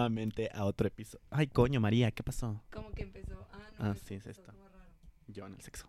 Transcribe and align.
nuevamente 0.00 0.50
a 0.54 0.64
otro 0.64 0.88
episodio. 0.88 1.22
Ay, 1.30 1.46
coño, 1.46 1.80
María, 1.80 2.10
¿qué 2.10 2.22
pasó? 2.22 2.62
Como 2.72 2.90
que 2.92 3.02
empezó. 3.02 3.46
Ah, 3.52 3.70
no. 3.78 3.90
Ah, 3.90 3.94
sí, 3.94 4.14
es 4.14 4.26
esto. 4.26 4.52
Yo 5.26 5.46
en 5.46 5.54
el 5.54 5.60
sexo. 5.60 5.86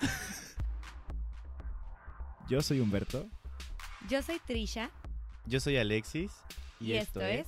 Yo 2.48 2.62
soy 2.62 2.80
Humberto. 2.80 3.28
Yo 4.08 4.22
soy 4.22 4.38
Trisha 4.46 4.90
Yo 5.46 5.58
soy 5.58 5.78
Alexis 5.78 6.30
y, 6.78 6.92
esto 6.92 7.20
es 7.20 7.46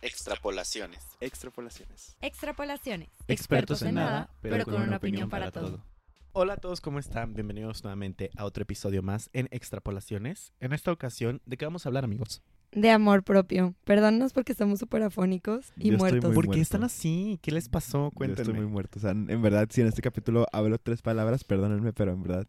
Extrapolaciones. 0.00 1.06
Extrapolaciones. 1.20 2.16
Extrapolaciones. 2.20 3.10
Expertos 3.28 3.82
en 3.82 3.94
nada, 3.94 4.30
pero 4.40 4.64
con 4.64 4.82
una 4.82 4.96
opinión 4.96 5.28
para 5.30 5.52
todo. 5.52 5.84
Hola 6.32 6.54
a 6.54 6.56
todos, 6.56 6.80
¿cómo 6.80 6.98
están? 6.98 7.34
Bienvenidos 7.34 7.84
nuevamente 7.84 8.30
a 8.36 8.46
otro 8.46 8.62
episodio 8.62 9.02
más 9.02 9.30
en 9.34 9.48
Extrapolaciones. 9.52 10.52
En 10.58 10.72
esta 10.72 10.90
ocasión, 10.90 11.42
¿de 11.44 11.56
qué 11.58 11.66
vamos 11.66 11.86
a 11.86 11.90
hablar, 11.90 12.04
amigos? 12.04 12.42
De 12.72 12.90
amor 12.90 13.22
propio. 13.22 13.74
Perdónnos 13.84 14.32
porque 14.32 14.52
estamos 14.52 14.78
súper 14.78 15.02
afónicos 15.02 15.72
y 15.76 15.90
Yo 15.90 15.92
estoy 15.94 15.98
muertos. 15.98 16.24
muy 16.30 16.34
¿Por 16.34 16.44
qué 16.44 16.48
muerto. 16.48 16.62
están 16.62 16.84
así? 16.84 17.38
¿Qué 17.42 17.50
les 17.52 17.68
pasó? 17.68 18.06
Yo 18.06 18.10
Cuéntenme. 18.12 18.42
estoy 18.42 18.60
muy 18.62 18.70
muerto. 18.70 18.98
O 18.98 19.02
sea, 19.02 19.10
en 19.10 19.42
verdad, 19.42 19.68
si 19.70 19.82
en 19.82 19.88
este 19.88 20.00
capítulo 20.02 20.46
hablo 20.52 20.78
tres 20.78 21.02
palabras, 21.02 21.44
perdónenme, 21.44 21.92
pero 21.92 22.12
en 22.12 22.22
verdad. 22.22 22.46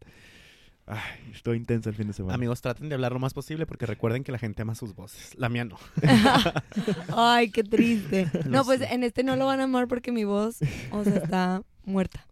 Ay, 0.86 1.00
estoy 1.34 1.58
intenso 1.58 1.90
el 1.90 1.96
fin 1.96 2.08
de 2.08 2.14
semana. 2.14 2.36
Amigos, 2.36 2.62
traten 2.62 2.90
de 2.90 2.96
hablar 2.96 3.14
lo 3.14 3.20
más 3.20 3.34
posible 3.34 3.66
porque 3.66 3.86
recuerden 3.86 4.24
que 4.24 4.32
la 4.34 4.38
gente 4.38 4.62
ama 4.62 4.76
sus 4.76 4.96
voces. 4.96 5.34
La 5.38 5.48
mía 5.50 5.64
no. 5.66 5.78
Ay, 7.16 7.52
qué 7.52 7.64
triste. 7.64 8.30
No 8.50 8.64
pues 8.66 8.82
en 8.82 9.04
este 9.04 9.24
no 9.24 9.36
lo 9.36 9.46
van 9.46 9.60
a 9.62 9.64
amar 9.64 9.88
porque 9.88 10.12
mi 10.12 10.24
voz, 10.26 10.58
o 10.92 11.04
sea, 11.04 11.16
está 11.18 11.64
muerta. 11.86 12.26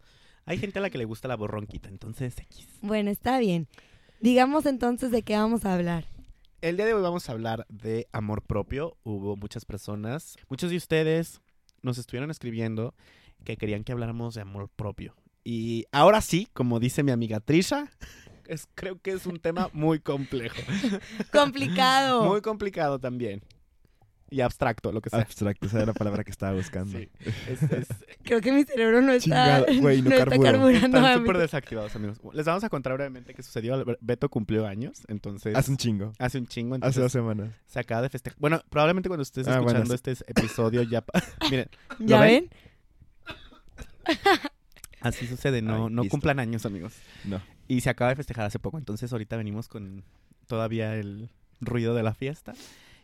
Hay 0.45 0.57
gente 0.57 0.79
a 0.79 0.81
la 0.81 0.89
que 0.89 0.97
le 0.97 1.05
gusta 1.05 1.27
la 1.27 1.35
borronquita, 1.35 1.87
entonces 1.89 2.37
X. 2.37 2.67
Bueno, 2.81 3.09
está 3.09 3.39
bien. 3.39 3.67
Digamos 4.19 4.65
entonces 4.65 5.11
de 5.11 5.21
qué 5.23 5.35
vamos 5.37 5.65
a 5.65 5.73
hablar. 5.73 6.05
El 6.61 6.77
día 6.77 6.85
de 6.85 6.93
hoy 6.93 7.01
vamos 7.01 7.27
a 7.27 7.31
hablar 7.31 7.65
de 7.69 8.07
amor 8.11 8.43
propio. 8.43 8.95
Hubo 9.01 9.35
muchas 9.35 9.65
personas, 9.65 10.37
muchos 10.47 10.69
de 10.69 10.77
ustedes 10.77 11.41
nos 11.81 11.97
estuvieron 11.97 12.29
escribiendo 12.29 12.93
que 13.43 13.57
querían 13.57 13.83
que 13.83 13.93
habláramos 13.93 14.35
de 14.35 14.41
amor 14.41 14.69
propio. 14.69 15.15
Y 15.43 15.87
ahora 15.91 16.21
sí, 16.21 16.47
como 16.53 16.79
dice 16.79 17.01
mi 17.01 17.11
amiga 17.11 17.39
Trisha, 17.39 17.89
es, 18.45 18.67
creo 18.75 19.01
que 19.01 19.09
es 19.09 19.25
un 19.25 19.39
tema 19.39 19.71
muy 19.73 20.01
complejo. 20.01 20.61
Complicado. 21.33 22.25
Muy 22.25 22.41
complicado 22.41 22.99
también. 22.99 23.41
Y 24.33 24.39
abstracto, 24.39 24.93
lo 24.93 25.01
que 25.01 25.09
sea. 25.09 25.19
Abstracto, 25.19 25.67
esa 25.67 25.77
era 25.77 25.87
la 25.87 25.93
palabra 25.93 26.23
que 26.23 26.31
estaba 26.31 26.53
buscando. 26.53 26.97
Sí, 26.97 27.09
es- 27.49 27.63
es- 27.63 27.87
Creo 28.23 28.39
que 28.39 28.53
mi 28.53 28.63
cerebro 28.63 29.01
no 29.01 29.11
está, 29.11 29.23
Chingado, 29.25 29.65
güey, 29.81 30.01
no 30.01 30.09
está 30.11 30.25
carburó. 30.25 30.51
carburando. 30.51 30.97
están 30.97 31.17
súper 31.19 31.37
desactivados, 31.37 31.95
amigos. 31.97 32.17
Les 32.33 32.45
vamos 32.45 32.63
a 32.63 32.69
contar 32.69 32.93
brevemente 32.93 33.33
qué 33.33 33.43
sucedió. 33.43 33.83
Beto 33.99 34.29
cumplió 34.29 34.65
años, 34.65 35.01
entonces... 35.09 35.53
Hace 35.55 35.69
un 35.71 35.75
chingo. 35.77 36.13
hace 36.17 36.37
un 36.37 36.47
chingo, 36.47 36.77
Hace 36.81 37.01
dos 37.01 37.11
semanas. 37.11 37.49
se 37.67 37.79
acaba 37.79 38.01
de 38.03 38.09
festejar. 38.09 38.39
Bueno, 38.39 38.61
probablemente 38.69 39.09
cuando 39.09 39.23
estés 39.23 39.45
Ah, 39.49 39.57
escuchando 39.59 39.93
este 39.93 40.11
episodio 40.27 40.81
ya... 40.83 41.03
Miren, 41.51 41.69
¿Ya 41.99 42.21
ven? 42.21 42.49
ven? 44.07 44.15
así 45.01 45.27
sucede, 45.27 45.61
no, 45.61 45.87
Ay, 45.87 45.93
no 45.93 46.01
listo. 46.03 46.11
cumplan 46.13 46.39
años, 46.39 46.65
amigos. 46.65 46.93
No. 47.25 47.41
Y 47.67 47.81
se 47.81 47.89
acaba 47.89 48.09
de 48.11 48.15
festejar 48.15 48.45
hace 48.45 48.59
poco, 48.59 48.77
entonces 48.77 49.11
ahorita 49.11 49.35
venimos 49.37 49.67
con 49.67 50.03
todavía 50.47 50.95
el 50.95 51.29
ruido 51.59 51.93
de 51.95 52.03
la 52.03 52.13
fiesta 52.13 52.53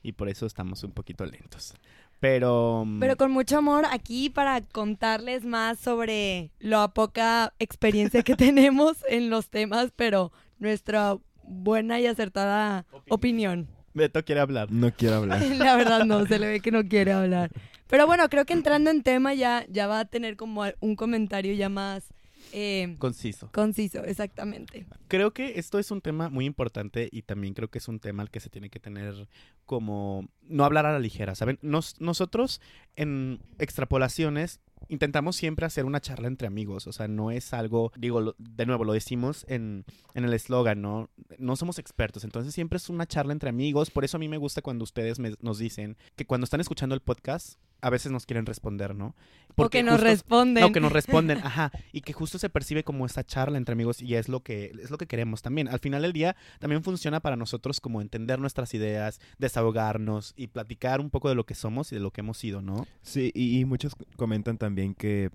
y 0.07 0.13
por 0.13 0.29
eso 0.29 0.45
estamos 0.45 0.83
un 0.83 0.91
poquito 0.91 1.25
lentos. 1.25 1.73
Pero... 2.21 2.83
mm, 2.85 2.99
Pero 3.01 3.17
con 3.17 3.31
mucho 3.31 3.57
amor 3.57 3.85
aquí 3.91 4.29
para 4.29 4.61
contarles 4.61 5.43
más 5.43 5.79
sobre 5.79 6.49
la 6.59 6.87
poca 6.87 7.53
experiencia 7.59 8.23
que 8.23 8.35
tenemos 8.37 8.97
en 9.09 9.29
los 9.29 9.49
temas, 9.49 9.91
pero 9.95 10.31
nuestra 10.59 11.17
buena 11.43 11.99
y 11.99 12.07
acertada 12.07 12.85
opinión. 13.09 13.67
Beto 13.93 14.23
quiere 14.23 14.39
hablar. 14.41 14.71
No 14.71 14.91
quiero 14.93 15.15
hablar. 15.15 15.41
La 15.57 15.75
verdad 15.75 16.05
no, 16.05 16.25
se 16.25 16.39
le 16.39 16.47
ve 16.47 16.59
que 16.61 16.71
no 16.71 16.83
quiere 16.87 17.11
hablar. 17.11 17.51
Pero 17.87 18.05
bueno, 18.05 18.29
creo 18.29 18.45
que 18.45 18.53
entrando 18.53 18.91
en 18.91 19.03
tema 19.03 19.33
ya, 19.33 19.65
ya 19.69 19.87
va 19.87 19.99
a 19.99 20.05
tener 20.05 20.37
como 20.37 20.63
un 20.79 20.95
comentario 20.95 21.53
ya 21.53 21.67
más 21.69 22.13
eh, 22.53 22.95
Conciso. 22.99 23.49
conciso, 23.51 24.03
exactamente. 24.03 24.85
Creo 25.07 25.33
que 25.33 25.59
esto 25.59 25.79
es 25.79 25.91
un 25.91 26.01
tema 26.01 26.29
muy 26.29 26.45
importante 26.45 27.09
y 27.11 27.21
también 27.23 27.53
creo 27.53 27.69
que 27.69 27.77
es 27.79 27.87
un 27.87 27.99
tema 27.99 28.23
al 28.23 28.29
que 28.31 28.39
se 28.39 28.49
tiene 28.49 28.69
que 28.69 28.79
tener 28.79 29.27
como 29.65 30.27
no 30.43 30.63
hablar 30.65 30.85
a 30.85 30.93
la 30.93 30.99
ligera, 30.99 31.35
¿saben? 31.35 31.59
Nos- 31.61 31.99
nosotros 31.99 32.61
en 32.95 33.39
extrapolaciones 33.59 34.59
intentamos 34.89 35.35
siempre 35.35 35.65
hacer 35.65 35.85
una 35.85 35.99
charla 36.01 36.27
entre 36.27 36.47
amigos, 36.47 36.85
o 36.87 36.93
sea, 36.93 37.07
no 37.07 37.31
es 37.31 37.53
algo, 37.53 37.91
digo, 37.97 38.21
lo- 38.21 38.35
de 38.37 38.65
nuevo, 38.65 38.83
lo 38.83 38.93
decimos 38.93 39.43
en, 39.49 39.85
en 40.13 40.23
el 40.23 40.33
eslogan, 40.33 40.81
¿no? 40.81 41.09
No 41.39 41.55
somos 41.55 41.79
expertos, 41.79 42.23
entonces 42.23 42.53
siempre 42.53 42.77
es 42.77 42.87
una 42.89 43.07
charla 43.07 43.33
entre 43.33 43.49
amigos, 43.49 43.89
por 43.89 44.05
eso 44.05 44.17
a 44.17 44.19
mí 44.19 44.27
me 44.29 44.37
gusta 44.37 44.61
cuando 44.61 44.83
ustedes 44.83 45.19
me- 45.19 45.33
nos 45.41 45.57
dicen 45.57 45.97
que 46.15 46.25
cuando 46.25 46.45
están 46.45 46.61
escuchando 46.61 46.93
el 46.95 47.01
podcast, 47.01 47.59
a 47.81 47.89
veces 47.89 48.11
nos 48.11 48.25
quieren 48.25 48.45
responder, 48.45 48.95
¿no? 48.95 49.15
o 49.59 49.69
que 49.69 49.81
nos 49.81 49.93
justo- 49.95 50.05
responden. 50.07 50.61
no, 50.61 50.71
que 50.71 50.79
nos 50.79 50.91
responden, 50.91 51.39
ajá, 51.43 51.71
y 51.91 52.01
que 52.01 52.13
justo 52.13 52.37
se 52.37 52.49
percibe 52.49 52.83
como 52.83 53.05
esta 53.07 53.23
charla 53.25 53.57
entre 53.57 53.73
amigos 53.73 54.01
y 54.03 54.13
es 54.13 54.29
lo 54.29 54.41
que 54.41 54.71
es 54.81 54.91
lo 54.91 54.97
que 54.99 55.07
queremos 55.07 55.41
también. 55.41 55.67
Al 55.67 55.79
final 55.79 56.03
del 56.03 56.13
día 56.13 56.35
también 56.59 56.83
funciona 56.83 57.19
para 57.21 57.35
nosotros 57.35 57.79
como 57.81 58.01
entender 58.01 58.39
nuestras 58.39 58.73
ideas, 58.75 59.19
desahogarnos 59.39 60.33
y 60.37 60.47
platicar 60.47 60.99
un 61.01 61.09
poco 61.09 61.29
de 61.29 61.35
lo 61.35 61.45
que 61.45 61.55
somos 61.55 61.91
y 61.91 61.95
de 61.95 62.01
lo 62.01 62.11
que 62.11 62.21
hemos 62.21 62.37
sido, 62.37 62.61
¿no? 62.61 62.85
Sí, 63.01 63.31
y, 63.33 63.59
y 63.59 63.65
muchos 63.65 63.93
comentan 64.15 64.57
también 64.59 64.93
que, 64.93 65.31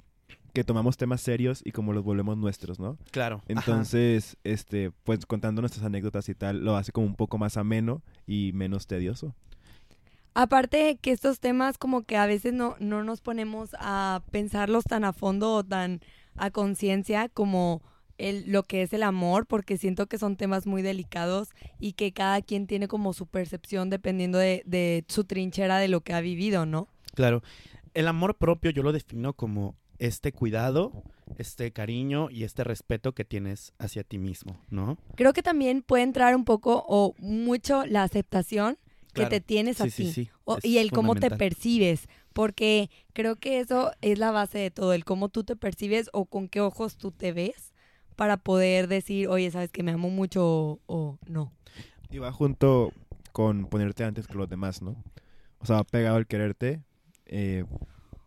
que 0.53 0.63
tomamos 0.63 0.97
temas 0.97 1.21
serios 1.21 1.61
y 1.65 1.73
como 1.73 1.93
los 1.93 2.05
volvemos 2.05 2.37
nuestros, 2.37 2.79
¿no? 2.79 2.99
Claro. 3.11 3.43
Entonces, 3.49 4.37
este, 4.45 4.93
pues 5.05 5.27
contando 5.27 5.63
nuestras 5.63 5.85
anécdotas 5.85 6.29
y 6.29 6.35
tal, 6.35 6.65
lo 6.65 6.77
hace 6.77 6.93
como 6.93 7.07
un 7.09 7.17
poco 7.17 7.39
más 7.39 7.57
ameno 7.57 8.03
y 8.27 8.53
menos 8.55 8.87
tedioso. 8.87 9.35
Aparte 10.34 10.98
que 11.00 11.10
estos 11.10 11.41
temas 11.41 11.78
como 11.78 12.03
que 12.03 12.16
a 12.16 12.26
veces 12.26 12.53
no, 12.53 12.76
no 12.78 13.04
nos 13.04 13.20
ponemos 13.20 13.70
a 13.78 14.22
pensarlos 14.31 14.84
tan 14.84 15.04
a 15.04 15.12
fondo 15.12 15.53
o 15.53 15.65
tan 15.65 16.00
a 16.37 16.50
conciencia 16.50 17.28
como 17.28 17.82
el, 18.19 18.50
lo 18.50 18.62
que 18.62 18.82
es 18.82 18.93
el 18.93 19.03
amor, 19.03 19.47
porque 19.47 19.76
siento 19.76 20.06
que 20.06 20.19
son 20.19 20.37
temas 20.37 20.66
muy 20.66 20.81
delicados 20.82 21.50
y 21.78 21.93
que 21.93 22.12
cada 22.12 22.41
quien 22.41 22.66
tiene 22.66 22.88
como 22.88 23.12
su 23.12 23.26
percepción 23.26 23.91
dependiendo 23.91 24.38
de, 24.38 24.62
de 24.65 25.04
su 25.09 25.25
trinchera 25.25 25.78
de 25.78 25.88
lo 25.88 26.00
que 26.00 26.15
ha 26.15 26.20
vivido, 26.20 26.64
¿no? 26.64 26.88
Claro. 27.14 27.43
El 27.94 28.09
amor 28.09 28.37
propio 28.37 28.70
yo 28.70 28.82
lo 28.82 28.93
defino 28.93 29.34
como 29.34 29.76
este 29.99 30.32
cuidado, 30.32 31.04
este 31.38 31.72
cariño 31.72 32.28
y 32.31 32.44
este 32.44 32.64
respeto 32.64 33.12
que 33.12 33.25
tienes 33.25 33.72
hacia 33.78 34.03
ti 34.03 34.19
mismo, 34.19 34.59
¿no? 34.70 34.99
Creo 35.14 35.32
que 35.32 35.43
también 35.43 35.82
puede 35.82 36.03
entrar 36.03 36.34
un 36.34 36.44
poco 36.44 36.84
o 36.88 37.14
mucho 37.19 37.84
la 37.87 38.03
aceptación 38.03 38.78
Claro. 39.12 39.28
que 39.31 39.41
te 39.41 39.45
tienes 39.47 39.81
a 39.81 39.84
Sí, 39.84 39.91
sí, 39.91 40.05
ti. 40.05 40.12
sí. 40.12 40.31
O- 40.45 40.56
Es 40.59 40.65
y 40.65 40.78
el 40.78 40.91
cómo 40.91 41.15
te 41.15 41.31
percibes, 41.31 42.09
porque 42.33 42.91
creo 43.12 43.37
que 43.37 43.61
eso 43.61 43.93
es 44.00 44.19
la 44.19 44.31
base 44.31 44.59
de 44.59 44.71
todo, 44.71 44.93
el 44.95 45.05
cómo 45.05 45.28
tú 45.28 45.45
te 45.45 45.55
percibes 45.56 46.09
o 46.12 46.25
con 46.27 46.49
qué 46.49 46.61
ojos 46.61 46.97
tú 46.97 47.11
te 47.12 47.33
ves 47.33 47.73
para 48.17 48.37
poder 48.39 48.89
decir, 48.89 49.28
oye, 49.28 49.50
sabes 49.50 49.71
que 49.71 49.83
me 49.83 49.93
amo 49.93 50.09
mucho 50.11 50.45
o, 50.47 50.81
o 50.87 51.19
no. 51.27 51.53
Y 52.11 52.19
va 52.19 52.33
junto 52.33 52.93
con 53.33 53.67
ponerte 53.67 54.05
antes 54.05 54.27
que 54.27 54.34
los 54.34 54.49
demás, 54.49 54.83
¿no? 54.83 54.97
O 55.59 55.67
sea, 55.67 55.77
va 55.77 55.84
pegado 55.84 56.19
el 56.19 56.27
quererte. 56.27 56.83
eh, 57.27 57.65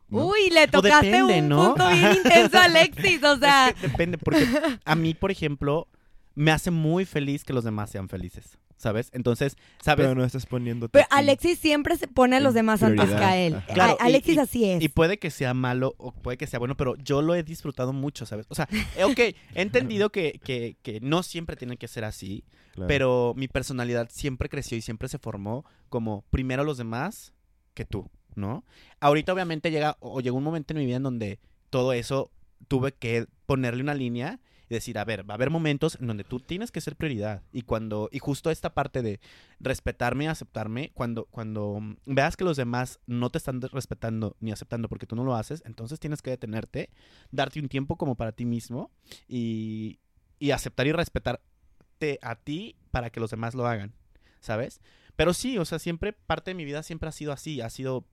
¿no? 0.10 0.28
Uy, 0.28 0.50
le 0.52 0.68
tocaste 0.68 1.08
depende, 1.08 1.42
un 1.42 1.50
¿no? 1.50 1.68
punto 1.76 1.90
bien 1.90 2.14
intenso 2.24 2.58
a 2.58 2.64
Alexis, 2.66 3.24
o 3.24 3.38
sea, 3.38 3.70
Es 3.70 3.76
que 3.76 3.88
depende, 3.88 4.18
porque 4.20 4.46
a 4.86 4.96
mí, 4.96 5.14
por 5.16 5.32
ejemplo, 5.32 5.88
me 6.36 6.52
hace 6.52 6.70
muy 6.72 7.06
feliz 7.06 7.44
que 7.44 7.54
los 7.54 7.64
demás 7.64 7.90
sean 7.90 8.08
felices, 8.10 8.58
¿sabes? 8.78 9.10
Entonces, 9.14 9.56
¿sabes? 9.82 10.06
Pero 10.06 10.16
no 10.16 10.24
estás 10.24 10.46
poniendo. 10.46 10.90
pero 10.90 11.06
Alexis 11.10 11.60
siempre 11.60 11.98
se 11.98 12.08
pone 12.08 12.36
a 12.36 12.40
los 12.40 12.54
demás 12.54 12.84
antes 12.84 13.10
que 13.10 13.16
a 13.16 13.38
él. 13.38 13.56
Claro, 13.74 13.98
A- 14.00 14.06
Alexis 14.06 14.36
y- 14.36 14.40
así 14.40 14.66
es. 14.66 14.84
Y 14.84 14.90
puede 14.90 15.18
que 15.18 15.32
sea 15.32 15.54
malo 15.54 15.96
o 15.98 16.12
puede 16.12 16.38
que 16.38 16.48
sea 16.48 16.60
bueno, 16.60 16.76
pero 16.78 16.96
yo 16.98 17.22
lo 17.22 17.36
he 17.36 17.44
disfrutado 17.44 17.94
mucho, 17.94 18.26
¿sabes? 18.26 18.46
O 18.50 18.56
sea, 18.56 18.68
eh, 18.98 19.04
ok, 19.04 19.18
he 19.20 19.36
entendido 19.56 20.12
que, 20.12 20.40
que, 20.44 20.78
que 20.82 21.00
no 21.02 21.24
siempre 21.24 21.56
tiene 21.56 21.78
que 21.78 21.88
ser 21.88 22.04
así, 22.06 22.44
pero 22.88 23.34
mi 23.38 23.48
personalidad 23.48 24.10
siempre 24.12 24.50
creció 24.50 24.78
y 24.78 24.82
siempre 24.82 25.08
se 25.08 25.18
formó 25.18 25.66
como 25.90 26.24
primero 26.30 26.64
los 26.66 26.78
demás 26.78 27.34
que 27.74 27.86
tú, 27.86 28.10
¿no? 28.36 28.66
Ahorita 29.00 29.32
obviamente 29.34 29.72
llega 29.72 29.96
o 30.02 30.20
llegó 30.20 30.38
un 30.38 30.44
momento 30.44 30.74
en 30.74 30.80
mi 30.80 30.86
vida 30.86 30.98
en 30.98 31.04
donde 31.04 31.40
todo 31.70 31.94
eso 31.94 32.32
tuve 32.68 32.92
que 32.94 33.28
ponerle 33.46 33.82
una 33.84 33.94
línea 33.94 34.40
y 34.70 34.74
decir, 34.74 34.98
a 34.98 35.06
ver, 35.06 35.30
va 35.30 35.34
a 35.34 35.36
haber 35.36 35.50
momentos 35.50 35.98
en 36.00 36.08
donde 36.08 36.24
tú 36.24 36.40
tienes 36.40 36.72
que 36.72 36.82
ser 36.82 36.96
prioridad 36.96 37.44
y 37.52 37.62
cuando 37.62 38.10
y 38.12 38.20
justo 38.20 38.50
esta 38.50 38.74
parte 38.74 39.02
de 39.02 39.20
respetarme 39.60 40.28
aceptarme, 40.28 40.92
cuando 40.94 41.26
cuando 41.26 41.80
veas 42.06 42.38
que 42.38 42.44
los 42.44 42.58
demás 42.58 43.00
no 43.08 43.30
te 43.30 43.38
están 43.38 43.62
respetando 43.62 44.36
ni 44.40 44.52
aceptando 44.52 44.90
porque 44.90 45.06
tú 45.06 45.16
no 45.16 45.24
lo 45.24 45.36
haces, 45.36 45.64
entonces 45.66 46.00
tienes 46.00 46.22
que 46.22 46.32
detenerte, 46.32 46.90
darte 47.32 47.60
un 47.60 47.70
tiempo 47.70 47.98
como 47.98 48.16
para 48.16 48.32
ti 48.32 48.46
mismo 48.46 48.92
y, 49.28 50.00
y 50.40 50.52
aceptar 50.52 50.88
y 50.88 50.92
respetarte 50.92 52.20
a 52.22 52.36
ti 52.36 52.76
para 52.92 53.10
que 53.10 53.20
los 53.20 53.32
demás 53.32 53.56
lo 53.56 53.68
hagan, 53.68 53.94
¿sabes? 54.40 54.82
Pero 55.16 55.34
sí, 55.34 55.58
o 55.58 55.66
sea, 55.66 55.80
siempre 55.80 56.14
parte 56.14 56.52
de 56.52 56.56
mi 56.56 56.66
vida 56.66 56.84
siempre 56.84 57.10
ha 57.10 57.12
sido 57.12 57.32
así, 57.32 57.62
ha 57.62 57.70
sido 57.70 58.06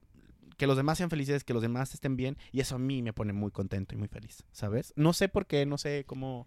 que 0.56 0.66
los 0.66 0.76
demás 0.76 0.99
sean 0.99 1.10
felices, 1.10 1.44
que 1.44 1.54
los 1.54 1.62
demás 1.62 1.94
estén 1.94 2.16
bien 2.16 2.37
y 2.50 2.60
eso 2.60 2.76
a 2.76 2.78
mí 2.78 3.02
me 3.02 3.12
pone 3.12 3.32
muy 3.32 3.50
contento 3.50 3.94
y 3.94 3.99
muy 3.99 4.08
feliz, 4.08 4.44
¿sabes? 4.52 4.93
No 4.96 5.12
sé 5.12 5.28
por 5.28 5.46
qué, 5.46 5.66
no 5.66 5.78
sé 5.78 6.04
cómo 6.06 6.46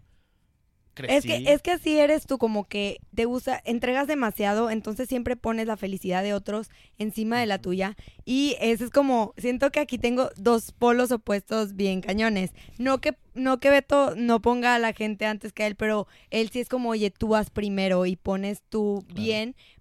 crecí. 0.94 1.14
Es 1.16 1.24
que, 1.24 1.52
es 1.52 1.62
que 1.62 1.70
así 1.72 1.98
eres 1.98 2.26
tú, 2.26 2.38
como 2.38 2.64
que 2.64 3.00
te 3.14 3.26
gusta, 3.26 3.60
entregas 3.64 4.08
demasiado, 4.08 4.70
entonces 4.70 5.08
siempre 5.08 5.36
pones 5.36 5.66
la 5.66 5.76
felicidad 5.76 6.22
de 6.22 6.34
otros 6.34 6.70
encima 6.98 7.38
de 7.38 7.46
la 7.46 7.60
tuya. 7.60 7.96
Y 8.24 8.56
eso 8.60 8.84
es 8.84 8.90
como, 8.90 9.34
siento 9.36 9.70
que 9.70 9.80
aquí 9.80 9.98
tengo 9.98 10.30
dos 10.36 10.72
polos 10.72 11.12
opuestos 11.12 11.76
bien 11.76 12.00
cañones. 12.00 12.50
No 12.78 13.00
que, 13.00 13.16
no 13.34 13.60
que 13.60 13.70
Beto 13.70 14.14
no 14.16 14.40
ponga 14.40 14.74
a 14.74 14.78
la 14.78 14.92
gente 14.92 15.26
antes 15.26 15.52
que 15.52 15.66
él, 15.66 15.76
pero 15.76 16.08
él 16.30 16.50
sí 16.50 16.60
es 16.60 16.68
como, 16.68 16.90
oye, 16.90 17.10
tú 17.10 17.28
vas 17.28 17.50
primero 17.50 18.06
y 18.06 18.16
pones 18.16 18.62
tu 18.62 19.04
Claro. 19.06 19.22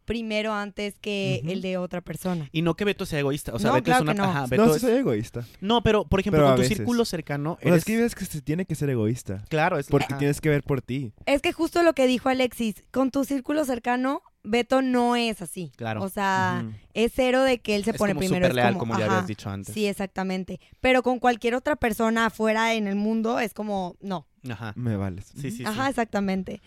Primero 0.05 0.53
antes 0.53 0.95
que 0.99 1.41
el 1.45 1.61
de 1.61 1.77
otra 1.77 2.01
persona. 2.01 2.47
Y 2.51 2.61
no 2.61 2.75
que 2.75 2.85
Beto 2.85 3.05
sea 3.05 3.19
egoísta. 3.19 3.53
O 3.53 3.59
sea, 3.59 3.69
No, 3.69 3.73
Beto 3.75 3.85
claro 3.85 3.99
es 3.99 4.03
una. 4.03 4.13
que 4.13 4.17
no. 4.19 4.23
ajá, 4.25 4.45
Beto 4.47 4.65
No, 4.65 4.69
sí 4.71 4.75
es- 4.77 4.81
soy 4.81 4.91
egoísta. 4.93 5.45
No, 5.61 5.81
pero 5.83 6.05
por 6.05 6.19
ejemplo, 6.19 6.37
Pero 6.39 6.47
con 6.49 6.55
tu 6.57 6.61
veces. 6.61 6.77
círculo 6.77 7.05
cercano. 7.05 7.53
O 7.53 7.57
sea, 7.59 7.67
Eres... 7.69 7.79
es 7.79 7.85
que 7.85 7.97
ves 7.97 8.15
que 8.15 8.25
se 8.25 8.41
tiene 8.41 8.65
que 8.65 8.75
ser 8.75 8.89
egoísta. 8.89 9.43
Claro, 9.49 9.77
es 9.77 9.87
Porque 9.87 10.13
tienes 10.15 10.39
que 10.41 10.49
ver 10.49 10.63
por 10.63 10.81
ti. 10.81 11.11
Es 11.25 11.41
que 11.41 11.51
justo 11.51 11.83
lo 11.83 11.93
que 11.93 12.07
dijo 12.07 12.29
Alexis, 12.29 12.75
con 12.91 13.11
tu 13.11 13.23
círculo 13.25 13.65
cercano, 13.65 14.21
Beto 14.43 14.83
no 14.83 15.15
es 15.15 15.41
así. 15.41 15.71
Claro. 15.75 16.03
O 16.03 16.09
sea, 16.09 16.63
es 16.93 17.11
cero 17.15 17.41
de 17.41 17.59
que 17.59 17.75
él 17.75 17.83
se 17.83 17.91
es 17.91 17.97
pone 17.97 18.13
como 18.13 18.19
primero. 18.19 18.45
es 18.45 18.53
leal, 18.53 18.73
como, 18.73 18.93
como 18.93 18.99
ya 18.99 19.05
habías 19.07 19.25
dicho 19.25 19.49
antes. 19.49 19.73
Sí, 19.73 19.87
exactamente. 19.87 20.59
Pero 20.81 21.01
con 21.01 21.17
cualquier 21.19 21.55
otra 21.55 21.75
persona 21.75 22.27
afuera 22.27 22.75
en 22.75 22.87
el 22.87 22.95
mundo 22.95 23.39
es 23.39 23.53
como, 23.55 23.95
no. 24.01 24.27
Ajá. 24.47 24.73
Me 24.75 24.95
vales. 24.95 25.31
Sí, 25.41 25.49
sí, 25.49 25.65
Ajá, 25.65 25.85
sí. 25.85 25.89
exactamente. 25.89 26.61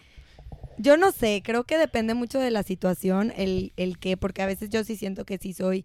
Yo 0.78 0.96
no 0.96 1.12
sé, 1.12 1.42
creo 1.44 1.64
que 1.64 1.76
depende 1.78 2.14
mucho 2.14 2.38
de 2.38 2.50
la 2.50 2.62
situación, 2.62 3.32
el, 3.36 3.72
el 3.76 3.98
qué, 3.98 4.16
porque 4.16 4.42
a 4.42 4.46
veces 4.46 4.70
yo 4.70 4.84
sí 4.84 4.96
siento 4.96 5.25
que 5.25 5.38
sí 5.38 5.52
soy, 5.52 5.84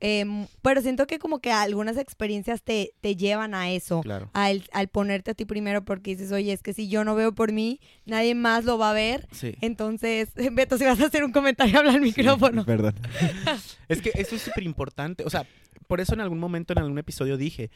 em, 0.00 0.46
pero 0.62 0.80
siento 0.82 1.06
que 1.06 1.18
como 1.18 1.38
que 1.40 1.52
algunas 1.52 1.96
experiencias 1.96 2.62
te, 2.62 2.92
te 3.00 3.16
llevan 3.16 3.54
a 3.54 3.70
eso, 3.70 4.00
Claro. 4.02 4.30
al, 4.34 4.64
al 4.72 4.88
ponerte 4.88 5.30
a 5.30 5.34
ti 5.34 5.44
primero, 5.44 5.84
porque 5.84 6.10
dices, 6.16 6.32
oye, 6.32 6.52
es 6.52 6.62
que 6.62 6.72
si 6.74 6.88
yo 6.88 7.04
no 7.04 7.14
veo 7.14 7.34
por 7.34 7.52
mí, 7.52 7.80
nadie 8.04 8.34
más 8.34 8.64
lo 8.64 8.76
va 8.78 8.90
a 8.90 8.94
ver. 8.94 9.28
Sí. 9.32 9.54
Entonces, 9.60 10.30
Beto, 10.52 10.76
si 10.78 10.84
vas 10.84 11.00
a 11.00 11.06
hacer 11.06 11.22
un 11.24 11.32
comentario, 11.32 11.78
habla 11.78 11.92
al 11.92 12.00
micrófono. 12.00 12.64
Perdón. 12.66 12.94
Es 13.88 14.00
que 14.00 14.10
eso 14.14 14.34
es 14.36 14.42
súper 14.42 14.64
importante. 14.64 15.24
O 15.24 15.30
sea, 15.30 15.46
por 15.86 16.00
eso 16.00 16.14
en 16.14 16.20
algún 16.20 16.38
momento, 16.38 16.72
en 16.72 16.78
algún 16.78 16.98
episodio 16.98 17.36
dije, 17.36 17.70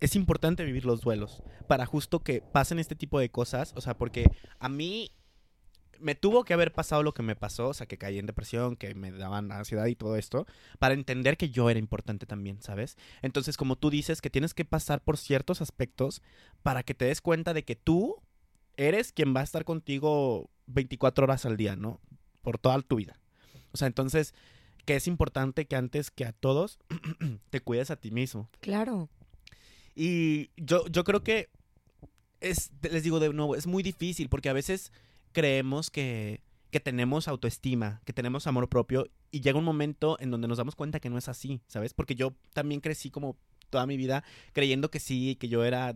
es 0.00 0.14
importante 0.16 0.64
vivir 0.64 0.84
los 0.84 1.00
duelos 1.00 1.42
para 1.66 1.86
justo 1.86 2.20
que 2.20 2.42
pasen 2.42 2.78
este 2.78 2.94
tipo 2.94 3.18
de 3.18 3.30
cosas. 3.30 3.72
O 3.74 3.80
sea, 3.80 3.94
porque 3.96 4.26
a 4.58 4.68
mí 4.68 5.10
me 6.04 6.14
tuvo 6.14 6.44
que 6.44 6.52
haber 6.52 6.70
pasado 6.70 7.02
lo 7.02 7.14
que 7.14 7.22
me 7.22 7.34
pasó, 7.34 7.68
o 7.68 7.74
sea, 7.74 7.86
que 7.86 7.96
caí 7.96 8.18
en 8.18 8.26
depresión, 8.26 8.76
que 8.76 8.94
me 8.94 9.10
daban 9.10 9.50
ansiedad 9.50 9.86
y 9.86 9.96
todo 9.96 10.16
esto, 10.16 10.46
para 10.78 10.92
entender 10.92 11.38
que 11.38 11.48
yo 11.48 11.70
era 11.70 11.78
importante 11.78 12.26
también, 12.26 12.60
¿sabes? 12.60 12.98
Entonces, 13.22 13.56
como 13.56 13.76
tú 13.76 13.88
dices, 13.88 14.20
que 14.20 14.28
tienes 14.28 14.52
que 14.52 14.66
pasar 14.66 15.00
por 15.02 15.16
ciertos 15.16 15.62
aspectos 15.62 16.20
para 16.62 16.82
que 16.82 16.92
te 16.92 17.06
des 17.06 17.22
cuenta 17.22 17.54
de 17.54 17.64
que 17.64 17.74
tú 17.74 18.20
eres 18.76 19.12
quien 19.12 19.34
va 19.34 19.40
a 19.40 19.44
estar 19.44 19.64
contigo 19.64 20.50
24 20.66 21.24
horas 21.24 21.46
al 21.46 21.56
día, 21.56 21.74
¿no? 21.74 22.00
Por 22.42 22.58
toda 22.58 22.82
tu 22.82 22.96
vida. 22.96 23.18
O 23.72 23.78
sea, 23.78 23.86
entonces, 23.86 24.34
que 24.84 24.96
es 24.96 25.08
importante 25.08 25.64
que 25.64 25.76
antes 25.76 26.10
que 26.10 26.26
a 26.26 26.32
todos 26.32 26.78
te 27.48 27.60
cuides 27.60 27.90
a 27.90 27.96
ti 27.96 28.10
mismo. 28.10 28.50
Claro. 28.60 29.08
Y 29.94 30.50
yo, 30.58 30.86
yo 30.88 31.02
creo 31.02 31.24
que 31.24 31.48
es, 32.40 32.72
les 32.82 33.02
digo 33.02 33.20
de 33.20 33.32
nuevo, 33.32 33.56
es 33.56 33.66
muy 33.66 33.82
difícil 33.82 34.28
porque 34.28 34.50
a 34.50 34.52
veces 34.52 34.92
creemos 35.34 35.90
que, 35.90 36.40
que 36.70 36.80
tenemos 36.80 37.28
autoestima, 37.28 38.00
que 38.06 38.14
tenemos 38.14 38.46
amor 38.46 38.70
propio 38.70 39.10
y 39.30 39.42
llega 39.42 39.58
un 39.58 39.64
momento 39.64 40.16
en 40.20 40.30
donde 40.30 40.48
nos 40.48 40.56
damos 40.56 40.74
cuenta 40.74 41.00
que 41.00 41.10
no 41.10 41.18
es 41.18 41.28
así, 41.28 41.60
¿sabes? 41.66 41.92
Porque 41.92 42.14
yo 42.14 42.32
también 42.54 42.80
crecí 42.80 43.10
como 43.10 43.36
toda 43.68 43.86
mi 43.86 43.98
vida 43.98 44.24
creyendo 44.54 44.90
que 44.90 45.00
sí, 45.00 45.36
que 45.36 45.48
yo 45.48 45.64
era 45.64 45.94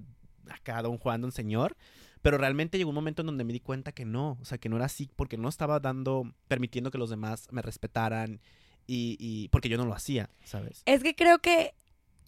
acá 0.50 0.82
don 0.82 0.98
Juan, 0.98 1.22
don 1.22 1.32
señor, 1.32 1.76
pero 2.20 2.36
realmente 2.36 2.76
llegó 2.76 2.90
un 2.90 2.96
momento 2.96 3.22
en 3.22 3.26
donde 3.26 3.44
me 3.44 3.52
di 3.52 3.60
cuenta 3.60 3.92
que 3.92 4.04
no, 4.04 4.36
o 4.42 4.44
sea, 4.44 4.58
que 4.58 4.68
no 4.68 4.76
era 4.76 4.86
así 4.86 5.10
porque 5.16 5.38
no 5.38 5.48
estaba 5.48 5.80
dando, 5.80 6.34
permitiendo 6.48 6.90
que 6.90 6.98
los 6.98 7.10
demás 7.10 7.46
me 7.50 7.62
respetaran 7.62 8.40
y, 8.86 9.16
y 9.18 9.48
porque 9.48 9.68
yo 9.68 9.78
no 9.78 9.86
lo 9.86 9.94
hacía, 9.94 10.28
¿sabes? 10.44 10.82
Es 10.84 11.02
que 11.02 11.14
creo 11.14 11.38
que 11.38 11.74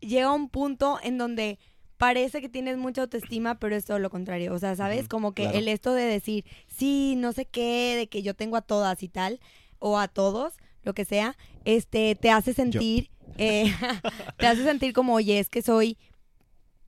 llega 0.00 0.32
un 0.32 0.48
punto 0.48 0.98
en 1.02 1.18
donde 1.18 1.58
parece 2.00 2.40
que 2.40 2.48
tienes 2.48 2.78
mucha 2.78 3.02
autoestima, 3.02 3.58
pero 3.58 3.76
es 3.76 3.84
todo 3.84 3.98
lo 3.98 4.08
contrario. 4.08 4.54
O 4.54 4.58
sea, 4.58 4.74
¿sabes? 4.74 5.06
Como 5.06 5.34
que 5.34 5.42
claro. 5.42 5.58
el 5.58 5.68
esto 5.68 5.92
de 5.92 6.04
decir, 6.04 6.46
sí, 6.66 7.14
no 7.18 7.32
sé 7.32 7.44
qué, 7.44 7.94
de 7.94 8.08
que 8.08 8.22
yo 8.22 8.32
tengo 8.32 8.56
a 8.56 8.62
todas 8.62 9.02
y 9.02 9.08
tal, 9.08 9.38
o 9.78 9.98
a 9.98 10.08
todos, 10.08 10.54
lo 10.82 10.94
que 10.94 11.04
sea, 11.04 11.36
este, 11.66 12.14
te 12.14 12.30
hace 12.30 12.54
sentir, 12.54 13.10
eh, 13.36 13.70
te 14.38 14.46
hace 14.46 14.64
sentir 14.64 14.94
como, 14.94 15.12
oye, 15.12 15.38
es 15.38 15.50
que 15.50 15.60
soy, 15.60 15.98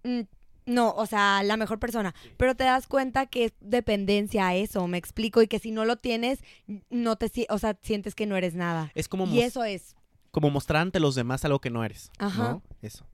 mm, 0.03 0.23
no, 0.65 0.93
o 0.93 1.05
sea, 1.05 1.43
la 1.43 1.59
mejor 1.59 1.79
persona. 1.79 2.15
Pero 2.39 2.55
te 2.55 2.65
das 2.65 2.87
cuenta 2.87 3.27
que 3.27 3.45
es 3.45 3.53
dependencia 3.61 4.49
a 4.49 4.55
eso, 4.55 4.89
me 4.89 4.97
explico, 4.97 5.43
y 5.43 5.47
que 5.47 5.59
si 5.59 5.73
no 5.73 5.85
lo 5.85 5.97
tienes, 5.97 6.39
no 6.89 7.17
te, 7.17 7.31
o 7.51 7.59
sea, 7.59 7.77
sientes 7.83 8.15
que 8.15 8.25
no 8.25 8.35
eres 8.39 8.55
nada. 8.55 8.91
Es 8.95 9.09
como, 9.09 9.27
Y 9.27 9.43
eso 9.43 9.63
es. 9.63 9.95
como 10.31 10.49
mostrar 10.49 10.81
ante 10.81 11.01
los 11.01 11.15
demás 11.15 11.45
algo 11.45 11.61
que 11.61 11.69
no 11.69 11.85
eres. 11.85 12.11
Ajá. 12.17 12.53
¿no? 12.53 12.63
Eso. 12.81 13.05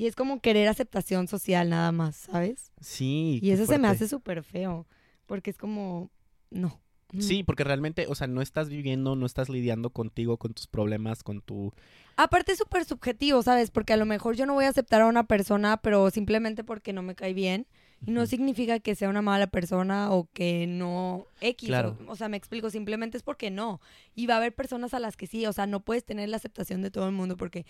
Y 0.00 0.06
es 0.06 0.16
como 0.16 0.40
querer 0.40 0.66
aceptación 0.66 1.28
social 1.28 1.68
nada 1.68 1.92
más, 1.92 2.16
¿sabes? 2.16 2.72
Sí. 2.80 3.38
Y 3.42 3.50
eso 3.50 3.66
se 3.66 3.78
me 3.78 3.86
hace 3.86 4.08
súper 4.08 4.42
feo, 4.42 4.86
porque 5.26 5.50
es 5.50 5.58
como, 5.58 6.10
no. 6.48 6.80
Sí, 7.18 7.42
porque 7.42 7.64
realmente, 7.64 8.06
o 8.08 8.14
sea, 8.14 8.26
no 8.26 8.40
estás 8.40 8.70
viviendo, 8.70 9.14
no 9.14 9.26
estás 9.26 9.50
lidiando 9.50 9.90
contigo, 9.90 10.38
con 10.38 10.54
tus 10.54 10.66
problemas, 10.66 11.22
con 11.22 11.42
tu... 11.42 11.74
Aparte 12.16 12.52
es 12.52 12.58
súper 12.58 12.86
subjetivo, 12.86 13.42
¿sabes? 13.42 13.70
Porque 13.70 13.92
a 13.92 13.98
lo 13.98 14.06
mejor 14.06 14.36
yo 14.36 14.46
no 14.46 14.54
voy 14.54 14.64
a 14.64 14.70
aceptar 14.70 15.02
a 15.02 15.06
una 15.06 15.26
persona, 15.26 15.76
pero 15.82 16.08
simplemente 16.08 16.64
porque 16.64 16.94
no 16.94 17.02
me 17.02 17.14
cae 17.14 17.34
bien. 17.34 17.66
Y 18.06 18.12
no 18.12 18.24
significa 18.24 18.80
que 18.80 18.94
sea 18.94 19.10
una 19.10 19.20
mala 19.20 19.48
persona 19.48 20.10
o 20.12 20.30
que 20.32 20.66
no 20.66 21.26
X. 21.42 21.68
Claro. 21.68 21.98
O, 22.06 22.12
o 22.12 22.16
sea, 22.16 22.30
me 22.30 22.38
explico, 22.38 22.70
simplemente 22.70 23.18
es 23.18 23.22
porque 23.22 23.50
no. 23.50 23.82
Y 24.14 24.26
va 24.26 24.34
a 24.34 24.36
haber 24.38 24.54
personas 24.54 24.94
a 24.94 25.00
las 25.00 25.18
que 25.18 25.26
sí, 25.26 25.44
o 25.44 25.52
sea, 25.52 25.66
no 25.66 25.80
puedes 25.80 26.06
tener 26.06 26.30
la 26.30 26.38
aceptación 26.38 26.80
de 26.80 26.90
todo 26.90 27.04
el 27.06 27.12
mundo 27.12 27.36
porque 27.36 27.66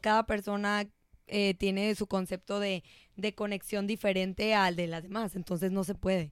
cada 0.00 0.26
persona 0.26 0.88
eh, 1.28 1.54
tiene 1.54 1.94
su 1.94 2.06
concepto 2.06 2.60
de, 2.60 2.82
de 3.16 3.34
conexión 3.34 3.86
diferente 3.86 4.54
al 4.54 4.76
de 4.76 4.86
las 4.86 5.02
demás, 5.02 5.36
entonces 5.36 5.70
no 5.72 5.84
se 5.84 5.94
puede. 5.94 6.30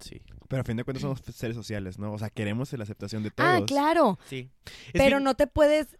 Sí. 0.00 0.20
Pero 0.48 0.62
a 0.62 0.64
fin 0.64 0.76
de 0.76 0.84
cuentas 0.84 1.00
somos 1.02 1.20
seres 1.34 1.56
sociales, 1.56 1.98
¿no? 1.98 2.12
O 2.12 2.18
sea, 2.18 2.28
queremos 2.28 2.72
la 2.72 2.82
aceptación 2.84 3.22
de 3.22 3.30
todos. 3.30 3.48
Ah, 3.50 3.62
claro. 3.66 4.18
Sí. 4.28 4.50
Es 4.66 4.92
Pero 4.92 5.16
bien- 5.16 5.24
no 5.24 5.34
te 5.34 5.46
puedes, 5.46 5.96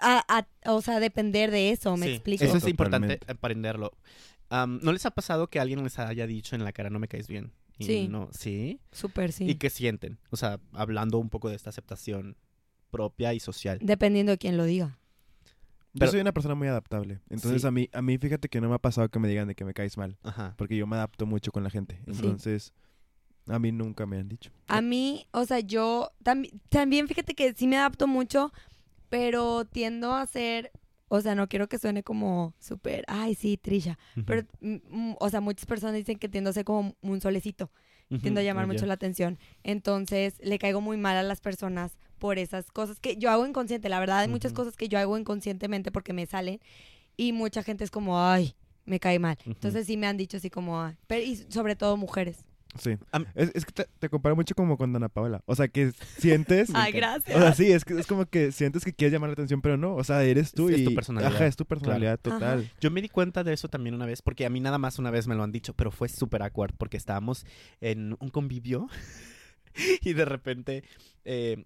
a- 0.00 0.22
a- 0.28 0.70
o 0.72 0.80
sea, 0.82 1.00
depender 1.00 1.50
de 1.50 1.70
eso, 1.70 1.96
¿me 1.96 2.06
sí, 2.06 2.12
explico? 2.12 2.44
Eso 2.44 2.56
es 2.56 2.62
Totalmente. 2.64 3.14
importante 3.14 3.32
aprenderlo. 3.32 3.92
¿No 4.50 4.92
les 4.92 5.06
ha 5.06 5.10
pasado 5.12 5.48
que 5.48 5.60
alguien 5.60 5.82
les 5.84 5.98
haya 5.98 6.26
dicho 6.26 6.54
en 6.56 6.64
la 6.64 6.72
cara 6.72 6.90
no 6.90 6.98
me 6.98 7.08
caes 7.08 7.28
bien? 7.28 7.52
Y 7.78 7.84
Sí. 7.84 8.08
No, 8.08 8.28
sí. 8.32 8.78
Súper, 8.92 9.32
sí. 9.32 9.48
¿Y 9.48 9.54
qué 9.54 9.70
sienten? 9.70 10.18
O 10.30 10.36
sea, 10.36 10.60
hablando 10.72 11.18
un 11.18 11.30
poco 11.30 11.48
de 11.48 11.56
esta 11.56 11.70
aceptación 11.70 12.36
propia 12.90 13.32
y 13.32 13.40
social. 13.40 13.78
Dependiendo 13.80 14.32
de 14.32 14.38
quién 14.38 14.56
lo 14.56 14.64
diga. 14.64 14.98
Yo 15.92 15.98
Pero- 16.00 16.12
soy 16.12 16.20
una 16.20 16.32
persona 16.32 16.54
muy 16.54 16.68
adaptable. 16.68 17.20
Entonces 17.30 17.62
Sí. 17.62 17.66
a 17.68 17.70
mí 17.70 17.88
a 17.92 18.00
mí 18.02 18.16
fíjate 18.18 18.48
que 18.48 18.60
no 18.60 18.68
me 18.68 18.74
ha 18.76 18.78
pasado 18.78 19.08
que 19.08 19.18
me 19.18 19.28
digan 19.28 19.48
de 19.48 19.54
que 19.54 19.64
me 19.64 19.74
caes 19.74 19.96
mal, 19.96 20.16
Ajá. 20.22 20.54
porque 20.56 20.76
yo 20.76 20.86
me 20.86 20.96
adapto 20.96 21.26
mucho 21.26 21.50
con 21.52 21.64
la 21.64 21.70
gente. 21.70 22.00
Sí. 22.06 22.12
Entonces 22.12 22.72
a 23.48 23.58
mí 23.58 23.72
nunca 23.72 24.06
me 24.06 24.18
han 24.18 24.28
dicho. 24.28 24.52
A 24.68 24.80
mí, 24.80 25.26
o 25.32 25.44
sea, 25.44 25.58
yo 25.60 26.12
tambi- 26.22 26.52
también 26.68 27.08
fíjate 27.08 27.34
que 27.34 27.52
sí 27.54 27.66
me 27.66 27.76
adapto 27.76 28.06
mucho, 28.06 28.52
pero 29.08 29.64
tiendo 29.64 30.14
a 30.14 30.24
ser, 30.26 30.70
o 31.08 31.20
sea, 31.20 31.34
no 31.34 31.48
quiero 31.48 31.68
que 31.68 31.78
suene 31.78 32.04
como 32.04 32.54
súper, 32.60 33.04
ay, 33.08 33.34
sí, 33.34 33.56
Trisha, 33.56 33.98
Ujú. 34.16 34.26
pero, 34.26 34.46
mm, 34.60 34.76
mm, 34.88 35.16
o 35.18 35.28
sea, 35.30 35.40
muchas 35.40 35.66
personas 35.66 35.96
dicen 35.96 36.18
que 36.18 36.28
tiendo 36.28 36.50
a 36.50 36.52
ser 36.52 36.64
como 36.64 36.94
un 37.00 37.20
solecito, 37.20 37.72
tiendo 38.22 38.40
a 38.40 38.42
llamar 38.42 38.66
mucho 38.66 38.86
la 38.86 38.94
atención, 38.94 39.38
entonces 39.64 40.40
le 40.42 40.58
caigo 40.58 40.80
muy 40.80 40.96
mal 40.96 41.16
a 41.16 41.22
las 41.22 41.40
personas 41.40 41.96
por 42.20 42.38
esas 42.38 42.70
cosas 42.70 43.00
que 43.00 43.16
yo 43.16 43.30
hago 43.30 43.44
inconsciente, 43.44 43.88
la 43.88 43.98
verdad 43.98 44.20
hay 44.20 44.28
muchas 44.28 44.52
Ujú. 44.52 44.62
cosas 44.62 44.76
que 44.76 44.88
yo 44.88 44.98
hago 45.00 45.18
inconscientemente 45.18 45.90
porque 45.90 46.12
me 46.12 46.26
salen 46.26 46.60
y 47.16 47.32
mucha 47.32 47.64
gente 47.64 47.82
es 47.82 47.90
como, 47.90 48.24
ay, 48.24 48.54
me 48.84 49.00
cae 49.00 49.18
mal. 49.18 49.36
Ujú. 49.40 49.50
Entonces 49.50 49.86
sí 49.86 49.96
me 49.96 50.06
han 50.06 50.16
dicho 50.16 50.36
así 50.36 50.50
como, 50.50 50.80
ay, 50.80 50.94
pero, 51.08 51.22
y 51.24 51.34
sobre 51.48 51.74
todo 51.74 51.96
mujeres. 51.96 52.44
Sí. 52.78 52.96
Am- 53.10 53.26
Es, 53.34 53.50
es 53.54 53.64
que 53.66 53.72
te, 53.72 53.86
te 53.98 54.08
comparo 54.08 54.36
mucho 54.36 54.54
como 54.54 54.78
con 54.78 54.92
Dana 54.92 55.08
Paola. 55.08 55.42
O 55.46 55.56
sea, 55.56 55.66
que 55.66 55.90
sientes... 56.18 56.70
Ay, 56.74 56.92
O 56.92 56.96
gracias. 56.96 57.36
sea, 57.36 57.52
sí, 57.52 57.72
es, 57.72 57.84
que, 57.84 57.98
es 57.98 58.06
como 58.06 58.26
que 58.26 58.52
sientes 58.52 58.84
que 58.84 58.92
quieres 58.92 59.12
llamar 59.12 59.30
la 59.30 59.32
atención, 59.32 59.60
pero 59.60 59.76
no. 59.76 59.96
O 59.96 60.04
sea, 60.04 60.22
eres 60.22 60.52
tú 60.52 60.68
Es 60.70 60.78
y... 60.78 60.84
tu 60.84 60.94
personalidad. 60.94 61.34
Ajá, 61.34 61.46
es 61.46 61.56
tu 61.56 61.66
personalidad 61.66 62.20
Claro. 62.20 62.38
total. 62.38 62.70
Yo 62.80 62.92
me 62.92 63.02
di 63.02 63.08
cuenta 63.08 63.42
de 63.42 63.54
eso 63.54 63.66
también 63.68 63.96
una 63.96 64.06
vez, 64.06 64.22
porque 64.22 64.46
a 64.46 64.50
mí 64.50 64.60
nada 64.60 64.78
más 64.78 65.00
una 65.00 65.10
vez 65.10 65.26
me 65.26 65.34
lo 65.34 65.42
han 65.42 65.50
dicho, 65.50 65.74
pero 65.74 65.90
fue 65.90 66.08
súper 66.08 66.42
awkward, 66.44 66.74
porque 66.78 66.96
estábamos 66.96 67.44
en 67.80 68.16
un 68.20 68.28
convivio 68.28 68.86
y 70.02 70.12
de 70.12 70.24
repente 70.24 70.84
eh, 71.24 71.64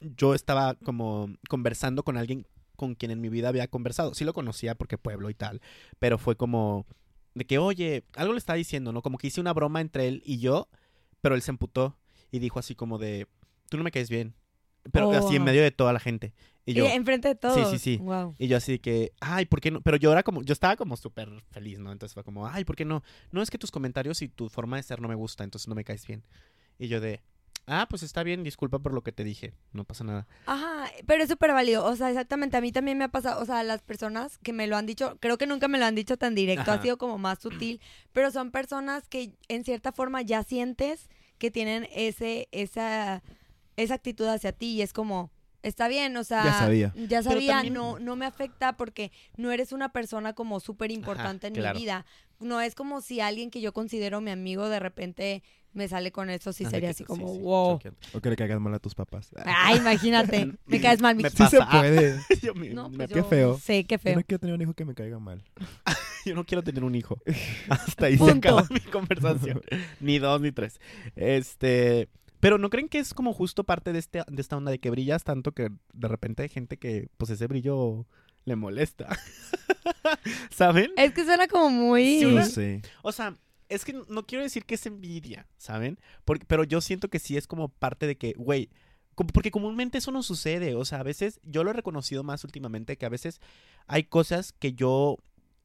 yo 0.00 0.34
estaba 0.34 0.74
como 0.74 1.28
conversando 1.48 2.02
con 2.04 2.16
alguien 2.16 2.46
con 2.76 2.94
quien 2.94 3.10
en 3.10 3.20
mi 3.20 3.28
vida 3.30 3.48
había 3.48 3.68
conversado. 3.68 4.14
Sí 4.14 4.24
lo 4.24 4.34
conocía 4.34 4.74
porque 4.74 4.98
pueblo 4.98 5.30
y 5.30 5.34
tal, 5.34 5.60
pero 5.98 6.18
fue 6.18 6.36
como 6.36 6.86
de 7.34 7.44
que, 7.46 7.58
oye, 7.58 8.04
algo 8.14 8.32
le 8.34 8.38
estaba 8.38 8.56
diciendo, 8.56 8.92
¿no? 8.92 9.02
Como 9.02 9.18
que 9.18 9.26
hice 9.28 9.40
una 9.40 9.52
broma 9.52 9.80
entre 9.80 10.08
él 10.08 10.22
y 10.24 10.38
yo, 10.38 10.68
pero 11.20 11.34
él 11.34 11.42
se 11.42 11.50
emputó 11.50 11.96
y 12.30 12.38
dijo 12.38 12.58
así 12.58 12.74
como 12.74 12.98
de, 12.98 13.26
tú 13.70 13.76
no 13.78 13.84
me 13.84 13.90
caes 13.90 14.10
bien. 14.10 14.34
Pero 14.92 15.08
Oh, 15.08 15.12
así 15.12 15.34
en 15.36 15.42
medio 15.44 15.62
de 15.62 15.72
toda 15.72 15.92
la 15.92 15.98
gente. 15.98 16.32
Y 16.64 16.74
yo, 16.74 16.84
Y 16.84 16.88
enfrente 16.92 17.28
de 17.28 17.34
todos. 17.34 17.70
sí, 17.70 17.78
sí. 17.78 17.96
Wow. 17.96 18.34
y 18.38 18.46
yo 18.46 18.56
así 18.56 18.72
de 18.72 18.78
que, 18.80 19.12
ay, 19.20 19.46
¿por 19.46 19.60
qué 19.60 19.70
no? 19.70 19.80
Pero 19.80 19.96
yo 19.96 20.12
era 20.12 20.22
como, 20.22 20.42
yo 20.42 20.52
estaba 20.52 20.76
como 20.76 20.96
súper 20.96 21.28
feliz, 21.50 21.78
¿no? 21.78 21.90
Entonces 21.92 22.14
fue 22.14 22.22
como, 22.24 22.46
ay, 22.46 22.64
¿por 22.64 22.76
qué 22.76 22.84
no? 22.84 23.02
No 23.32 23.42
es 23.42 23.50
que 23.50 23.58
tus 23.58 23.70
comentarios 23.72 24.22
y 24.22 24.28
tu 24.28 24.48
forma 24.48 24.76
de 24.76 24.82
ser 24.84 25.00
no 25.00 25.08
me 25.08 25.14
gusta, 25.16 25.42
entonces 25.44 25.66
no 25.66 25.74
me 25.74 25.82
caes 25.84 26.06
bien. 26.06 26.22
Y 26.78 26.88
yo 26.88 27.00
de, 27.00 27.20
ah, 27.66 27.86
pues 27.88 28.02
está 28.02 28.22
bien, 28.22 28.42
disculpa 28.42 28.78
por 28.78 28.92
lo 28.92 29.02
que 29.02 29.12
te 29.12 29.24
dije, 29.24 29.54
no 29.72 29.84
pasa 29.84 30.04
nada. 30.04 30.26
Ajá, 30.46 30.90
pero 31.06 31.22
es 31.22 31.28
súper 31.28 31.52
válido. 31.52 31.84
O 31.84 31.96
sea, 31.96 32.10
exactamente, 32.10 32.56
a 32.56 32.60
mí 32.60 32.72
también 32.72 32.98
me 32.98 33.04
ha 33.04 33.08
pasado, 33.08 33.42
o 33.42 33.44
sea, 33.44 33.62
las 33.62 33.82
personas 33.82 34.38
que 34.38 34.52
me 34.52 34.66
lo 34.66 34.76
han 34.76 34.86
dicho, 34.86 35.16
creo 35.20 35.38
que 35.38 35.46
nunca 35.46 35.68
me 35.68 35.78
lo 35.78 35.84
han 35.84 35.94
dicho 35.94 36.16
tan 36.16 36.34
directo, 36.34 36.70
Ajá. 36.70 36.74
ha 36.74 36.82
sido 36.82 36.98
como 36.98 37.18
más 37.18 37.40
sutil, 37.40 37.80
pero 38.12 38.30
son 38.30 38.50
personas 38.50 39.08
que 39.08 39.32
en 39.48 39.64
cierta 39.64 39.92
forma 39.92 40.22
ya 40.22 40.42
sientes 40.42 41.08
que 41.38 41.50
tienen 41.50 41.88
ese, 41.92 42.48
esa, 42.52 43.22
esa 43.76 43.94
actitud 43.94 44.26
hacia 44.26 44.52
ti 44.52 44.68
y 44.74 44.82
es 44.82 44.92
como, 44.92 45.30
está 45.66 45.88
bien, 45.88 46.16
o 46.16 46.24
sea, 46.24 46.44
Ya 46.44 46.52
sabía. 46.58 46.92
ya 47.08 47.22
sabía, 47.22 47.52
también- 47.54 47.74
no, 47.74 47.98
no 47.98 48.16
me 48.16 48.26
afecta 48.26 48.76
porque 48.76 49.10
no 49.36 49.50
eres 49.52 49.72
una 49.72 49.90
persona 49.92 50.32
como 50.34 50.60
súper 50.60 50.90
importante 50.90 51.46
en 51.48 51.54
claro. 51.54 51.74
mi 51.78 51.84
vida. 51.84 52.06
No 52.40 52.60
es 52.60 52.74
como 52.74 53.00
si 53.00 53.20
alguien 53.20 53.50
que 53.50 53.60
yo 53.60 53.72
considero 53.72 54.20
mi 54.20 54.30
amigo 54.30 54.68
de 54.68 54.78
repente 54.78 55.42
me 55.72 55.88
sale 55.88 56.10
con 56.10 56.30
eso, 56.30 56.52
sí 56.54 56.64
Así 56.64 56.70
sería 56.70 56.90
así 56.90 57.04
como, 57.04 57.28
sí, 57.28 57.34
sí, 57.34 57.40
wow. 57.42 57.78
O 58.14 58.20
que 58.20 58.30
le 58.30 58.36
caigas 58.36 58.58
mal 58.60 58.72
a 58.74 58.78
tus 58.78 58.94
papás. 58.94 59.30
Ay, 59.44 59.76
imagínate, 59.78 60.52
me 60.66 60.80
caes 60.80 61.00
mal, 61.02 61.14
mi 61.16 61.22
Me 61.22 61.30
Sí 61.30 61.46
se 61.48 61.58
puede. 61.70 62.18
Yo 62.42 62.54
me- 62.54 62.70
no, 62.70 62.88
me- 62.88 62.96
pues 62.98 63.08
qué 63.08 63.14
yo 63.16 63.24
feo. 63.24 63.58
Sé, 63.58 63.84
qué 63.84 63.96
Yo 63.96 63.98
feo. 63.98 64.14
no 64.16 64.22
quiero 64.22 64.38
tener 64.40 64.54
un 64.54 64.62
hijo 64.62 64.72
que 64.74 64.84
me 64.86 64.94
caiga 64.94 65.18
mal. 65.18 65.42
yo 66.24 66.34
no 66.34 66.44
quiero 66.44 66.62
tener 66.62 66.82
un 66.84 66.94
hijo. 66.94 67.18
Hasta 67.68 68.06
ahí 68.06 68.16
se 68.18 68.30
acaba 68.30 68.66
mi 68.70 68.80
conversación. 68.80 69.60
ni 70.00 70.18
dos 70.18 70.40
ni 70.40 70.50
tres. 70.52 70.80
Este, 71.14 72.08
pero 72.46 72.58
¿no 72.58 72.70
creen 72.70 72.88
que 72.88 73.00
es 73.00 73.12
como 73.12 73.32
justo 73.32 73.64
parte 73.64 73.92
de, 73.92 73.98
este, 73.98 74.22
de 74.24 74.40
esta 74.40 74.56
onda 74.56 74.70
de 74.70 74.78
que 74.78 74.88
brillas 74.88 75.24
tanto 75.24 75.50
que 75.50 75.68
de 75.92 76.06
repente 76.06 76.44
hay 76.44 76.48
gente 76.48 76.76
que 76.76 77.08
pues 77.16 77.28
ese 77.32 77.48
brillo 77.48 78.06
le 78.44 78.54
molesta? 78.54 79.08
¿Saben? 80.50 80.92
Es 80.96 81.12
que 81.12 81.24
suena 81.24 81.48
como 81.48 81.70
muy... 81.70 82.20
Sí, 82.20 82.24
una- 82.24 82.44
sé. 82.44 82.82
O 83.02 83.10
sea, 83.10 83.34
es 83.68 83.84
que 83.84 83.94
no 84.08 84.26
quiero 84.26 84.44
decir 84.44 84.64
que 84.64 84.76
es 84.76 84.86
envidia, 84.86 85.48
¿saben? 85.58 85.98
Porque, 86.24 86.44
pero 86.46 86.62
yo 86.62 86.80
siento 86.80 87.08
que 87.08 87.18
sí 87.18 87.36
es 87.36 87.48
como 87.48 87.68
parte 87.68 88.06
de 88.06 88.16
que, 88.16 88.34
güey, 88.34 88.70
porque 89.16 89.50
comúnmente 89.50 89.98
eso 89.98 90.12
no 90.12 90.22
sucede. 90.22 90.76
O 90.76 90.84
sea, 90.84 91.00
a 91.00 91.02
veces 91.02 91.40
yo 91.42 91.64
lo 91.64 91.70
he 91.70 91.74
reconocido 91.74 92.22
más 92.22 92.44
últimamente 92.44 92.96
que 92.96 93.06
a 93.06 93.10
veces 93.10 93.40
hay 93.88 94.04
cosas 94.04 94.52
que 94.52 94.72
yo, 94.72 95.16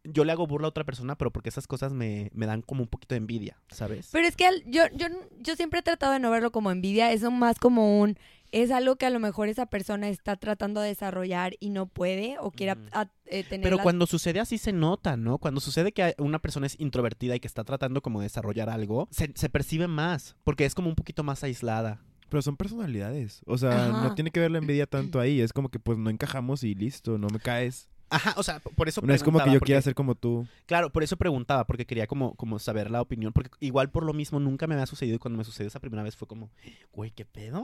yo 0.04 0.24
le 0.26 0.32
hago 0.32 0.48
burla 0.48 0.68
a 0.68 0.70
otra 0.70 0.84
persona, 0.84 1.16
pero 1.16 1.32
porque 1.32 1.50
esas 1.50 1.68
cosas 1.68 1.94
me, 1.94 2.30
me 2.34 2.46
dan 2.46 2.62
como 2.62 2.82
un 2.84 2.88
poquito 2.88 3.14
de 3.16 3.18
envidia, 3.20 3.58
¿sabes? 3.70 4.10
Pero 4.12 4.28
es 4.28 4.36
que 4.36 4.48
al- 4.48 4.64
yo, 4.66 4.84
yo, 4.96 5.08
yo 5.40 5.56
siempre 5.56 5.80
he 5.80 5.84
tratado 5.84 6.14
de 6.14 6.20
no 6.20 6.32
verlo 6.32 6.52
como 6.52 6.72
envidia, 6.72 7.12
es 7.12 7.22
más 7.24 7.58
como 7.60 8.00
un... 8.02 8.18
Es 8.52 8.70
algo 8.72 8.98
que 8.98 9.06
a 9.06 9.10
lo 9.10 9.20
mejor 9.22 9.48
esa 9.48 9.68
persona 9.68 10.10
está 10.10 10.36
tratando 10.36 10.82
de 10.82 10.90
desarrollar 10.90 11.54
y 11.62 11.70
no 11.70 11.86
puede 11.86 12.36
o 12.40 12.52
quiere 12.52 12.74
a- 12.92 13.08
eh, 13.28 13.44
tener 13.46 13.64
Pero 13.64 13.78
cuando 13.82 14.06
sucede 14.08 14.42
así 14.42 14.58
se 14.58 14.74
nota, 14.74 15.16
¿no? 15.16 15.38
Cuando 15.38 15.62
sucede 15.62 15.94
que 15.94 16.16
una 16.18 16.40
persona 16.40 16.66
es 16.68 16.78
introvertida 16.78 17.34
y 17.36 17.40
que 17.40 17.48
está 17.48 17.64
tratando 17.64 18.02
como 18.02 18.20
de 18.20 18.26
desarrollar 18.26 18.70
algo, 18.70 19.08
se, 19.12 19.32
se 19.36 19.50
percibe 19.50 19.88
más, 19.88 20.36
porque 20.44 20.66
es 20.66 20.76
como 20.76 20.90
un 20.90 20.96
poquito 20.96 21.24
más 21.24 21.46
aislada. 21.46 22.02
Pero 22.28 22.42
son 22.42 22.58
personalidades. 22.58 23.42
O 23.46 23.58
sea, 23.58 23.90
Ajá. 23.90 24.02
no 24.04 24.16
tiene 24.16 24.32
que 24.32 24.40
ver 24.42 24.52
la 24.52 24.58
envidia 24.58 24.86
tanto 24.86 25.20
ahí. 25.22 25.40
Es 25.40 25.54
como 25.54 25.70
que 25.70 25.80
pues 25.80 25.98
no 25.98 26.10
encajamos 26.10 26.64
y 26.66 26.76
listo, 26.76 27.18
no 27.18 27.28
me 27.30 27.40
caes. 27.40 27.88
Ajá, 28.12 28.34
o 28.38 28.44
sea, 28.44 28.60
por 28.60 28.88
eso 28.88 29.02
No 29.04 29.14
es 29.14 29.24
como 29.24 29.40
que 29.40 29.46
yo 29.46 29.54
porque- 29.54 29.66
quiera 29.68 29.82
ser 29.82 29.96
como 29.96 30.16
tú. 30.16 30.46
Claro, 30.66 30.92
por 30.92 31.02
eso 31.02 31.18
preguntaba, 31.18 31.66
porque 31.66 31.86
quería 31.86 32.08
como, 32.08 32.36
como 32.36 32.60
saber 32.60 32.92
la 32.92 33.02
opinión, 33.02 33.32
porque 33.34 33.50
igual 33.62 33.90
por 33.90 34.04
lo 34.06 34.14
mismo 34.14 34.40
nunca 34.40 34.68
me 34.68 34.76
había 34.76 34.86
sucedido 34.86 35.16
y 35.16 35.20
cuando 35.20 35.38
me 35.38 35.44
sucedió 35.46 35.68
esa 35.68 35.80
primera 35.80 36.04
vez 36.04 36.16
fue 36.18 36.28
como, 36.28 36.50
güey, 36.94 37.12
¿qué 37.12 37.26
pedo? 37.26 37.62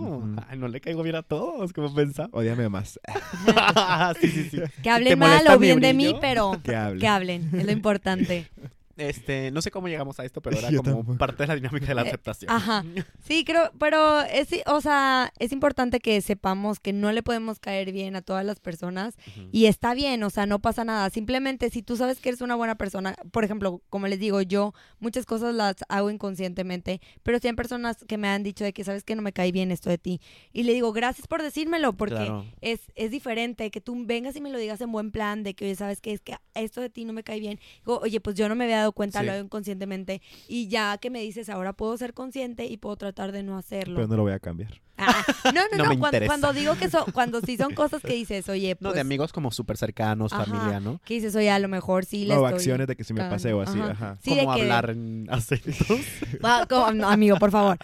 Ay, 0.47 0.57
no 0.57 0.67
le 0.69 0.79
caigo 0.81 1.03
bien 1.03 1.17
a 1.17 1.23
todos, 1.23 1.73
como 1.73 1.93
pensaba. 1.93 2.29
Ódiame 2.31 2.69
más. 2.69 2.99
sí, 4.21 4.27
sí, 4.29 4.49
sí. 4.49 4.61
Que 4.81 4.89
hablen 4.89 5.09
¿Te 5.09 5.15
mal 5.17 5.45
o 5.49 5.59
bien 5.59 5.79
de 5.79 5.93
mí, 5.93 6.15
pero 6.21 6.59
Que 6.63 6.75
hable. 6.75 6.99
que 6.99 7.07
hablen, 7.07 7.49
es 7.53 7.65
lo 7.65 7.71
importante. 7.71 8.47
Este, 8.97 9.51
no 9.51 9.61
sé 9.61 9.69
cómo 9.71 9.87
llegamos 9.87 10.19
a 10.19 10.25
esto, 10.25 10.41
pero 10.41 10.57
era 10.59 10.69
Yo 10.71 10.81
como 10.81 10.97
tampoco. 10.97 11.17
parte 11.17 11.43
de 11.43 11.47
la 11.47 11.55
dinámica 11.55 11.85
de 11.87 11.95
la 11.95 12.01
Eh, 12.03 12.07
aceptación. 12.07 12.51
ajá. 12.51 12.83
Sí, 13.23 13.43
creo, 13.45 13.71
pero 13.77 14.21
es, 14.21 14.47
o 14.65 14.81
sea, 14.81 15.31
es 15.39 15.51
importante 15.51 15.99
que 15.99 16.19
sepamos 16.21 16.79
que 16.79 16.93
no 16.93 17.11
le 17.11 17.21
podemos 17.23 17.59
caer 17.59 17.91
bien 17.91 18.15
a 18.15 18.21
todas 18.21 18.45
las 18.45 18.59
personas 18.59 19.15
y 19.51 19.65
está 19.65 19.93
bien, 19.93 20.23
o 20.23 20.29
sea, 20.29 20.45
no 20.45 20.59
pasa 20.59 20.83
nada. 20.83 21.09
Simplemente 21.09 21.69
si 21.69 21.81
tú 21.83 21.95
sabes 21.97 22.19
que 22.19 22.29
eres 22.29 22.41
una 22.41 22.55
buena 22.55 22.75
persona, 22.75 23.15
por 23.31 23.43
ejemplo, 23.43 23.81
como 23.89 24.07
les 24.07 24.19
digo, 24.19 24.41
yo 24.41 24.73
muchas 24.99 25.25
cosas 25.25 25.53
las 25.53 25.75
hago 25.89 26.09
inconscientemente, 26.09 27.01
pero 27.23 27.39
sí 27.39 27.47
hay 27.47 27.53
personas 27.53 27.97
que 28.07 28.17
me 28.17 28.27
han 28.29 28.43
dicho 28.43 28.63
de 28.63 28.73
que 28.73 28.83
sabes 28.83 29.03
que 29.03 29.15
no 29.15 29.21
me 29.21 29.33
cae 29.33 29.51
bien 29.51 29.71
esto 29.71 29.89
de 29.89 29.97
ti 29.97 30.21
y 30.53 30.63
le 30.63 30.73
digo, 30.73 30.91
"Gracias 30.93 31.27
por 31.27 31.41
decírmelo", 31.43 31.93
porque 31.93 32.15
Claro. 32.15 32.45
es, 32.61 32.79
es 32.95 33.11
diferente 33.11 33.69
que 33.71 33.81
tú 33.81 33.95
vengas 34.05 34.35
y 34.35 34.41
me 34.41 34.49
lo 34.49 34.57
digas 34.57 34.79
en 34.81 34.91
buen 34.91 35.11
plan 35.11 35.43
de 35.43 35.53
que, 35.53 35.65
oye, 35.65 35.75
¿sabes 35.75 36.01
qué? 36.01 36.13
Es 36.13 36.21
que 36.21 36.35
esto 36.55 36.81
de 36.81 36.89
ti 36.89 37.05
no 37.05 37.13
me 37.13 37.23
cae 37.23 37.39
bien. 37.39 37.59
Digo, 37.79 37.99
oye, 38.01 38.19
pues 38.21 38.35
yo 38.35 38.47
no 38.49 38.55
me 38.55 38.63
había 38.63 38.77
dado 38.77 38.86
cuenta, 38.91 39.19
Sí. 39.21 39.25
lo 39.25 39.31
hago 39.33 39.43
inconscientemente. 39.43 40.21
Y 40.47 40.67
ya 40.67 40.97
que 40.97 41.09
me 41.09 41.21
dices, 41.21 41.49
ahora 41.49 41.73
puedo 41.73 41.97
ser 41.97 42.13
consciente 42.13 42.65
y 42.65 42.77
puedo 42.77 42.95
tratar 42.97 43.31
de 43.31 43.43
no 43.43 43.57
hacerlo. 43.57 43.95
Pero 43.95 44.07
no 44.07 44.17
lo 44.17 44.23
voy 44.23 44.33
a 44.33 44.39
cambiar. 44.39 44.81
Ah, 44.99 45.23
no, 45.45 45.51
no, 45.53 45.61
No 45.77 45.83
no. 45.83 45.89
me 45.91 45.99
cuando, 45.99 46.25
cuando 46.25 46.53
digo 46.53 46.75
que 46.75 46.89
son, 46.89 47.03
cuando 47.11 47.39
sí 47.41 47.55
son 47.55 47.73
cosas 47.75 48.01
que 48.01 48.13
dices, 48.13 48.49
oye, 48.49 48.75
pues. 48.75 48.81
No, 48.89 48.93
de 48.93 48.99
amigos 49.01 49.31
como 49.31 49.51
súper 49.51 49.77
cercanos, 49.77 50.33
Ajá. 50.33 50.45
familia, 50.45 50.79
¿no? 50.79 50.99
Que 51.05 51.13
dices, 51.15 51.35
oye, 51.35 51.51
a 51.51 51.59
lo 51.59 51.67
mejor 51.67 52.05
sí 52.05 52.25
le 52.25 52.33
No, 52.33 52.41
estoy... 52.45 52.53
acciones 52.55 52.87
de 52.87 52.95
que 52.95 53.03
si 53.03 53.13
me 53.13 53.19
cagando. 53.19 53.35
pase 53.35 53.53
o 53.53 53.61
así, 53.61 53.79
Ajá. 53.79 54.17
Sí, 54.23 54.35
como 54.37 54.55
que- 54.55 54.61
hablar 54.63 54.89
en 54.89 55.27
acentos. 55.31 55.99
Ah, 56.41 56.65
no, 56.95 57.07
amigo, 57.09 57.37
por 57.37 57.51
favor. 57.51 57.77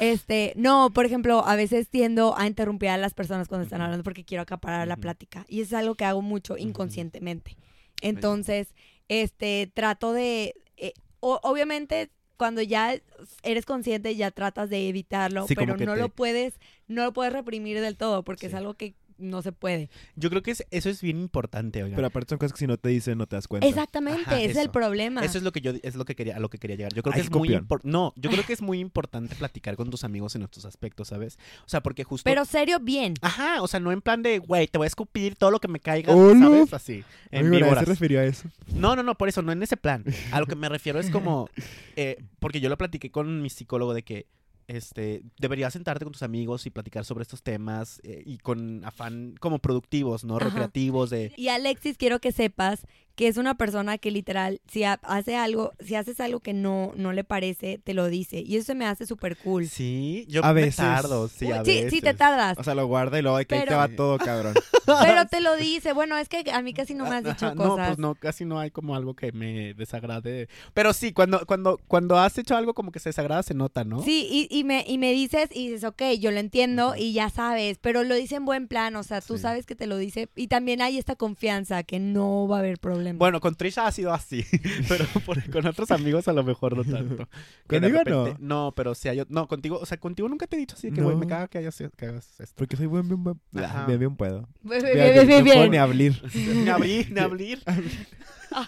Este, 0.00 0.52
no, 0.56 0.90
por 0.92 1.06
ejemplo, 1.06 1.42
a 1.46 1.56
veces 1.56 1.88
tiendo 1.88 2.36
a 2.36 2.46
interrumpir 2.46 2.90
a 2.90 2.98
las 2.98 3.14
personas 3.14 3.48
cuando 3.48 3.64
están 3.64 3.80
hablando 3.80 4.04
porque 4.04 4.24
quiero 4.24 4.42
acaparar 4.42 4.86
la 4.86 4.96
plática. 4.96 5.46
Y 5.48 5.62
es 5.62 5.72
algo 5.72 5.94
que 5.94 6.04
hago 6.04 6.20
mucho 6.20 6.56
inconscientemente. 6.58 7.56
Entonces, 8.02 8.74
este, 9.08 9.70
trato 9.72 10.12
de. 10.12 10.54
eh, 10.76 10.92
o- 11.20 11.40
obviamente, 11.42 12.10
cuando 12.36 12.62
ya 12.62 12.94
eres 13.42 13.66
consciente, 13.66 14.14
ya 14.14 14.30
tratas 14.30 14.70
de 14.70 14.88
evitarlo, 14.88 15.46
Sí, 15.48 15.54
pero 15.56 15.76
no 15.76 15.94
te- 15.94 16.00
lo 16.00 16.08
puedes, 16.08 16.54
no 16.86 17.04
lo 17.04 17.12
puedes 17.12 17.32
reprimir 17.32 17.80
del 17.80 17.96
todo, 17.96 18.22
porque 18.22 18.46
es 18.46 18.54
algo 18.54 18.74
que 18.74 18.94
no 19.18 19.42
se 19.42 19.52
puede. 19.52 19.90
Yo 20.16 20.30
creo 20.30 20.42
que 20.42 20.52
es- 20.52 20.64
eso 20.70 20.88
es 20.88 21.02
bien 21.02 21.18
importante, 21.20 21.82
oigan. 21.82 21.96
Pero 21.96 22.06
aparte 22.08 22.30
son 22.30 22.38
cosas 22.38 22.52
que 22.52 22.58
si 22.60 22.66
no 22.66 22.76
te 22.76 22.88
dicen 22.88 23.18
no 23.18 23.26
te 23.26 23.36
das 23.36 23.48
cuenta. 23.48 23.66
Exactamente, 23.66 24.22
Ajá, 24.22 24.40
ese 24.40 24.50
es 24.52 24.56
el 24.56 24.70
problema. 24.70 25.24
Eso 25.24 25.38
es 25.38 25.44
lo 25.44 25.52
que 25.52 25.60
yo 25.60 25.72
es 25.82 25.94
lo 25.96 26.04
que 26.04 26.14
quería 26.14 26.36
a 26.36 26.40
lo 26.40 26.48
que 26.50 26.58
quería 26.58 26.76
llegar. 26.76 26.94
Yo 26.94 27.02
creo 27.02 27.14
Ay, 27.14 27.20
que 27.22 27.26
es 27.26 27.30
muy 27.30 27.48
copión. 27.58 27.80
no, 27.84 28.12
yo 28.16 28.30
creo 28.30 28.44
que 28.46 28.52
es 28.52 28.62
muy 28.62 28.78
importante 28.80 29.34
platicar 29.34 29.76
con 29.76 29.90
tus 29.90 30.04
amigos 30.04 30.34
en 30.36 30.42
estos 30.42 30.64
aspectos, 30.64 31.08
¿sabes? 31.08 31.38
O 31.66 31.68
sea, 31.68 31.82
porque 31.82 32.04
justo 32.04 32.24
Pero 32.24 32.44
serio, 32.44 32.78
bien. 32.80 33.14
Ajá, 33.20 33.62
o 33.62 33.68
sea, 33.68 33.80
no 33.80 33.92
en 33.92 34.00
plan 34.00 34.22
de, 34.22 34.38
güey, 34.38 34.68
te 34.68 34.78
voy 34.78 34.86
a 34.86 34.88
escupir 34.88 35.36
todo 35.36 35.50
lo 35.50 35.60
que 35.60 35.68
me 35.68 35.80
caiga, 35.80 36.14
Hola. 36.14 36.38
¿sabes? 36.40 36.72
Así, 36.72 37.04
en 37.30 37.50
víboras. 37.50 37.80
se 37.80 37.84
refirió 37.90 38.20
a 38.20 38.24
eso. 38.24 38.48
No, 38.74 38.94
no, 38.96 39.02
no, 39.02 39.16
por 39.16 39.28
eso, 39.28 39.42
no 39.42 39.52
en 39.52 39.62
ese 39.62 39.76
plan. 39.76 40.04
A 40.32 40.40
lo 40.40 40.46
que 40.46 40.54
me 40.56 40.68
refiero 40.68 40.98
es 41.00 41.10
como, 41.10 41.48
eh, 41.96 42.22
porque 42.38 42.60
yo 42.60 42.68
lo 42.68 42.78
platiqué 42.78 43.10
con 43.10 43.42
mi 43.42 43.50
psicólogo 43.50 43.94
de 43.94 44.02
que, 44.02 44.26
este, 44.68 45.22
deberías 45.38 45.72
sentarte 45.72 46.04
con 46.04 46.12
tus 46.12 46.22
amigos 46.22 46.66
y 46.66 46.70
platicar 46.70 47.04
sobre 47.04 47.22
estos 47.22 47.42
temas 47.42 48.00
eh, 48.04 48.22
y 48.24 48.38
con 48.38 48.84
afán 48.84 49.34
como 49.40 49.58
productivos, 49.58 50.24
¿no? 50.24 50.38
Recreativos 50.38 51.10
de... 51.10 51.32
Y 51.36 51.48
Alexis, 51.48 51.96
quiero 51.96 52.20
que 52.20 52.32
sepas 52.32 52.86
que 53.18 53.26
es 53.26 53.36
una 53.36 53.56
persona 53.56 53.98
que 53.98 54.12
literal, 54.12 54.60
si 54.70 54.84
ha- 54.84 55.00
hace 55.02 55.34
algo, 55.34 55.72
si 55.84 55.96
haces 55.96 56.20
algo 56.20 56.38
que 56.38 56.52
no, 56.52 56.92
no 56.94 57.12
le 57.12 57.24
parece, 57.24 57.78
te 57.82 57.92
lo 57.92 58.06
dice. 58.06 58.44
Y 58.46 58.54
eso 58.56 58.66
se 58.66 58.74
me 58.76 58.86
hace 58.86 59.06
súper 59.06 59.36
cool. 59.38 59.66
Sí, 59.66 60.24
yo 60.28 60.44
A 60.44 60.54
me 60.54 60.60
veces. 60.60 60.76
tardo, 60.76 61.26
sí, 61.26 61.50
a 61.50 61.64
sí, 61.64 61.72
veces. 61.72 61.90
sí 61.92 62.00
te 62.00 62.14
tardas. 62.14 62.56
O 62.58 62.62
sea, 62.62 62.76
lo 62.76 62.86
guarda 62.86 63.18
y 63.18 63.22
luego, 63.22 63.36
ay, 63.38 63.44
que 63.44 63.56
ahí 63.56 63.66
te 63.66 63.74
va 63.74 63.88
todo, 63.88 64.18
cabrón. 64.18 64.54
Pero 64.86 65.26
te 65.26 65.40
lo 65.40 65.56
dice. 65.56 65.92
Bueno, 65.94 66.16
es 66.16 66.28
que 66.28 66.44
a 66.52 66.62
mí 66.62 66.72
casi 66.72 66.94
no 66.94 67.06
me 67.08 67.16
has 67.16 67.24
dicho 67.24 67.52
cosas. 67.56 67.56
No, 67.56 67.74
pues 67.86 67.98
no, 67.98 68.14
casi 68.14 68.44
no 68.44 68.60
hay 68.60 68.70
como 68.70 68.94
algo 68.94 69.14
que 69.14 69.32
me 69.32 69.74
desagrade. 69.74 70.48
Pero 70.72 70.92
sí, 70.92 71.12
cuando, 71.12 71.44
cuando, 71.44 71.80
cuando 71.88 72.16
has 72.18 72.38
hecho 72.38 72.56
algo 72.56 72.72
como 72.72 72.92
que 72.92 73.00
se 73.00 73.08
desagrada, 73.08 73.42
se 73.42 73.52
nota, 73.54 73.82
¿no? 73.82 74.00
Sí, 74.00 74.28
y, 74.30 74.46
y, 74.56 74.62
me, 74.62 74.84
y 74.86 74.96
me 74.96 75.10
dices 75.12 75.48
y 75.52 75.70
dices, 75.70 75.82
ok, 75.82 76.02
yo 76.20 76.30
lo 76.30 76.38
entiendo 76.38 76.94
y 76.96 77.12
ya 77.14 77.30
sabes, 77.30 77.78
pero 77.80 78.04
lo 78.04 78.14
dice 78.14 78.36
en 78.36 78.44
buen 78.44 78.68
plan, 78.68 78.94
o 78.94 79.02
sea, 79.02 79.20
tú 79.20 79.36
Sí. 79.38 79.42
sabes 79.42 79.66
que 79.66 79.74
te 79.74 79.88
lo 79.88 79.96
dice 79.96 80.28
y 80.36 80.46
también 80.46 80.80
hay 80.82 80.98
esta 80.98 81.16
confianza 81.16 81.82
que 81.82 81.98
no 81.98 82.46
va 82.46 82.56
a 82.56 82.60
haber 82.60 82.78
problema. 82.78 83.07
Bueno, 83.16 83.40
con 83.40 83.54
Trisha 83.54 83.86
ha 83.86 83.92
sido 83.92 84.12
así, 84.12 84.44
pero 84.88 85.04
por- 85.24 85.48
con 85.50 85.66
otros 85.66 85.90
amigos 85.90 86.28
a 86.28 86.32
lo 86.32 86.42
mejor 86.44 86.76
no 86.76 86.84
tanto. 86.84 87.28
Que 87.68 87.80
de 87.80 87.90
Conmigo 87.92 88.04
repente- 88.24 88.36
No, 88.44 88.72
pero 88.76 88.94
sí 88.94 89.08
hay... 89.08 89.22
No, 89.28 89.46
contigo, 89.48 89.78
o 89.80 89.86
sea, 89.86 89.98
contigo 89.98 90.28
nunca 90.28 90.46
te 90.46 90.56
he 90.56 90.58
dicho 90.58 90.74
así 90.76 90.90
de 90.90 90.96
que, 90.96 91.02
güey, 91.02 91.16
me 91.16 91.26
No. 91.26 91.28
caga 91.28 91.48
que, 91.48 91.58
hayas, 91.58 91.82
que 91.96 92.06
hagas 92.06 92.40
esto. 92.40 92.54
Porque 92.56 92.76
soy 92.76 92.86
buen, 92.86 93.06
bien, 93.08 93.22
buen, 93.22 93.38
Ajá. 93.64 93.86
bien, 93.86 93.98
bien 93.98 94.16
puedo. 94.16 94.48
Bien, 94.62 94.82
Bien, 94.82 94.94
bien, 94.94 95.14
bien, 95.14 95.26
bien, 95.26 95.38
No 95.38 95.44
puedo 95.44 95.58
bien. 95.60 95.70
ni 95.70 95.76
abrir. 95.78 96.22
Ni 96.34 96.68
abrir, 96.68 97.10
ni 97.12 97.20
abrir. 97.20 97.62
Ay, 97.66 98.64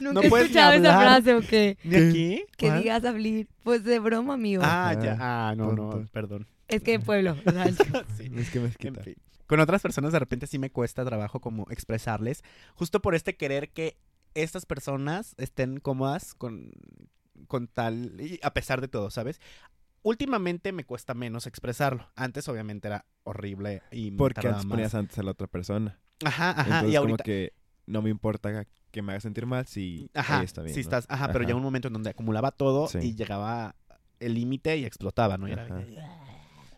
Nunca 0.00 0.12
No 0.12 0.22
he 0.22 0.28
puedes 0.28 0.50
ni 0.50 0.58
escuchado 0.58 0.72
esa 0.74 0.94
hablar. 0.98 1.22
frase 1.22 1.34
o 1.34 1.40
qué. 1.40 1.78
¿Ni 1.82 1.90
¿Qué? 1.90 2.08
aquí? 2.08 2.44
Que 2.58 2.66
¿Cuál? 2.68 2.82
digas 2.82 3.04
abrir. 3.06 3.48
Pues 3.62 3.84
de 3.84 3.98
broma, 3.98 4.34
amigo. 4.34 4.62
Ah, 4.64 4.90
Ah, 4.90 5.02
ya. 5.02 5.16
Ah, 5.18 5.54
no, 5.56 5.72
no, 5.72 5.90
tonto. 5.90 6.10
perdón. 6.12 6.46
Es 6.68 6.82
que 6.82 6.92
de 6.92 7.00
pueblo. 7.00 7.36
rancho. 7.44 7.84
Sí. 8.16 8.30
Es 8.36 8.50
que 8.50 8.60
me 8.60 8.66
En 8.66 8.94
fin. 8.96 9.14
Con 9.52 9.60
otras 9.60 9.82
personas 9.82 10.12
de 10.14 10.18
repente 10.18 10.46
sí 10.46 10.58
me 10.58 10.70
cuesta 10.70 11.04
trabajo 11.04 11.40
como 11.42 11.66
expresarles, 11.68 12.42
justo 12.74 13.02
por 13.02 13.14
este 13.14 13.36
querer 13.36 13.68
que 13.68 13.98
estas 14.32 14.64
personas 14.64 15.34
estén 15.36 15.78
cómodas 15.78 16.32
con, 16.32 16.70
con 17.48 17.68
tal, 17.68 18.18
y 18.18 18.40
a 18.42 18.54
pesar 18.54 18.80
de 18.80 18.88
todo, 18.88 19.10
¿sabes? 19.10 19.42
últimamente 20.00 20.72
me 20.72 20.84
cuesta 20.84 21.12
menos 21.12 21.46
expresarlo. 21.46 22.10
Antes 22.16 22.48
obviamente 22.48 22.88
era 22.88 23.04
horrible 23.24 23.82
y 23.90 24.10
me 24.12 24.16
Porque 24.16 24.40
antes 24.48 24.64
más. 24.64 24.70
ponías 24.72 24.94
antes 24.94 25.18
a 25.18 25.22
la 25.22 25.32
otra 25.32 25.48
persona. 25.48 26.00
Ajá, 26.24 26.52
ajá, 26.52 26.62
Entonces, 26.62 26.88
y 26.90 26.96
como 26.96 27.00
ahorita 27.10 27.24
que 27.24 27.52
no 27.84 28.00
me 28.00 28.08
importa 28.08 28.64
que 28.90 29.02
me 29.02 29.12
haga 29.12 29.20
sentir 29.20 29.44
mal 29.44 29.66
si 29.66 30.08
Ajá, 30.14 30.42
está 30.44 30.62
bien. 30.62 30.74
¿no? 30.74 30.80
estás, 30.80 31.04
ajá, 31.10 31.30
pero 31.30 31.44
llega 31.44 31.56
un 31.56 31.62
momento 31.62 31.88
en 31.88 31.92
donde 31.92 32.08
acumulaba 32.08 32.52
todo 32.52 32.88
Sí. 32.88 33.00
y 33.02 33.14
llegaba 33.16 33.76
el 34.18 34.32
límite 34.32 34.78
y 34.78 34.86
explotaba, 34.86 35.36
¿no? 35.36 35.46
Y 35.46 35.52
era 35.52 35.66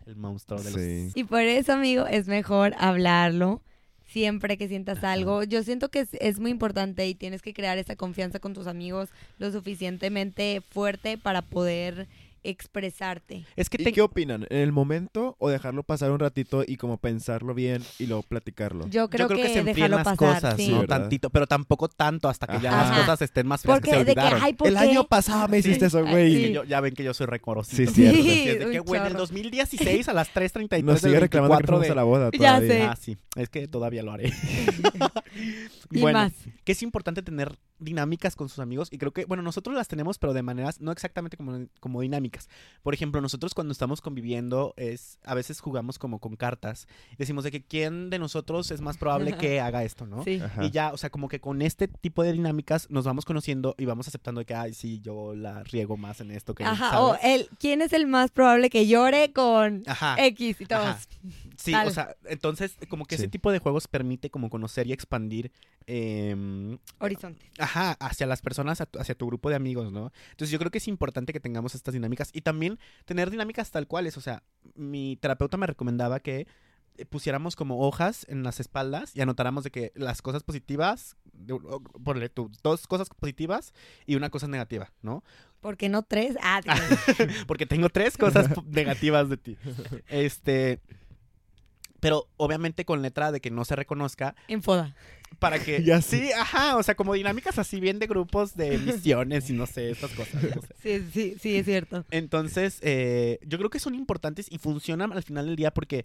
el 0.07 0.17
monstruo 0.17 0.61
de 0.63 0.71
los... 0.71 0.81
Sí. 0.81 1.13
Y 1.15 1.25
por 1.25 1.41
eso, 1.41 1.73
amigo, 1.73 2.07
es 2.07 2.27
mejor 2.27 2.75
hablarlo 2.79 3.63
siempre 4.07 4.57
que 4.57 4.69
sientas 4.69 5.03
algo. 5.03 5.43
Yo 5.43 5.63
siento 5.63 5.91
que 5.91 6.01
es, 6.01 6.09
es 6.15 6.39
muy 6.39 6.51
importante 6.51 7.07
y 7.07 7.15
tienes 7.15 7.43
que 7.43 7.55
crear 7.55 7.79
esa 7.79 7.97
confianza 7.97 8.39
con 8.39 8.55
tus 8.55 8.67
amigos 8.67 9.09
lo 9.39 9.51
suficientemente 9.51 10.63
fuerte 10.71 11.19
para 11.19 11.43
poder 11.43 12.07
expresarte. 12.45 13.45
Es 13.57 13.69
que 13.69 13.83
¿Y 13.83 13.93
qué 13.93 14.01
opinan? 14.03 14.47
¿En 14.51 14.59
el 14.59 14.73
momento 14.73 15.37
o 15.39 15.49
dejarlo 15.51 15.83
pasar 15.83 16.11
un 16.11 16.19
ratito 16.21 16.63
y 16.67 16.77
como 16.77 16.99
pensarlo 16.99 17.55
bien 17.55 17.83
y 17.99 18.07
luego 18.07 18.23
platicarlo? 18.23 18.87
Yo 18.89 19.09
creo, 19.11 19.29
yo 19.29 19.35
creo 19.35 19.47
que, 19.47 19.53
se 19.53 19.59
enfrían 19.61 19.91
las 19.91 20.05
pasar, 20.05 20.17
cosas, 20.17 20.57
sí. 20.57 20.69
¿no? 20.69 20.81
¿verdad? 20.81 21.01
Tantito, 21.01 21.31
pero 21.31 21.47
tampoco 21.47 21.89
tanto 21.89 22.29
hasta 22.29 22.47
que 22.47 22.61
ya 22.61 22.71
Ajá. 22.81 22.91
las 22.91 23.01
cosas 23.01 23.23
estén 23.23 23.47
más 23.47 23.63
frías 23.63 23.81
que 23.81 23.91
Porque 23.91 23.99
se 23.99 24.05
de 24.05 24.15
que, 24.15 24.21
olvidaron. 24.21 24.41
ay, 24.43 24.55
¿por 24.55 24.69
El 24.69 24.75
qué? 24.75 24.81
año 24.81 25.05
pasado 25.05 25.49
me 25.49 25.59
hiciste 25.59 25.87
eso, 25.87 26.05
güey. 26.07 26.35
sí. 26.35 26.53
Que 26.53 26.63
ya 26.69 26.81
ven 26.81 26.95
que 26.95 27.03
yo 27.03 27.15
soy 27.15 27.27
recorosito. 27.27 27.91
Sí, 27.91 27.95
cierto. 27.95 28.23
Sí, 28.23 28.45
de 28.59 28.67
un 28.67 28.73
que, 28.73 28.79
güey, 28.81 29.01
en 29.01 29.07
el 29.07 29.13
chorro. 29.13 29.21
2016 29.23 30.09
a 30.09 30.13
las 30.13 30.33
3.33 30.35 30.83
Nos 30.85 31.01
sigue 31.01 31.21
reclamando 31.21 31.57
que 31.59 31.63
24 31.63 31.67
fuimos 31.67 31.87
de... 31.87 31.93
a 31.93 31.95
la 31.95 32.03
boda 32.05 32.31
Ya 32.33 32.39
todavía. 32.59 32.69
sé. 32.69 32.83
Ah, 32.83 32.97
sí. 32.97 33.17
Es 33.37 33.49
que 33.49 33.67
todavía 33.69 34.03
lo 34.03 34.13
haré. 34.13 34.33
Y 35.91 36.01
bueno, 36.01 36.19
más. 36.21 36.33
que 36.65 36.73
es 36.73 36.83
importante 36.83 37.23
tener 37.23 37.57
dinámicas 37.79 38.35
con 38.37 38.49
sus 38.49 38.59
amigos 38.61 38.89
y 38.91 38.99
creo 38.99 39.13
que, 39.13 39.25
bueno, 39.27 39.43
nosotros 39.43 39.75
las 39.77 39.87
tenemos, 39.89 40.19
pero 40.19 40.33
de 40.33 40.43
maneras 40.43 40.81
no 40.81 40.91
exactamente 40.93 41.37
como, 41.37 41.67
como 41.81 42.01
dinámicas. 42.01 42.34
Por 42.83 42.95
ejemplo, 42.95 43.21
nosotros 43.21 43.55
cuando 43.55 43.73
estamos 43.73 44.00
conviviendo 44.00 44.75
es, 44.76 45.19
a 45.25 45.35
veces 45.35 45.61
jugamos 45.61 45.99
como 45.99 46.19
con 46.19 46.37
cartas. 46.37 46.87
Decimos 47.19 47.45
de 47.45 47.50
que 47.50 47.62
quién 47.62 48.11
de 48.11 48.19
nosotros 48.19 48.71
es 48.71 48.81
más 48.81 48.99
probable 48.99 49.33
que 49.38 49.61
haga 49.61 49.85
esto, 49.85 50.07
¿no? 50.07 50.23
Sí. 50.25 50.41
Ajá. 50.43 50.64
Y 50.64 50.71
ya, 50.71 50.93
o 50.93 50.97
sea, 50.97 51.11
como 51.11 51.29
que 51.29 51.41
con 51.41 51.62
este 51.62 51.88
tipo 51.88 52.23
de 52.23 52.33
dinámicas 52.33 52.91
nos 52.91 53.05
vamos 53.05 53.25
conociendo 53.25 53.75
y 53.79 53.85
vamos 53.87 54.09
aceptando 54.09 54.41
de 54.41 54.45
que, 54.45 54.55
ay, 54.55 54.75
sí, 54.75 55.00
yo 55.00 55.35
la 55.35 55.62
riego 55.64 55.97
más 55.97 56.21
en 56.21 56.31
esto 56.31 56.55
que 56.55 56.62
él", 56.64 56.69
Ajá, 56.69 56.91
¿sabes? 56.91 57.00
o 57.03 57.19
el, 57.23 57.49
¿quién 57.59 57.81
es 57.83 57.93
el 57.93 58.07
más 58.07 58.31
probable 58.31 58.71
que 58.71 58.87
llore 58.87 59.33
con 59.33 59.83
Ajá. 59.87 60.17
X 60.26 60.61
y 60.61 60.67
todos? 60.67 60.85
Ajá. 60.85 60.99
Sí, 61.57 61.73
Tal. 61.73 61.88
o 61.88 61.91
sea, 61.91 62.17
entonces 62.25 62.76
como 62.88 63.07
que 63.07 63.14
ese 63.14 63.29
tipo 63.29 63.50
de 63.53 63.61
juegos 63.61 63.87
permite 63.88 64.29
como 64.29 64.50
conocer 64.50 64.87
y 64.88 64.93
expandir, 64.93 65.53
em, 65.87 66.79
Horizonte. 66.99 67.45
ajá, 67.59 67.93
hacia 68.00 68.26
las 68.26 68.43
personas, 68.43 68.81
hacia 68.81 69.14
tu 69.14 69.26
grupo 69.26 69.50
de 69.50 69.57
amigos, 69.57 69.93
¿no? 69.93 70.12
Entonces 70.33 70.50
yo 70.50 70.59
creo 70.59 70.71
que 70.71 70.79
es 70.79 70.88
importante 70.88 71.33
que 71.33 71.41
tengamos 71.41 71.75
estas 71.75 71.95
dinámicas 71.95 72.24
y 72.33 72.43
también 72.43 72.78
tener 73.04 73.31
dinámicas 73.31 73.71
tal 73.71 73.87
cuales, 73.87 74.16
o 74.16 74.21
sea, 74.21 74.43
mi 74.75 75.16
terapeuta 75.16 75.57
me 75.57 75.66
recomendaba 75.66 76.21
que 76.21 76.47
eh, 76.97 77.04
pusiéramos 77.07 77.57
como 77.57 77.81
hojas 77.81 78.25
en 78.28 78.45
las 78.45 78.61
espaldas 78.61 79.16
y 79.16 79.21
anotáramos 79.21 79.64
de 79.64 79.71
que 79.71 79.93
las 79.97 80.23
cosas 80.23 80.45
positivas, 80.45 81.16
ponle 82.04 82.28
tú, 82.28 82.52
dos 82.62 82.87
cosas 82.87 83.09
positivas 83.09 83.73
y 84.07 84.14
una 84.14 84.31
cosa 84.31 84.47
negativa, 84.47 84.93
¿no? 85.02 85.25
¿Por 85.61 85.76
qué 85.76 85.88
no 85.88 86.02
tres? 86.02 86.37
Ah, 86.40 86.61
Porque 87.47 87.66
tengo 87.66 87.88
tres 87.88 88.16
cosas 88.16 88.49
negativas 88.66 89.28
de 89.28 89.37
ti. 89.38 89.57
Este. 90.09 90.81
Pero 92.05 92.29
obviamente 92.37 92.85
con 92.85 93.01
letra 93.01 93.33
de 93.33 93.41
que 93.41 93.51
no 93.51 93.65
se 93.65 93.77
reconozca 93.77 94.37
en 94.47 94.63
foda. 94.63 94.95
para 95.39 95.59
que. 95.59 95.83
Ya 95.85 96.03
sí, 96.03 96.31
ajá. 96.33 96.77
O 96.77 96.83
sea, 96.83 96.97
como 96.97 97.15
dinámicas 97.15 97.59
así 97.59 97.81
bien 97.81 97.99
de 97.99 98.07
grupos 98.07 98.55
de 98.55 98.77
misiones 98.77 99.49
y 99.49 99.55
no 99.55 99.67
sé, 99.67 99.91
estas 99.91 100.11
cosas. 100.11 100.43
no 100.55 100.61
sé. 100.61 100.75
Sí, 100.83 101.09
sí, 101.15 101.37
sí, 101.41 101.57
es 101.57 101.65
cierto. 101.65 102.05
Entonces, 102.11 102.79
eh, 102.83 103.39
yo 103.47 103.57
creo 103.57 103.71
que 103.71 103.79
son 103.79 103.95
importantes 103.95 104.49
y 104.51 104.59
funcionan 104.59 105.15
al 105.15 105.23
final 105.23 105.47
del 105.47 105.57
día 105.57 105.73
porque, 105.73 106.05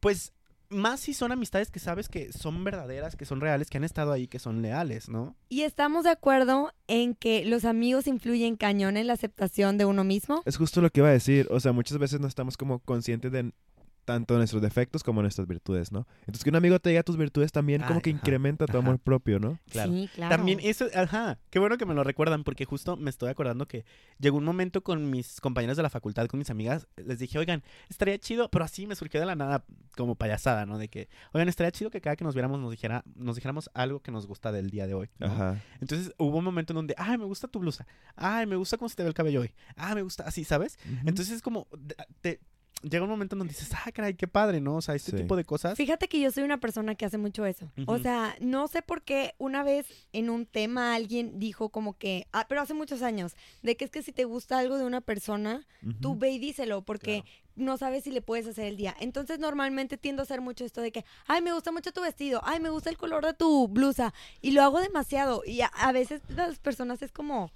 pues, 0.00 0.34
más 0.68 1.00
si 1.00 1.14
son 1.14 1.32
amistades 1.32 1.70
que 1.70 1.80
sabes 1.80 2.10
que 2.10 2.30
son 2.30 2.62
verdaderas, 2.62 3.16
que 3.16 3.24
son 3.24 3.40
reales, 3.40 3.70
que 3.70 3.78
han 3.78 3.84
estado 3.84 4.12
ahí, 4.12 4.28
que 4.28 4.38
son 4.38 4.60
leales, 4.60 5.08
¿no? 5.08 5.34
Y 5.48 5.62
estamos 5.62 6.04
de 6.04 6.10
acuerdo 6.10 6.74
en 6.88 7.14
que 7.14 7.46
los 7.46 7.64
amigos 7.64 8.06
influyen 8.06 8.56
cañón 8.56 8.98
en 8.98 9.06
la 9.06 9.14
aceptación 9.14 9.78
de 9.78 9.86
uno 9.86 10.04
mismo. 10.04 10.42
Es 10.44 10.58
justo 10.58 10.82
lo 10.82 10.90
que 10.90 11.00
iba 11.00 11.08
a 11.08 11.12
decir. 11.12 11.48
O 11.50 11.58
sea, 11.58 11.72
muchas 11.72 11.96
veces 11.96 12.20
no 12.20 12.26
estamos 12.28 12.58
como 12.58 12.80
conscientes 12.80 13.32
de 13.32 13.52
tanto 14.04 14.36
nuestros 14.36 14.60
defectos 14.62 15.02
como 15.02 15.22
nuestras 15.22 15.46
virtudes, 15.46 15.92
¿no? 15.92 16.06
Entonces 16.20 16.44
que 16.44 16.50
un 16.50 16.56
amigo 16.56 16.78
te 16.80 16.90
diga 16.90 17.02
tus 17.02 17.16
virtudes 17.16 17.52
también 17.52 17.82
como 17.82 17.96
Ay, 17.96 18.00
que 18.02 18.10
ajá, 18.10 18.18
incrementa 18.18 18.66
tu 18.66 18.72
ajá. 18.72 18.86
amor 18.86 18.98
propio, 18.98 19.38
¿no? 19.38 19.58
Claro. 19.70 19.92
Sí, 19.92 20.10
claro. 20.14 20.36
También 20.36 20.58
eso, 20.62 20.86
ajá, 20.94 21.38
qué 21.50 21.58
bueno 21.58 21.76
que 21.78 21.86
me 21.86 21.94
lo 21.94 22.04
recuerdan 22.04 22.44
porque 22.44 22.64
justo 22.64 22.96
me 22.96 23.10
estoy 23.10 23.30
acordando 23.30 23.66
que 23.66 23.84
llegó 24.18 24.38
un 24.38 24.44
momento 24.44 24.82
con 24.82 25.10
mis 25.10 25.40
compañeros 25.40 25.76
de 25.76 25.82
la 25.82 25.90
facultad, 25.90 26.26
con 26.26 26.38
mis 26.38 26.50
amigas, 26.50 26.88
les 26.96 27.18
dije, 27.18 27.38
oigan, 27.38 27.62
estaría 27.88 28.18
chido, 28.18 28.50
pero 28.50 28.64
así 28.64 28.86
me 28.86 28.96
surgió 28.96 29.20
de 29.20 29.26
la 29.26 29.36
nada 29.36 29.64
como 29.96 30.14
payasada, 30.14 30.66
¿no? 30.66 30.78
De 30.78 30.88
que, 30.88 31.08
oigan, 31.32 31.48
estaría 31.48 31.70
chido 31.70 31.90
que 31.90 32.00
cada 32.00 32.16
que 32.16 32.24
nos 32.24 32.34
viéramos 32.34 32.58
nos 32.60 32.70
dijera, 32.70 33.04
nos 33.14 33.36
dijéramos 33.36 33.70
algo 33.74 34.00
que 34.00 34.10
nos 34.10 34.26
gusta 34.26 34.52
del 34.52 34.70
día 34.70 34.86
de 34.86 34.94
hoy. 34.94 35.10
¿no? 35.18 35.26
Ajá. 35.26 35.62
Entonces 35.80 36.12
hubo 36.18 36.38
un 36.38 36.44
momento 36.44 36.72
en 36.72 36.76
donde, 36.76 36.94
ay, 36.98 37.18
me 37.18 37.24
gusta 37.24 37.48
tu 37.48 37.60
blusa, 37.60 37.86
ay, 38.16 38.46
me 38.46 38.56
gusta 38.56 38.76
cómo 38.76 38.88
se 38.88 38.96
te 38.96 39.02
ve 39.02 39.08
el 39.08 39.14
cabello 39.14 39.42
hoy, 39.42 39.54
ah, 39.76 39.94
me 39.94 40.02
gusta 40.02 40.24
así, 40.24 40.44
¿sabes? 40.44 40.78
Entonces 41.04 41.30
es 41.30 41.42
como, 41.42 41.68
te, 42.20 42.40
llega 42.82 43.04
un 43.04 43.10
momento 43.10 43.34
en 43.34 43.40
donde 43.40 43.54
dices, 43.54 43.70
ah, 43.74 43.90
caray, 43.92 44.14
qué 44.14 44.26
padre, 44.28 44.60
¿no? 44.60 44.76
O 44.76 44.82
sea, 44.82 44.94
este 44.94 45.12
Sí. 45.12 45.16
tipo 45.18 45.36
de 45.36 45.44
cosas. 45.44 45.76
Fíjate 45.76 46.08
que 46.08 46.20
yo 46.20 46.30
soy 46.30 46.42
una 46.44 46.58
persona 46.58 46.94
que 46.94 47.04
hace 47.06 47.18
mucho 47.18 47.46
eso. 47.46 47.70
O 47.86 47.98
sea, 47.98 48.36
no 48.40 48.68
sé 48.68 48.82
por 48.82 49.02
qué 49.02 49.34
una 49.38 49.62
vez 49.62 49.86
en 50.12 50.30
un 50.30 50.46
tema 50.46 50.94
alguien 50.94 51.38
dijo 51.38 51.68
como 51.70 51.96
que, 51.96 52.26
ah, 52.32 52.46
pero 52.48 52.60
hace 52.60 52.74
muchos 52.74 53.02
años, 53.02 53.34
de 53.62 53.76
que 53.76 53.84
es 53.84 53.90
que 53.90 54.02
si 54.02 54.12
te 54.12 54.24
gusta 54.24 54.58
algo 54.58 54.78
de 54.78 54.84
una 54.84 55.00
persona, 55.00 55.66
tú 56.00 56.16
ve 56.16 56.30
y 56.32 56.38
díselo 56.38 56.82
porque 56.82 57.22
Claro. 57.22 57.36
no 57.56 57.76
sabes 57.76 58.04
si 58.04 58.10
le 58.10 58.22
puedes 58.22 58.46
hacer 58.46 58.66
el 58.66 58.76
día. 58.76 58.94
Entonces 59.00 59.38
normalmente 59.38 59.96
tiendo 59.98 60.22
a 60.22 60.24
hacer 60.24 60.40
mucho 60.40 60.64
esto 60.64 60.80
de 60.80 60.90
que, 60.92 61.04
ay, 61.26 61.40
me 61.42 61.52
gusta 61.52 61.70
mucho 61.72 61.92
tu 61.92 62.00
vestido, 62.00 62.40
ay, 62.44 62.60
me 62.60 62.70
gusta 62.70 62.90
el 62.90 62.96
color 62.96 63.24
de 63.24 63.34
tu 63.34 63.68
blusa 63.68 64.12
y 64.40 64.52
lo 64.52 64.62
hago 64.62 64.80
demasiado 64.80 65.42
y 65.46 65.60
a, 65.60 65.66
a 65.66 65.92
veces 65.92 66.20
las 66.36 66.58
personas 66.58 67.02
es 67.02 67.12
como, 67.12 67.50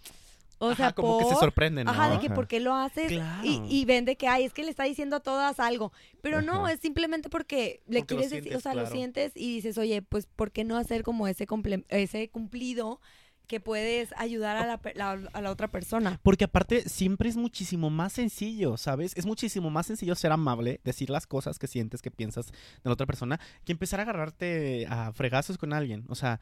o 0.58 0.68
Ajá, 0.70 0.76
sea, 0.76 0.92
como 0.92 1.18
que 1.18 1.24
se 1.26 1.34
sorprenden, 1.34 1.84
¿no? 1.84 1.90
Ajá, 1.90 2.08
de 2.10 2.18
que 2.18 2.26
Ajá. 2.26 2.34
por 2.34 2.46
qué 2.48 2.60
lo 2.60 2.74
haces 2.74 3.08
Claro. 3.08 3.46
y, 3.46 3.60
y 3.68 3.84
ven 3.84 4.04
de 4.04 4.16
que, 4.16 4.26
ay, 4.28 4.44
es 4.44 4.52
que 4.54 4.62
le 4.64 4.70
está 4.70 4.84
diciendo 4.84 5.16
a 5.16 5.20
todas 5.20 5.60
algo. 5.60 5.92
Pero 6.22 6.40
no, 6.42 6.66
es 6.68 6.80
simplemente 6.80 7.28
porque 7.28 7.82
le 7.86 8.00
Porque 8.00 8.14
quieres 8.16 8.30
decir, 8.30 8.56
o 8.56 8.60
sea, 8.60 8.74
lo 8.74 8.86
sientes 8.86 9.32
y 9.34 9.54
dices, 9.56 9.76
oye, 9.78 10.02
pues, 10.02 10.26
¿por 10.26 10.52
qué 10.52 10.64
no 10.64 10.76
hacer 10.76 11.02
como 11.02 11.28
ese, 11.28 11.46
ese 11.88 12.28
cumplido 12.30 13.00
que 13.46 13.60
puedes 13.60 14.12
ayudar 14.16 14.56
a 14.56 14.66
la, 14.66 14.78
per- 14.78 14.96
la- 14.96 15.20
a 15.32 15.40
la 15.40 15.50
otra 15.52 15.68
persona? 15.68 16.18
Porque 16.24 16.44
aparte 16.44 16.88
siempre 16.88 17.28
es 17.28 17.36
muchísimo 17.36 17.90
más 17.90 18.14
sencillo, 18.14 18.76
¿sabes? 18.76 19.12
Es 19.16 19.24
muchísimo 19.26 19.70
más 19.70 19.86
sencillo 19.86 20.14
ser 20.16 20.32
amable, 20.32 20.80
decir 20.84 21.10
las 21.10 21.26
cosas 21.28 21.58
que 21.58 21.66
sientes, 21.68 22.02
que 22.02 22.10
piensas 22.10 22.46
de 22.46 22.54
la 22.84 22.92
otra 22.92 23.06
persona, 23.06 23.38
que 23.64 23.72
empezar 23.72 24.00
a 24.00 24.04
agarrarte 24.04 24.86
a 24.88 25.12
fregazos 25.12 25.58
con 25.58 25.72
alguien. 25.72 26.04
O 26.08 26.14
sea, 26.16 26.40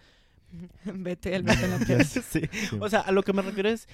Vete 0.85 1.35
el 1.35 1.43
beso 1.43 1.65
en 1.65 1.71
la 1.99 2.05
sí. 2.05 2.21
Sí. 2.23 2.43
O 2.81 2.89
sea, 2.89 3.01
a 3.01 3.13
lo 3.13 3.23
que 3.23 3.33
me 3.33 3.43
refiero 3.43 3.69
es 3.69 3.89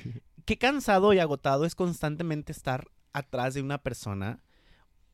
qué 0.45 0.59
cansado 0.59 1.13
y 1.13 1.19
agotado 1.19 1.65
es 1.65 1.75
constantemente 1.75 2.53
estar 2.53 2.87
atrás 3.13 3.55
de 3.55 3.63
una 3.63 3.79
persona 3.79 4.41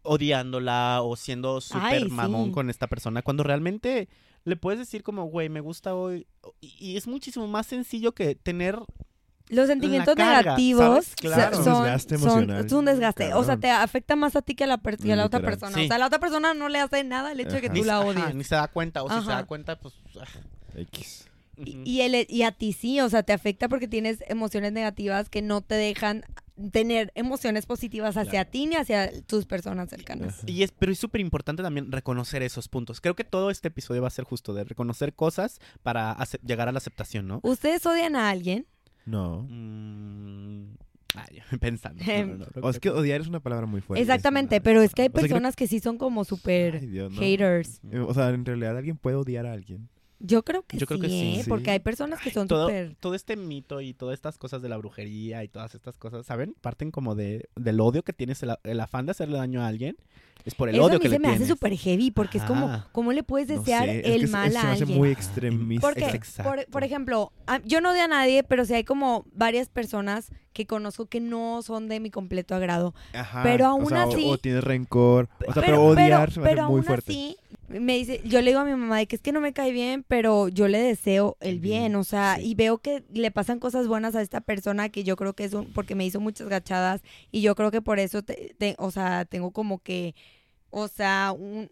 odiándola 0.03 1.01
o 1.03 1.17
siendo 1.17 1.61
súper 1.61 2.09
mamón 2.11 2.47
sí. 2.47 2.53
con 2.53 2.71
esta 2.71 2.87
persona 2.87 3.23
cuando 3.23 3.43
realmente 3.43 4.09
le 4.45 4.55
puedes 4.57 4.79
decir 4.79 5.03
como, 5.03 5.25
güey, 5.25 5.49
me 5.49 5.61
gusta 5.61 5.95
hoy. 5.95 6.27
Y, 6.61 6.77
y 6.93 6.97
es 6.97 7.09
muchísimo 7.09 7.49
más 7.49 7.67
sencillo 7.67 8.13
que 8.15 8.37
tener 8.37 8.79
Los 9.49 9.67
sentimientos 9.67 10.15
carga, 10.15 10.43
negativos 10.43 11.15
Claro. 11.17 11.57
son, 11.57 11.63
Es 11.63 11.67
un 11.67 11.83
desgaste 11.83 12.19
son- 12.19 12.51
es 12.53 12.73
un 12.73 12.85
desgaste. 12.85 13.25
O 13.35 13.43
sea, 13.43 13.55
cabrón. 13.55 13.61
te 13.61 13.71
afecta 13.71 14.15
más 14.15 14.37
a 14.37 14.43
ti 14.43 14.55
que 14.55 14.63
a 14.63 14.69
la, 14.69 14.79
per- 14.79 14.99
que 14.99 15.13
a 15.13 15.17
la 15.17 15.27
otra 15.27 15.41
persona. 15.41 15.75
Sí. 15.77 15.85
O 15.85 15.87
sea, 15.89 15.97
a 15.97 15.99
la 15.99 16.07
otra 16.07 16.21
persona 16.21 16.55
no 16.55 16.69
le 16.69 16.79
hace 16.79 17.03
nada 17.03 17.33
el 17.33 17.41
hecho 17.41 17.55
de 17.57 17.61
que 17.63 17.67
Ajá. 17.67 17.75
tú 17.75 17.81
ni, 17.81 17.87
la 17.87 17.99
ajá, 17.99 18.07
odies. 18.07 18.35
ni 18.37 18.45
se 18.45 18.55
da 18.55 18.69
cuenta. 18.69 19.03
O 19.03 19.09
si 19.09 19.15
se 19.15 19.21
Ajá. 19.23 19.35
da 19.41 19.47
cuenta, 19.47 19.81
pues... 19.81 19.95
ah, 20.21 20.25
X. 20.77 21.27
Y, 21.57 21.81
y, 21.85 22.01
el- 22.03 22.27
y 22.29 22.42
a 22.42 22.53
ti 22.53 22.73
sí, 22.73 23.01
o 23.01 23.09
sea, 23.09 23.23
te 23.23 23.33
afecta 23.33 23.69
porque 23.69 23.88
tienes 23.88 24.19
emociones 24.29 24.73
negativas 24.73 25.29
que 25.31 25.40
no 25.42 25.62
te 25.62 25.75
dejan 25.75 26.23
tener 26.73 27.12
emociones 27.14 27.66
positivas 27.66 28.16
hacia 28.16 28.31
Claro. 28.31 28.51
ti 28.51 28.66
ni 28.66 28.77
hacia 28.77 29.11
tus 29.23 29.45
personas 29.47 29.90
cercanas. 29.90 30.42
Y 30.47 30.62
es, 30.62 30.73
pero 30.73 30.90
es 30.92 30.99
súper 30.99 31.21
importante 31.21 31.62
también 31.62 31.92
reconocer 31.92 32.42
esos 32.42 32.69
puntos. 32.69 33.01
Creo 33.01 33.14
que 33.14 33.25
todo 33.25 33.51
este 33.51 33.69
episodio 33.69 34.01
va 34.03 34.09
a 34.09 34.11
ser 34.11 34.25
justo 34.25 34.55
de 34.55 34.64
reconocer 34.64 35.14
cosas 35.14 35.61
para 35.83 36.16
llegar 36.45 36.69
a 36.69 36.73
la 36.73 36.79
aceptación, 36.79 37.27
¿no? 37.29 37.40
¿Ustedes 37.42 37.85
odian 37.87 38.16
a 38.16 38.31
alguien? 38.31 38.66
No. 39.05 39.47
Mm, 39.51 40.77
ay, 41.14 41.40
pensando. 41.61 42.03
No, 42.05 42.27
no, 42.27 42.37
no, 42.38 42.47
O 42.62 42.71
es 42.71 42.81
que 42.81 42.90
odiar 42.90 43.21
es 43.21 43.27
una 43.29 43.40
palabra 43.40 43.66
muy 43.66 43.81
fuerte. 43.81 44.01
Exactamente, 44.03 44.61
pero 44.61 44.83
es 44.83 44.95
que 44.95 45.03
hay 45.03 45.09
O 45.09 45.11
sea, 45.11 45.21
creo- 45.21 45.29
personas 45.29 45.57
que 45.57 45.66
sí 45.66 45.81
son 45.81 45.99
como 45.99 46.25
súper 46.25 46.81
haters. 47.19 47.81
O 48.07 48.14
sea, 48.14 48.31
en 48.31 48.45
realidad 48.45 48.77
alguien 48.77 48.97
puede 48.97 49.16
odiar 49.16 49.47
a 49.47 49.53
alguien. 49.53 49.88
Yo 50.18 50.42
creo 50.44 50.62
que 50.62 50.76
Yo 50.79 50.81
sí, 50.81 50.87
creo 50.87 51.00
que 51.00 51.09
sí, 51.09 51.35
¿eh? 51.37 51.42
sí. 51.44 51.48
porque 51.48 51.70
hay 51.70 51.81
personas 51.81 52.20
que 52.20 52.31
son 52.31 52.48
todo, 52.48 52.68
súper... 52.68 52.96
todo 53.00 53.14
este 53.14 53.37
mito 53.37 53.81
y 53.83 53.92
todas 53.92 54.14
estas 54.14 54.38
cosas 54.38 54.62
de 54.62 54.68
la 54.70 54.76
brujería 54.79 55.44
y 55.44 55.48
todas 55.48 55.74
estas 55.74 55.98
cosas, 55.98 56.24
¿saben? 56.24 56.55
Parten 56.62 56.90
como 56.90 57.14
de, 57.14 57.48
del 57.55 57.81
odio 57.81 58.02
que 58.02 58.12
tienes, 58.14 58.42
el, 58.42 58.55
el 58.64 58.81
afán 58.81 59.05
de 59.07 59.11
hacerle 59.12 59.37
daño 59.37 59.61
a 59.62 59.66
alguien. 59.66 59.96
Es 60.46 60.55
por 60.55 60.68
el 60.68 60.76
Eso 60.76 60.85
a 60.85 60.87
odio 60.87 60.98
mí 60.98 61.02
que 61.02 61.09
se 61.09 61.14
le 61.14 61.18
me 61.18 61.29
hace 61.29 61.37
tienes. 61.38 61.48
súper 61.48 61.76
heavy 61.76 62.11
porque 62.12 62.38
es 62.38 62.44
como. 62.44 62.85
¿cómo 62.92 63.12
le 63.12 63.24
puedes 63.24 63.48
No 63.48 63.59
desear 63.59 63.88
es 63.88 64.05
que 64.05 64.14
el 64.14 64.24
es- 64.24 64.31
mal 64.31 64.52
se 64.52 64.59
a 64.59 64.62
me 64.62 64.68
hace 64.70 64.83
alguien? 64.85 64.98
muy 64.98 65.11
extremista. 65.11 65.87
Porque, 65.87 66.05
Exacto. 66.07 66.48
por, 66.50 66.66
por 66.66 66.85
ejemplo, 66.85 67.33
a- 67.48 67.61
yo 67.64 67.81
no 67.81 67.90
odio 67.90 68.05
a 68.05 68.09
nadie, 68.09 68.44
pero 68.44 68.64
sí 68.64 68.72
hay 68.74 68.85
como 68.85 69.26
varias 69.35 69.68
personas 69.68 70.31
que 70.52 70.64
conozco 70.66 71.07
que 71.07 71.18
no 71.20 71.62
son 71.62 71.88
de 71.88 71.98
mi 71.98 72.11
completo 72.11 72.55
agrado. 72.55 72.94
Ajá, 73.12 73.42
pero 73.42 73.64
o 73.64 73.68
aún 73.70 73.87
sea, 73.88 74.07
o- 74.07 74.12
así- 74.12 74.24
O, 74.31 74.38
tienes 74.38 74.62
rencor. 74.62 75.29
O 75.48 75.52
sea, 75.52 75.62
pero, 75.64 75.83
odiar 75.85 76.31
se 76.31 76.38
me 76.40 76.46
pero 76.46 76.62
hace 76.62 76.70
muy 76.70 76.79
aún 76.79 76.85
fuerte. 76.85 77.12
así, 77.12 77.37
me 77.68 77.94
dice, 77.96 78.20
yo 78.24 78.40
le 78.40 78.50
digo 78.50 78.61
a 78.61 78.64
mi 78.64 78.70
mamá 78.72 78.98
de 78.98 79.07
que 79.07 79.16
es 79.16 79.22
que 79.22 79.33
no 79.33 79.40
me 79.40 79.52
cae 79.52 79.72
bien, 79.72 80.05
pero 80.07 80.48
yo 80.48 80.68
le 80.68 80.79
deseo 80.79 81.37
el 81.40 81.59
bien, 81.61 81.96
o 81.96 82.05
sea, 82.05 82.37
sí. 82.37 82.50
y 82.50 82.55
veo 82.55 82.79
que 82.79 83.05
le 83.12 83.31
pasan 83.31 83.59
cosas 83.61 83.87
buenas 83.88 84.14
a 84.14 84.22
esta 84.22 84.40
persona 84.40 84.88
que 84.88 85.05
yo 85.05 85.16
creo 85.16 85.35
que 85.35 85.44
es 85.44 85.52
un, 85.55 85.72
porque 85.72 85.94
me 85.94 86.05
hizo 86.07 86.20
muchas 86.20 86.48
gachadas 86.48 87.02
y 87.31 87.40
yo 87.42 87.55
creo 87.55 87.70
que 87.70 87.83
por 87.83 87.98
eso, 87.98 88.22
te- 88.22 88.55
te- 88.59 88.76
o 88.79 88.90
sea, 88.90 89.24
tengo 89.24 89.50
como 89.52 89.79
que, 89.81 90.14
o 90.70 90.88
sea, 90.88 91.33
un... 91.37 91.70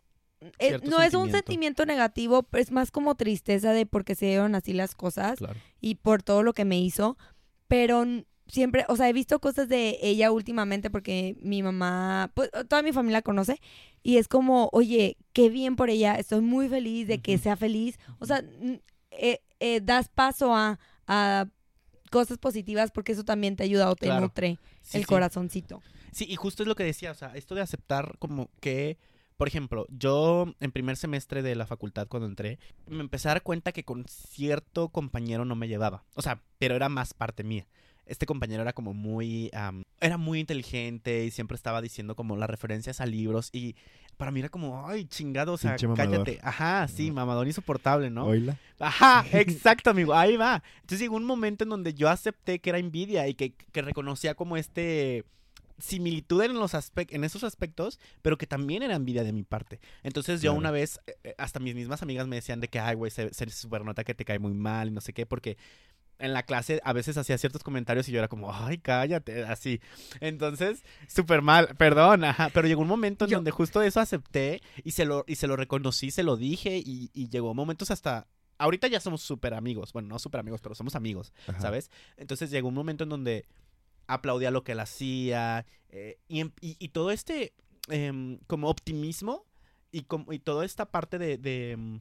no 0.88 1.00
es 1.02 1.14
un 1.14 1.30
sentimiento. 1.30 1.86
negativo, 1.86 2.46
es 2.52 2.70
más 2.70 2.90
como 2.90 3.14
tristeza 3.14 3.72
de 3.72 3.86
porque 3.86 4.14
se 4.14 4.26
dieron 4.26 4.54
así 4.54 4.72
las 4.72 4.94
cosas 4.94 5.38
Claro. 5.38 5.58
y 5.80 5.94
por 5.96 6.22
todo 6.22 6.42
lo 6.42 6.52
que 6.52 6.64
me 6.64 6.78
hizo, 6.80 7.16
pero 7.68 8.04
siempre, 8.46 8.84
o 8.88 8.96
sea, 8.96 9.08
he 9.08 9.12
visto 9.12 9.38
cosas 9.40 9.68
de 9.68 9.98
ella 10.02 10.30
últimamente 10.32 10.90
porque 10.90 11.36
mi 11.40 11.62
mamá, 11.62 12.30
pues 12.34 12.50
toda 12.68 12.82
mi 12.82 12.92
familia 12.92 13.18
la 13.18 13.22
conoce 13.22 13.60
y 14.02 14.18
es 14.18 14.28
como, 14.28 14.68
oye, 14.72 15.16
qué 15.32 15.48
bien 15.48 15.76
por 15.76 15.90
ella, 15.90 16.14
estoy 16.16 16.40
muy 16.40 16.68
feliz 16.68 17.08
de 17.08 17.20
que 17.20 17.38
sea 17.38 17.56
feliz, 17.56 17.98
o 18.18 18.26
sea, 18.26 18.44
eh, 19.10 19.40
eh, 19.60 19.80
das 19.82 20.08
paso 20.08 20.54
a, 20.54 20.78
a 21.06 21.46
cosas 22.10 22.38
positivas 22.38 22.90
porque 22.92 23.12
eso 23.12 23.24
también 23.24 23.56
te 23.56 23.64
ayuda 23.64 23.90
o 23.90 23.96
te 23.96 24.06
Claro. 24.06 24.22
nutre 24.26 24.58
Sí, 24.82 24.98
el 24.98 25.02
sí. 25.04 25.08
corazoncito. 25.08 25.82
Sí, 26.12 26.26
y 26.28 26.36
justo 26.36 26.62
es 26.62 26.68
lo 26.68 26.74
que 26.74 26.84
decía, 26.84 27.10
o 27.10 27.14
sea, 27.14 27.34
esto 27.34 27.54
de 27.54 27.62
aceptar 27.62 28.18
como 28.18 28.50
que, 28.60 28.98
por 29.36 29.48
ejemplo, 29.48 29.86
yo 29.88 30.46
en 30.60 30.70
primer 30.70 30.96
semestre 30.96 31.42
de 31.42 31.54
la 31.56 31.66
facultad 31.66 32.06
cuando 32.06 32.28
entré, 32.28 32.58
me 32.86 33.00
empecé 33.00 33.28
a 33.28 33.32
dar 33.32 33.42
cuenta 33.42 33.72
que 33.72 33.84
con 33.84 34.04
cierto 34.06 34.90
compañero 34.90 35.44
no 35.44 35.56
me 35.56 35.66
llevaba, 35.66 36.04
o 36.14 36.22
sea, 36.22 36.42
pero 36.58 36.76
era 36.76 36.88
más 36.90 37.14
parte 37.14 37.42
mía. 37.42 37.66
Este 38.06 38.26
compañero 38.26 38.62
era 38.62 38.72
como 38.72 38.92
muy, 38.94 39.50
era 40.00 40.16
muy 40.18 40.40
inteligente 40.40 41.24
y 41.24 41.30
siempre 41.30 41.54
estaba 41.54 41.80
diciendo 41.80 42.14
como 42.16 42.36
las 42.36 42.50
referencias 42.50 43.00
a 43.00 43.06
libros 43.06 43.48
y 43.52 43.76
para 44.16 44.30
mí 44.30 44.40
era 44.40 44.48
como, 44.48 44.86
ay, 44.86 45.06
chingado, 45.06 45.54
o 45.54 45.56
sea, 45.56 45.72
Pinche 45.72 45.88
mamador. 45.88 46.24
cállate. 46.24 46.38
Ajá, 46.42 46.86
sí, 46.88 47.10
mamador 47.10 47.46
insoportable, 47.46 48.10
¿no? 48.10 48.26
Oíla. 48.26 48.58
Ajá, 48.78 49.24
exacto, 49.32 49.90
amigo, 49.90 50.14
ahí 50.14 50.36
va. 50.36 50.62
Entonces 50.76 51.00
llegó 51.00 51.16
un 51.16 51.24
momento 51.24 51.64
en 51.64 51.70
donde 51.70 51.94
yo 51.94 52.08
acepté 52.08 52.58
que 52.60 52.70
era 52.70 52.78
envidia 52.78 53.26
y 53.26 53.34
que, 53.34 53.52
que 53.54 53.82
reconocía 53.82 54.34
como 54.34 54.56
este 54.56 55.24
similitud 55.78 56.40
en 56.42 56.54
los 56.54 56.72
en 56.96 57.24
esos 57.24 57.42
aspectos, 57.42 57.98
pero 58.22 58.38
que 58.38 58.46
también 58.46 58.84
era 58.84 58.94
envidia 58.94 59.24
de 59.24 59.32
mi 59.32 59.42
parte. 59.42 59.80
Entonces 60.04 60.40
yo 60.40 60.50
Claro. 60.52 60.58
una 60.60 60.70
vez, 60.70 61.00
eh, 61.08 61.14
eh, 61.24 61.34
hasta 61.36 61.58
mis 61.58 61.74
mismas 61.74 62.00
amigas 62.02 62.28
me 62.28 62.36
decían 62.36 62.60
de 62.60 62.68
que, 62.68 62.78
ay, 62.78 62.94
güey, 62.94 63.10
se, 63.10 63.34
se 63.34 63.50
supernota 63.50 64.04
que 64.04 64.14
te 64.14 64.24
cae 64.24 64.38
muy 64.38 64.54
mal 64.54 64.88
y 64.88 64.90
no 64.92 65.00
sé 65.00 65.12
qué, 65.12 65.26
porque 65.26 65.56
en 66.18 66.32
la 66.32 66.42
clase 66.44 66.80
a 66.84 66.92
veces 66.92 67.16
hacía 67.16 67.36
ciertos 67.38 67.62
comentarios 67.62 68.08
y 68.08 68.12
yo 68.12 68.18
era 68.18 68.28
como, 68.28 68.52
ay, 68.54 68.78
cállate, 68.78 69.44
así. 69.44 69.80
Entonces, 70.20 70.82
súper 71.08 71.42
mal, 71.42 71.74
perdón, 71.76 72.24
ajá. 72.24 72.50
Pero 72.52 72.68
llegó 72.68 72.82
un 72.82 72.88
momento 72.88 73.24
en 73.24 73.32
Yo- 73.32 73.36
donde 73.38 73.50
justo 73.50 73.82
eso 73.82 74.00
acepté 74.00 74.62
y 74.84 74.92
se 74.92 75.04
lo, 75.04 75.24
y 75.26 75.36
se 75.36 75.46
lo 75.46 75.56
reconocí, 75.56 76.10
se 76.10 76.22
lo 76.22 76.36
dije 76.36 76.78
y, 76.78 77.10
y 77.12 77.28
llegó 77.28 77.54
momentos 77.54 77.90
hasta... 77.90 78.26
Ahorita 78.56 78.86
ya 78.86 79.00
somos 79.00 79.20
súper 79.22 79.52
amigos, 79.54 79.92
bueno, 79.92 80.08
no 80.08 80.18
súper 80.20 80.38
amigos, 80.40 80.60
pero 80.62 80.76
somos 80.76 80.94
amigos, 80.94 81.32
Ajá. 81.48 81.60
¿sabes? 81.60 81.90
Entonces 82.16 82.50
llegó 82.50 82.68
un 82.68 82.74
momento 82.74 83.02
en 83.02 83.10
donde 83.10 83.46
aplaudía 84.06 84.50
lo 84.52 84.62
que 84.62 84.72
él 84.72 84.80
hacía 84.80 85.66
eh, 85.88 86.18
y, 86.28 86.40
em- 86.40 86.52
y- 86.60 86.76
y 86.78 86.88
todo 86.90 87.10
este 87.10 87.52
em, 87.88 88.38
como 88.46 88.68
optimismo 88.68 89.44
y, 89.90 90.02
como, 90.02 90.32
y 90.32 90.38
toda 90.38 90.64
esta 90.64 90.86
parte 90.86 91.18
de, 91.18 91.36
de, 91.38 91.72
em, 91.72 92.00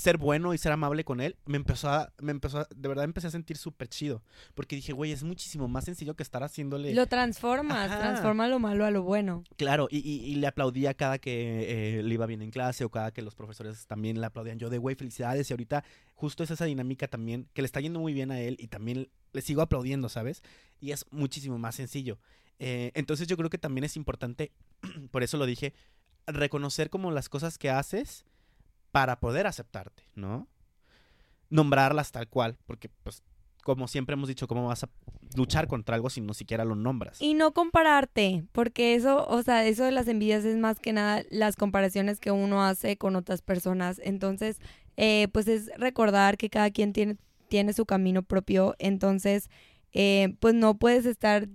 ser 0.00 0.16
bueno 0.18 0.52
y 0.54 0.58
ser 0.58 0.72
amable 0.72 1.04
con 1.04 1.20
él, 1.20 1.36
me 1.46 1.56
empezó 1.56 1.88
a, 1.90 2.12
me 2.20 2.32
empezó 2.32 2.58
a- 2.60 2.68
de 2.74 2.88
verdad 2.88 3.04
empecé 3.04 3.28
a 3.28 3.30
sentir 3.30 3.56
súper 3.56 3.88
chido, 3.88 4.22
porque 4.54 4.74
dije, 4.76 4.92
güey, 4.92 5.12
es 5.12 5.22
muchísimo 5.22 5.68
más 5.68 5.84
sencillo 5.84 6.14
que 6.14 6.22
estar 6.22 6.42
haciéndole... 6.42 6.94
Lo 6.94 7.06
transformas, 7.06 7.90
Ajá. 7.90 7.98
transforma 8.00 8.48
lo 8.48 8.58
malo 8.58 8.84
a 8.84 8.90
lo 8.90 9.02
bueno. 9.02 9.44
Claro, 9.56 9.86
y, 9.90 9.98
y- 9.98 10.24
y 10.24 10.34
le 10.36 10.46
aplaudía 10.46 10.94
cada 10.94 11.18
que 11.18 11.98
eh, 11.98 12.02
le 12.02 12.14
iba 12.14 12.26
bien 12.26 12.42
en 12.42 12.50
clase 12.50 12.84
o 12.84 12.90
cada 12.90 13.12
que 13.12 13.22
los 13.22 13.34
profesores 13.34 13.86
también 13.86 14.20
le 14.20 14.26
aplaudían. 14.26 14.58
Yo 14.58 14.70
de, 14.70 14.78
güey, 14.78 14.96
felicidades. 14.96 15.48
Y 15.50 15.52
ahorita 15.52 15.84
justo 16.14 16.42
es 16.42 16.50
esa 16.50 16.64
dinámica 16.64 17.06
también 17.06 17.48
que 17.52 17.62
le 17.62 17.66
está 17.66 17.80
yendo 17.80 18.00
muy 18.00 18.12
bien 18.12 18.30
a 18.30 18.40
él 18.40 18.56
y 18.58 18.66
también 18.68 19.08
le 19.32 19.42
sigo 19.42 19.62
aplaudiendo, 19.62 20.08
¿sabes? 20.08 20.42
Y 20.80 20.92
es 20.92 21.04
muchísimo 21.10 21.58
más 21.58 21.74
sencillo. 21.76 22.18
Eh, 22.58 22.90
entonces 22.94 23.26
yo 23.28 23.36
creo 23.36 23.50
que 23.50 23.58
también 23.58 23.84
es 23.84 23.96
importante, 23.96 24.52
por 25.10 25.22
eso 25.22 25.36
lo 25.36 25.46
dije, 25.46 25.72
reconocer 26.26 26.90
como 26.90 27.10
las 27.10 27.28
cosas 27.28 27.58
que 27.58 27.70
haces 27.70 28.24
para 28.90 29.20
poder 29.20 29.46
aceptarte, 29.46 30.04
¿no? 30.14 30.48
Nombrarlas 31.48 32.12
tal 32.12 32.28
cual, 32.28 32.56
porque 32.66 32.88
pues 33.02 33.22
como 33.62 33.88
siempre 33.88 34.14
hemos 34.14 34.28
dicho, 34.28 34.48
¿cómo 34.48 34.66
vas 34.66 34.84
a 34.84 34.88
luchar 35.36 35.66
contra 35.68 35.94
algo 35.94 36.10
si 36.10 36.20
no 36.20 36.34
siquiera 36.34 36.64
lo 36.64 36.74
nombras? 36.74 37.20
Y 37.20 37.34
no 37.34 37.52
compararte, 37.52 38.44
porque 38.52 38.94
eso, 38.94 39.26
o 39.28 39.42
sea, 39.42 39.64
eso 39.66 39.84
de 39.84 39.92
las 39.92 40.08
envidias 40.08 40.44
es 40.44 40.56
más 40.56 40.80
que 40.80 40.92
nada 40.92 41.22
las 41.30 41.56
comparaciones 41.56 42.20
que 42.20 42.30
uno 42.30 42.64
hace 42.64 42.96
con 42.96 43.16
otras 43.16 43.42
personas. 43.42 44.00
Entonces, 44.02 44.58
eh, 44.96 45.28
pues 45.32 45.48
es 45.48 45.70
recordar 45.76 46.36
que 46.36 46.50
cada 46.50 46.70
quien 46.70 46.92
tiene, 46.92 47.16
tiene 47.48 47.72
su 47.72 47.86
camino 47.86 48.22
propio. 48.22 48.74
Entonces, 48.78 49.50
eh, 49.92 50.36
pues 50.40 50.54
no 50.54 50.78
puedes 50.78 51.06
estar 51.06 51.48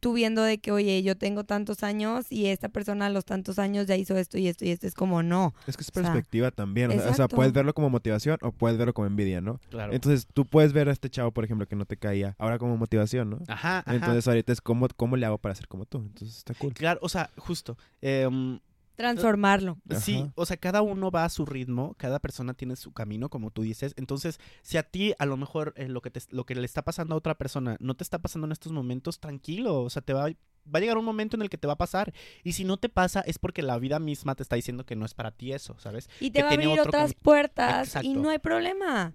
tú 0.00 0.12
viendo 0.12 0.42
de 0.42 0.58
que, 0.58 0.72
oye, 0.72 1.02
yo 1.02 1.16
tengo 1.16 1.44
tantos 1.44 1.82
años 1.82 2.26
y 2.30 2.46
esta 2.46 2.68
persona 2.68 3.06
a 3.06 3.10
los 3.10 3.24
tantos 3.24 3.58
años 3.58 3.86
ya 3.86 3.96
hizo 3.96 4.16
esto 4.16 4.38
y 4.38 4.48
esto 4.48 4.64
y 4.64 4.70
esto. 4.70 4.86
Es 4.86 4.94
como, 4.94 5.22
no. 5.22 5.54
Es 5.66 5.76
que 5.76 5.82
es 5.82 5.90
O 5.90 5.92
sea, 5.92 6.02
perspectiva 6.02 6.50
también. 6.50 6.90
O 6.90 6.94
sea, 6.94 7.10
o 7.10 7.14
sea, 7.14 7.28
puedes 7.28 7.52
verlo 7.52 7.74
como 7.74 7.90
motivación 7.90 8.38
o 8.42 8.52
puedes 8.52 8.78
verlo 8.78 8.94
como 8.94 9.06
envidia, 9.06 9.40
¿no? 9.40 9.60
Claro. 9.70 9.92
Entonces, 9.92 10.26
tú 10.32 10.44
puedes 10.44 10.72
ver 10.72 10.88
a 10.88 10.92
este 10.92 11.10
chavo, 11.10 11.32
por 11.32 11.44
ejemplo, 11.44 11.66
que 11.66 11.76
no 11.76 11.84
te 11.84 11.96
caía, 11.96 12.34
ahora 12.38 12.58
como 12.58 12.76
motivación, 12.76 13.30
¿no? 13.30 13.38
Ajá, 13.48 13.78
ajá. 13.80 13.94
Entonces, 13.94 14.26
ahorita 14.28 14.52
es 14.52 14.60
cómo, 14.60 14.88
cómo 14.96 15.16
le 15.16 15.26
hago 15.26 15.38
para 15.38 15.54
ser 15.54 15.68
como 15.68 15.84
tú. 15.86 15.98
Entonces, 15.98 16.36
está 16.38 16.54
cool. 16.54 16.72
Claro, 16.74 17.00
o 17.02 17.08
sea, 17.08 17.30
justo. 17.36 17.76
em, 18.00 18.60
Transformarlo. 18.98 19.78
sí, 20.00 20.16
Ajá. 20.16 20.32
o 20.34 20.44
sea, 20.44 20.56
cada 20.56 20.82
uno 20.82 21.12
va 21.12 21.24
a 21.24 21.28
su 21.28 21.46
ritmo, 21.46 21.94
cada 21.98 22.18
persona 22.18 22.52
tiene 22.54 22.74
su 22.74 22.90
camino, 22.90 23.30
como 23.30 23.52
tú 23.52 23.62
dices. 23.62 23.94
Entonces, 23.96 24.40
si 24.62 24.76
a 24.76 24.82
ti 24.82 25.14
a 25.20 25.24
lo 25.24 25.36
mejor 25.36 25.72
eh, 25.76 25.86
lo, 25.86 26.02
que 26.02 26.10
te, 26.10 26.20
lo 26.30 26.44
que 26.44 26.56
le 26.56 26.64
está 26.64 26.82
pasando 26.82 27.14
a 27.14 27.18
otra 27.18 27.36
persona 27.36 27.76
no 27.78 27.94
te 27.94 28.02
está 28.02 28.18
pasando 28.18 28.46
en 28.46 28.52
estos 28.52 28.72
momentos, 28.72 29.20
tranquilo. 29.20 29.84
O 29.84 29.88
sea, 29.88 30.02
te 30.02 30.14
va, 30.14 30.24
va 30.24 30.32
a 30.72 30.80
llegar 30.80 30.98
un 30.98 31.04
momento 31.04 31.36
en 31.36 31.42
el 31.42 31.48
que 31.48 31.56
te 31.56 31.68
va 31.68 31.74
a 31.74 31.78
pasar. 31.78 32.12
Y 32.42 32.54
si 32.54 32.64
no 32.64 32.76
te 32.76 32.88
pasa, 32.88 33.20
es 33.20 33.38
porque 33.38 33.62
la 33.62 33.78
vida 33.78 34.00
misma 34.00 34.34
te 34.34 34.42
está 34.42 34.56
diciendo 34.56 34.84
que 34.84 34.96
no 34.96 35.06
es 35.06 35.14
para 35.14 35.30
ti 35.30 35.52
eso, 35.52 35.78
¿sabes? 35.78 36.10
Y 36.18 36.32
te 36.32 36.40
que 36.40 36.42
va 36.42 36.50
a 36.50 36.54
abrir 36.54 36.80
otras 36.80 37.14
puertas 37.14 37.98
y 38.02 38.14
no 38.14 38.30
hay 38.30 38.40
problema. 38.40 39.12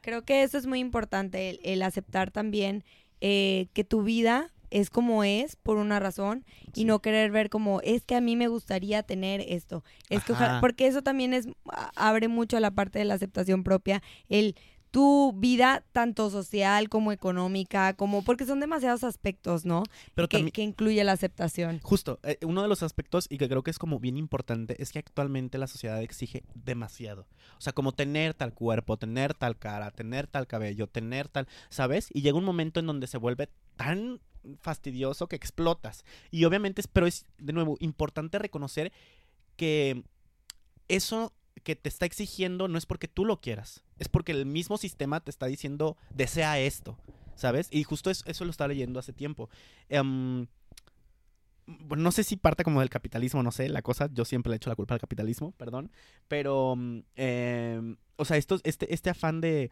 Creo 0.00 0.24
que 0.24 0.42
eso 0.42 0.58
es 0.58 0.66
muy 0.66 0.80
importante, 0.80 1.50
el, 1.50 1.60
el 1.62 1.82
aceptar 1.82 2.32
también 2.32 2.82
eh, 3.20 3.68
que 3.74 3.84
tu 3.84 4.02
vida 4.02 4.50
es 4.70 4.90
como 4.90 5.24
es 5.24 5.56
por 5.56 5.76
una 5.76 5.98
razón 6.00 6.44
y 6.74 6.84
no 6.84 7.00
querer 7.00 7.30
ver 7.30 7.50
como 7.50 7.80
es 7.82 8.04
que 8.04 8.14
a 8.14 8.20
mí 8.20 8.36
me 8.36 8.48
gustaría 8.48 9.02
tener 9.02 9.40
esto. 9.40 9.84
Es 10.08 10.24
que 10.24 10.32
ojalá- 10.32 10.60
porque 10.60 10.86
eso 10.86 11.02
también 11.02 11.34
es 11.34 11.48
abre 11.96 12.28
mucho 12.28 12.56
a 12.56 12.60
la 12.60 12.70
parte 12.70 12.98
de 12.98 13.04
la 13.04 13.14
aceptación 13.14 13.64
propia, 13.64 14.02
el 14.28 14.54
tu 14.92 15.32
vida 15.36 15.84
tanto 15.92 16.30
social 16.30 16.88
como 16.88 17.12
económica, 17.12 17.94
como 17.94 18.24
porque 18.24 18.44
son 18.44 18.58
demasiados 18.58 19.04
aspectos, 19.04 19.64
¿no? 19.64 19.84
Pero 20.16 20.26
que, 20.26 20.38
también, 20.38 20.50
que 20.52 20.62
incluye 20.62 21.04
la 21.04 21.12
aceptación. 21.12 21.78
Justo, 21.80 22.18
eh, 22.24 22.38
uno 22.42 22.60
de 22.62 22.66
los 22.66 22.82
aspectos 22.82 23.26
y 23.30 23.38
que 23.38 23.48
creo 23.48 23.62
que 23.62 23.70
es 23.70 23.78
como 23.78 24.00
bien 24.00 24.16
importante 24.16 24.82
es 24.82 24.90
que 24.90 24.98
actualmente 24.98 25.58
la 25.58 25.68
sociedad 25.68 26.02
exige 26.02 26.42
demasiado. 26.56 27.28
O 27.56 27.60
sea, 27.60 27.72
como 27.72 27.92
tener 27.92 28.34
tal 28.34 28.52
cuerpo, 28.52 28.96
tener 28.96 29.32
tal 29.34 29.56
cara, 29.56 29.92
tener 29.92 30.26
tal 30.26 30.48
cabello, 30.48 30.88
tener 30.88 31.28
tal, 31.28 31.46
¿sabes? 31.68 32.08
Y 32.12 32.22
llega 32.22 32.36
un 32.36 32.44
momento 32.44 32.80
en 32.80 32.86
donde 32.86 33.06
se 33.06 33.16
vuelve 33.18 33.48
tan 33.76 34.20
fastidioso 34.60 35.28
que 35.28 35.36
explotas. 35.36 36.04
Y 36.30 36.44
obviamente, 36.44 36.82
pero 36.92 37.06
es 37.06 37.26
de 37.38 37.52
nuevo 37.52 37.76
importante 37.80 38.38
reconocer 38.38 38.92
que 39.56 40.04
eso 40.88 41.32
que 41.62 41.76
te 41.76 41.88
está 41.88 42.06
exigiendo 42.06 42.68
no 42.68 42.78
es 42.78 42.86
porque 42.86 43.08
tú 43.08 43.24
lo 43.24 43.40
quieras, 43.40 43.84
es 43.98 44.08
porque 44.08 44.32
el 44.32 44.46
mismo 44.46 44.78
sistema 44.78 45.20
te 45.20 45.30
está 45.30 45.46
diciendo 45.46 45.96
desea 46.10 46.58
esto, 46.58 46.98
¿sabes? 47.34 47.68
Y 47.70 47.84
justo 47.84 48.10
eso, 48.10 48.24
eso 48.26 48.44
lo 48.44 48.50
estaba 48.50 48.68
leyendo 48.68 48.98
hace 48.98 49.12
tiempo. 49.12 49.50
Em, 49.88 50.46
no 51.96 52.12
sé 52.12 52.24
si 52.24 52.36
parte 52.36 52.64
como 52.64 52.80
del 52.80 52.90
capitalismo, 52.90 53.42
no 53.42 53.52
sé, 53.52 53.68
la 53.68 53.82
cosa, 53.82 54.08
yo 54.12 54.24
siempre 54.24 54.50
le 54.50 54.56
echo 54.56 54.70
la 54.70 54.76
culpa 54.76 54.94
al 54.94 55.00
capitalismo, 55.00 55.52
perdón, 55.52 55.90
pero, 56.28 56.74
em, 57.16 57.96
o 58.16 58.24
sea, 58.24 58.36
esto, 58.36 58.58
este, 58.64 58.92
este 58.92 59.10
afán 59.10 59.40
de, 59.40 59.70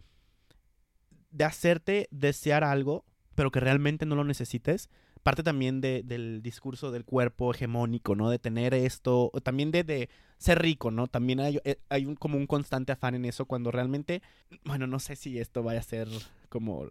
de 1.31 1.45
hacerte 1.45 2.09
desear 2.11 2.65
algo, 2.65 3.05
pero 3.39 3.53
que 3.53 3.61
realmente 3.61 4.05
no 4.05 4.17
lo 4.17 4.25
necesites, 4.25 4.91
parte 5.23 5.45
también 5.45 5.81
de- 5.81 6.03
del 6.05 6.43
discurso 6.43 6.91
del 6.91 7.05
cuerpo 7.05 7.53
hegemónico, 7.55 8.17
¿no? 8.17 8.31
De 8.31 8.41
tener 8.41 8.75
esto, 8.75 9.31
o 9.33 9.41
también 9.41 9.71
de, 9.71 9.85
de 9.85 10.09
ser 10.39 10.61
rico, 10.61 10.91
¿no? 10.91 11.07
También 11.07 11.39
hay, 11.39 11.61
eh, 11.65 11.77
hay 11.89 12.05
un, 12.05 12.17
como 12.17 12.37
un 12.37 12.49
constante 12.49 12.91
afán 12.91 13.15
en 13.15 13.25
eso 13.25 13.45
cuando 13.47 13.71
realmente, 13.71 14.23
bueno, 14.65 14.89
no 14.89 14.99
sé 14.99 15.15
si 15.15 15.39
esto 15.39 15.63
vaya 15.63 15.79
a 15.79 15.85
ser 15.85 16.09
como 16.49 16.87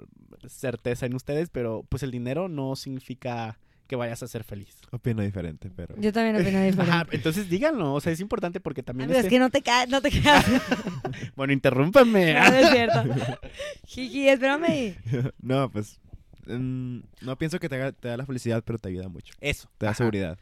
certeza 0.47 1.05
en 1.05 1.15
ustedes, 1.15 1.49
pero 1.49 1.85
pues 1.89 2.01
el 2.03 2.11
dinero 2.11 2.47
no 2.47 2.77
significa 2.77 3.59
que 3.87 3.95
vayas 3.95 4.21
a 4.23 4.27
ser 4.27 4.43
feliz. 4.43 4.75
Opino 4.91 5.21
diferente, 5.21 5.69
pero... 5.73 5.95
Yo 5.99 6.11
también 6.11 6.35
opino 6.35 6.61
diferente. 6.63 6.81
Ajá, 6.91 7.07
entonces 7.11 7.49
díganlo, 7.49 7.93
o 7.93 8.01
sea, 8.01 8.11
es 8.13 8.19
importante 8.19 8.59
porque 8.59 8.83
también... 8.83 9.07
Pero 9.07 9.19
es 9.19 9.25
ese- 9.25 9.33
que 9.35 9.39
no 9.39 9.49
te 9.49 9.61
caes, 9.61 9.89
no 9.89 10.01
te 10.01 10.11
quedas. 10.11 10.45
Bueno, 11.35 11.53
interrúmpeme. 11.53 12.33
No, 12.39 12.49
no 12.49 12.55
es 12.57 12.69
cierto. 12.69 13.03
Jiji, 13.85 14.29
espérame. 14.29 14.95
no, 15.41 15.69
pues... 15.71 15.99
mm, 16.47 16.99
no 17.21 17.37
pienso 17.37 17.59
que 17.59 17.69
te, 17.69 17.75
haga- 17.75 17.91
te 17.91 18.07
da 18.07 18.17
la 18.17 18.25
felicidad, 18.25 18.63
pero 18.65 18.77
te 18.79 18.89
ayuda 18.89 19.07
mucho. 19.09 19.33
Eso. 19.41 19.69
Te 19.77 19.85
da 19.85 19.91
ajá. 19.91 19.97
seguridad. 19.97 20.37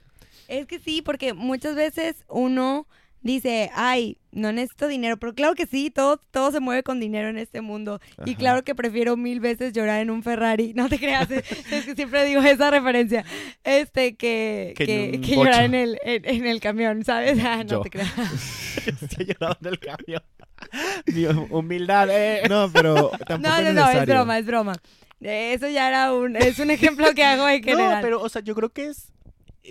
Es 0.48 0.68
que 0.68 0.80
sí, 0.80 1.02
porque 1.02 1.34
muchas 1.34 1.76
veces 1.76 2.24
uno 2.30 2.88
dice, 3.22 3.72
ay, 3.74 4.20
no 4.32 4.52
necesito 4.52 4.88
dinero, 4.88 5.18
pero 5.18 5.34
claro 5.34 5.56
que 5.56 5.65
sí, 5.65 5.89
todo, 5.89 6.18
todo 6.30 6.52
se 6.52 6.60
mueve 6.60 6.84
con 6.84 7.00
dinero 7.00 7.28
en 7.30 7.39
este 7.39 7.62
mundo. 7.62 8.00
Y 8.24 8.32
Ajá. 8.32 8.38
claro 8.38 8.63
que 8.63 8.76
prefiero 8.76 9.18
mil 9.18 9.39
veces 9.39 9.74
llorar 9.74 10.02
en 10.02 10.12
un 10.12 10.22
Ferrari. 10.22 10.74
No 10.76 10.89
te 10.89 11.00
creas, 11.00 11.32
es, 11.32 11.44
es 11.72 11.86
que 11.86 11.96
siempre 11.96 12.24
digo 12.26 12.41
esa 12.44 12.70
referencia. 12.70 13.26
Este, 13.63 14.15
que, 14.15 14.76
Que 14.78 14.86
que, 14.86 15.22
que 15.22 15.36
llorar 15.36 15.63
en 15.63 15.74
el, 15.74 15.98
en, 16.04 16.24
en 16.26 16.46
el 16.46 16.60
camión, 16.60 17.04
¿sabes? 17.04 17.39
Ah, 17.44 17.63
no 17.63 17.70
Yo. 17.70 17.82
te 17.82 17.89
creas. 17.89 18.12
Se 19.10 19.24
ha 19.24 19.26
llorado 19.26 19.58
en 19.62 19.68
el 19.70 19.80
camión. 19.80 20.22
Dios, 21.08 21.36
humildad, 21.50 22.08
eh. 22.12 22.44
No, 22.48 22.70
pero 22.72 23.10
tampoco 23.28 23.38
No, 23.39 23.58
es 23.58 23.63
no, 23.63 23.74
no, 23.74 23.82
es 23.82 23.86
necesario. 23.88 24.13
broma, 24.13 24.38
es 24.38 24.46
broma. 24.46 24.74
Eso 25.21 25.67
ya 25.69 25.88
era 25.88 26.13
un, 26.13 26.36
es 26.36 26.60
un 26.60 26.69
ejemplo 26.71 27.06
que 27.15 27.23
hago 27.23 27.47
en 27.47 27.62
No, 27.65 27.67
general. 27.67 28.01
pero, 28.01 28.21
o 28.21 28.30
sea, 28.30 28.41
yo 28.41 28.54
creo 28.56 28.69
que 28.71 28.88
es, 28.88 29.12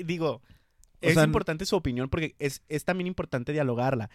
digo, 0.04 0.36
O 0.36 0.42
es 1.00 1.14
sea, 1.14 1.24
importante 1.24 1.66
su 1.66 1.76
opinión 1.76 2.08
porque 2.08 2.34
es, 2.38 2.62
es 2.68 2.84
también 2.84 3.06
importante 3.06 3.52
dialogarla. 3.52 4.10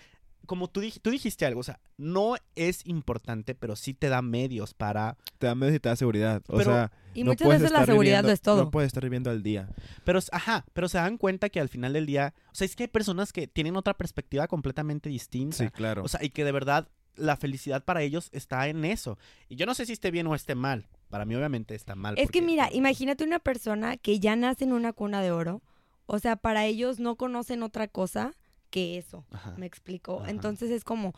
Como 0.45 0.67
tú, 0.67 0.81
dij- 0.81 0.99
tú 1.01 1.11
dijiste 1.11 1.45
algo, 1.45 1.59
o 1.59 1.63
sea, 1.63 1.79
no 1.97 2.35
es 2.55 2.83
importante, 2.87 3.53
pero 3.53 3.75
sí 3.75 3.93
te 3.93 4.09
da 4.09 4.23
medios 4.23 4.73
para... 4.73 5.15
Te 5.37 5.45
da 5.45 5.53
medios 5.53 5.75
y 5.75 5.79
te 5.79 5.89
da 5.89 5.95
seguridad. 5.95 6.41
O 6.47 6.57
Pero- 6.57 6.71
sea, 6.71 6.91
y 7.13 7.23
no 7.23 7.31
muchas 7.31 7.47
veces 7.49 7.71
la 7.71 7.85
seguridad 7.85 8.23
viviendo- 8.23 8.27
lo 8.29 8.33
es 8.33 8.41
todo. 8.41 8.63
No 8.63 8.71
puedes 8.71 8.87
estar 8.87 9.03
viviendo 9.03 9.29
al 9.29 9.43
día. 9.43 9.69
Pero, 10.05 10.19
ajá, 10.31 10.65
pero 10.73 10.89
se 10.89 10.97
dan 10.97 11.17
cuenta 11.17 11.49
que 11.49 11.59
al 11.59 11.69
final 11.69 11.93
del 11.93 12.07
día, 12.07 12.33
o 12.51 12.55
sea, 12.55 12.65
es 12.65 12.75
que 12.75 12.83
hay 12.83 12.87
personas 12.87 13.31
que 13.31 13.45
tienen 13.47 13.75
otra 13.75 13.93
perspectiva 13.93 14.47
completamente 14.47 15.09
distinta. 15.09 15.57
Sí, 15.57 15.69
claro. 15.69 16.03
O 16.03 16.07
sea, 16.07 16.23
y 16.23 16.31
que 16.31 16.43
de 16.43 16.51
verdad 16.51 16.87
la 17.15 17.37
felicidad 17.37 17.83
para 17.85 18.01
ellos 18.01 18.29
está 18.31 18.67
en 18.69 18.85
eso. 18.85 19.19
Y 19.49 19.55
yo 19.57 19.67
no 19.67 19.75
sé 19.75 19.85
si 19.85 19.93
esté 19.93 20.09
bien 20.09 20.25
o 20.25 20.33
esté 20.33 20.55
mal. 20.55 20.87
Para 21.09 21.25
mí 21.25 21.35
obviamente 21.35 21.75
está 21.75 21.95
mal. 21.95 22.15
Es 22.17 22.29
que 22.29 22.41
mira, 22.41 22.69
imagínate 22.71 23.23
una 23.23 23.39
persona 23.39 23.97
que 23.97 24.19
ya 24.19 24.35
nace 24.35 24.63
en 24.63 24.73
una 24.73 24.93
cuna 24.93 25.21
de 25.21 25.31
oro. 25.31 25.61
O 26.05 26.19
sea, 26.19 26.35
para 26.35 26.65
ellos 26.65 26.99
no 26.99 27.15
conocen 27.15 27.63
otra 27.63 27.87
cosa 27.87 28.33
que 28.69 28.97
eso. 28.97 29.25
Ajá. 29.31 29.55
¿Me 29.57 29.65
explico? 29.65 30.21
Ajá. 30.21 30.31
Entonces 30.31 30.69
es 30.69 30.83
como 30.83 31.13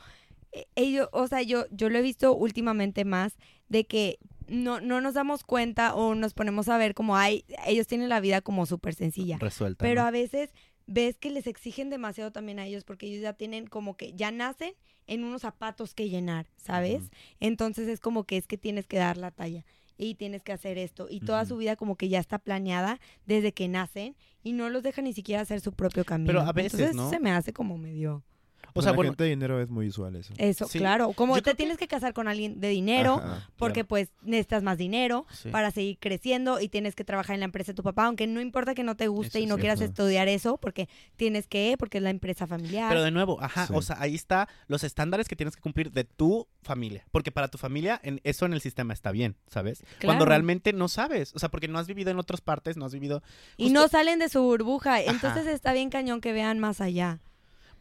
eh, 0.51 0.65
ellos, 0.75 1.09
o 1.11 1.27
sea, 1.27 1.41
yo 1.41 1.65
yo 1.71 1.89
lo 1.89 1.97
he 1.97 2.01
visto 2.01 2.33
últimamente 2.33 3.05
más 3.05 3.37
de 3.67 3.85
que 3.85 4.19
no 4.47 4.81
no 4.81 5.01
nos 5.01 5.13
damos 5.13 5.43
cuenta 5.43 5.95
o 5.95 6.15
nos 6.15 6.33
ponemos 6.33 6.67
a 6.67 6.77
ver 6.77 6.93
como 6.93 7.15
hay 7.15 7.45
ellos 7.65 7.87
tienen 7.87 8.09
la 8.09 8.19
vida 8.19 8.41
como 8.41 8.65
súper 8.65 8.95
sencilla. 8.95 9.37
Resuelta. 9.39 9.83
Pero 9.83 10.01
¿no? 10.01 10.07
a 10.07 10.11
veces 10.11 10.53
ves 10.87 11.17
que 11.17 11.29
les 11.29 11.47
exigen 11.47 11.89
demasiado 11.89 12.31
también 12.31 12.59
a 12.59 12.65
ellos 12.65 12.83
porque 12.83 13.07
ellos 13.07 13.21
ya 13.21 13.33
tienen 13.33 13.67
como 13.67 13.95
que 13.95 14.13
ya 14.13 14.31
nacen 14.31 14.73
en 15.07 15.23
unos 15.23 15.41
zapatos 15.41 15.93
que 15.93 16.09
llenar, 16.09 16.47
¿sabes? 16.57 17.11
Entonces 17.39 17.87
es 17.87 17.99
como 17.99 18.25
que 18.25 18.37
es 18.37 18.47
que 18.47 18.57
tienes 18.57 18.87
que 18.87 18.97
dar 18.97 19.17
la 19.17 19.31
talla 19.31 19.65
y 19.97 20.15
tienes 20.15 20.43
que 20.43 20.51
hacer 20.51 20.77
esto 20.77 21.07
y 21.09 21.19
toda 21.19 21.45
su 21.45 21.57
vida 21.57 21.75
como 21.75 21.95
que 21.95 22.09
ya 22.09 22.19
está 22.19 22.39
planeada 22.39 22.99
desde 23.25 23.51
que 23.51 23.67
nacen 23.67 24.15
y 24.43 24.53
no 24.53 24.69
los 24.69 24.83
deja 24.83 25.01
ni 25.01 25.13
siquiera 25.13 25.41
hacer 25.41 25.61
su 25.61 25.73
propio 25.73 26.05
camino. 26.05 26.27
Pero 26.27 26.41
a 26.41 26.51
veces, 26.53 26.73
Entonces 26.79 26.95
¿no? 26.95 27.09
se 27.09 27.19
me 27.19 27.31
hace 27.31 27.53
como 27.53 27.77
medio 27.77 28.23
O 28.71 28.73
Con 28.75 28.83
sea, 28.83 28.91
la 28.91 28.95
bueno, 28.95 29.11
gente 29.11 29.23
de 29.25 29.29
dinero 29.31 29.61
es 29.61 29.69
muy 29.69 29.87
usual 29.87 30.15
eso. 30.15 30.33
eso, 30.37 30.67
Sí. 30.67 30.79
claro, 30.79 31.11
como 31.13 31.35
Yo 31.35 31.43
te 31.43 31.51
que- 31.51 31.55
tienes 31.57 31.77
que 31.77 31.87
casar 31.87 32.13
con 32.13 32.27
alguien 32.27 32.59
de 32.59 32.69
dinero 32.69 33.15
Ajá, 33.23 33.49
porque 33.57 33.81
claro. 33.81 33.87
pues 33.89 34.09
necesitas 34.21 34.63
más 34.63 34.77
dinero 34.77 35.25
sí. 35.31 35.49
para 35.49 35.71
seguir 35.71 35.97
creciendo 35.99 36.59
y 36.59 36.69
tienes 36.69 36.95
que 36.95 37.03
trabajar 37.03 37.33
en 37.35 37.41
la 37.41 37.45
empresa 37.45 37.71
de 37.71 37.75
tu 37.75 37.83
papá, 37.83 38.05
aunque 38.05 38.27
no 38.27 38.41
importa 38.41 38.73
que 38.75 38.83
no 38.83 38.95
te 38.95 39.07
guste 39.07 39.39
Eso 39.39 39.43
y 39.43 39.45
no 39.45 39.57
quieras 39.57 39.81
estudiar 39.81 40.27
eso, 40.27 40.57
porque 40.57 40.87
tienes 41.15 41.47
que, 41.47 41.75
porque 41.77 41.97
es 41.97 42.03
la 42.03 42.09
empresa 42.09 42.47
familiar. 42.47 42.89
Pero 42.89 43.03
de 43.03 43.11
nuevo, 43.11 43.41
ajá, 43.41 43.67
Sí. 43.67 43.73
o 43.75 43.81
sea, 43.81 43.97
ahí 43.99 44.15
está 44.15 44.47
los 44.67 44.83
estándares 44.83 45.27
que 45.27 45.35
tienes 45.35 45.55
que 45.55 45.61
cumplir 45.61 45.91
de 45.91 46.03
tu 46.03 46.47
familia. 46.63 47.05
Porque 47.11 47.31
para 47.31 47.47
tu 47.49 47.57
familia, 47.57 47.99
en, 48.03 48.21
eso 48.23 48.45
en 48.45 48.53
el 48.53 48.61
sistema 48.61 48.93
está 48.93 49.11
bien, 49.11 49.35
¿sabes? 49.47 49.83
Cuando 50.03 50.25
realmente 50.25 50.73
no 50.73 50.87
sabes. 50.87 51.33
O 51.35 51.39
sea, 51.39 51.49
porque 51.49 51.67
no 51.67 51.77
has 51.79 51.87
vivido 51.87 52.11
en 52.11 52.19
otras 52.19 52.41
partes, 52.41 52.77
no 52.77 52.85
has 52.85 52.93
vivido. 52.93 53.21
y 53.57 53.69
no 53.69 53.87
salen 53.87 54.19
de 54.19 54.29
su 54.29 54.41
burbuja, 54.41 55.01
entonces 55.01 55.41
Ajá. 55.43 55.51
está 55.51 55.73
bien 55.73 55.89
cañón 55.89 56.21
que 56.21 56.31
vean 56.33 56.59
más 56.59 56.81
allá. 56.81 57.19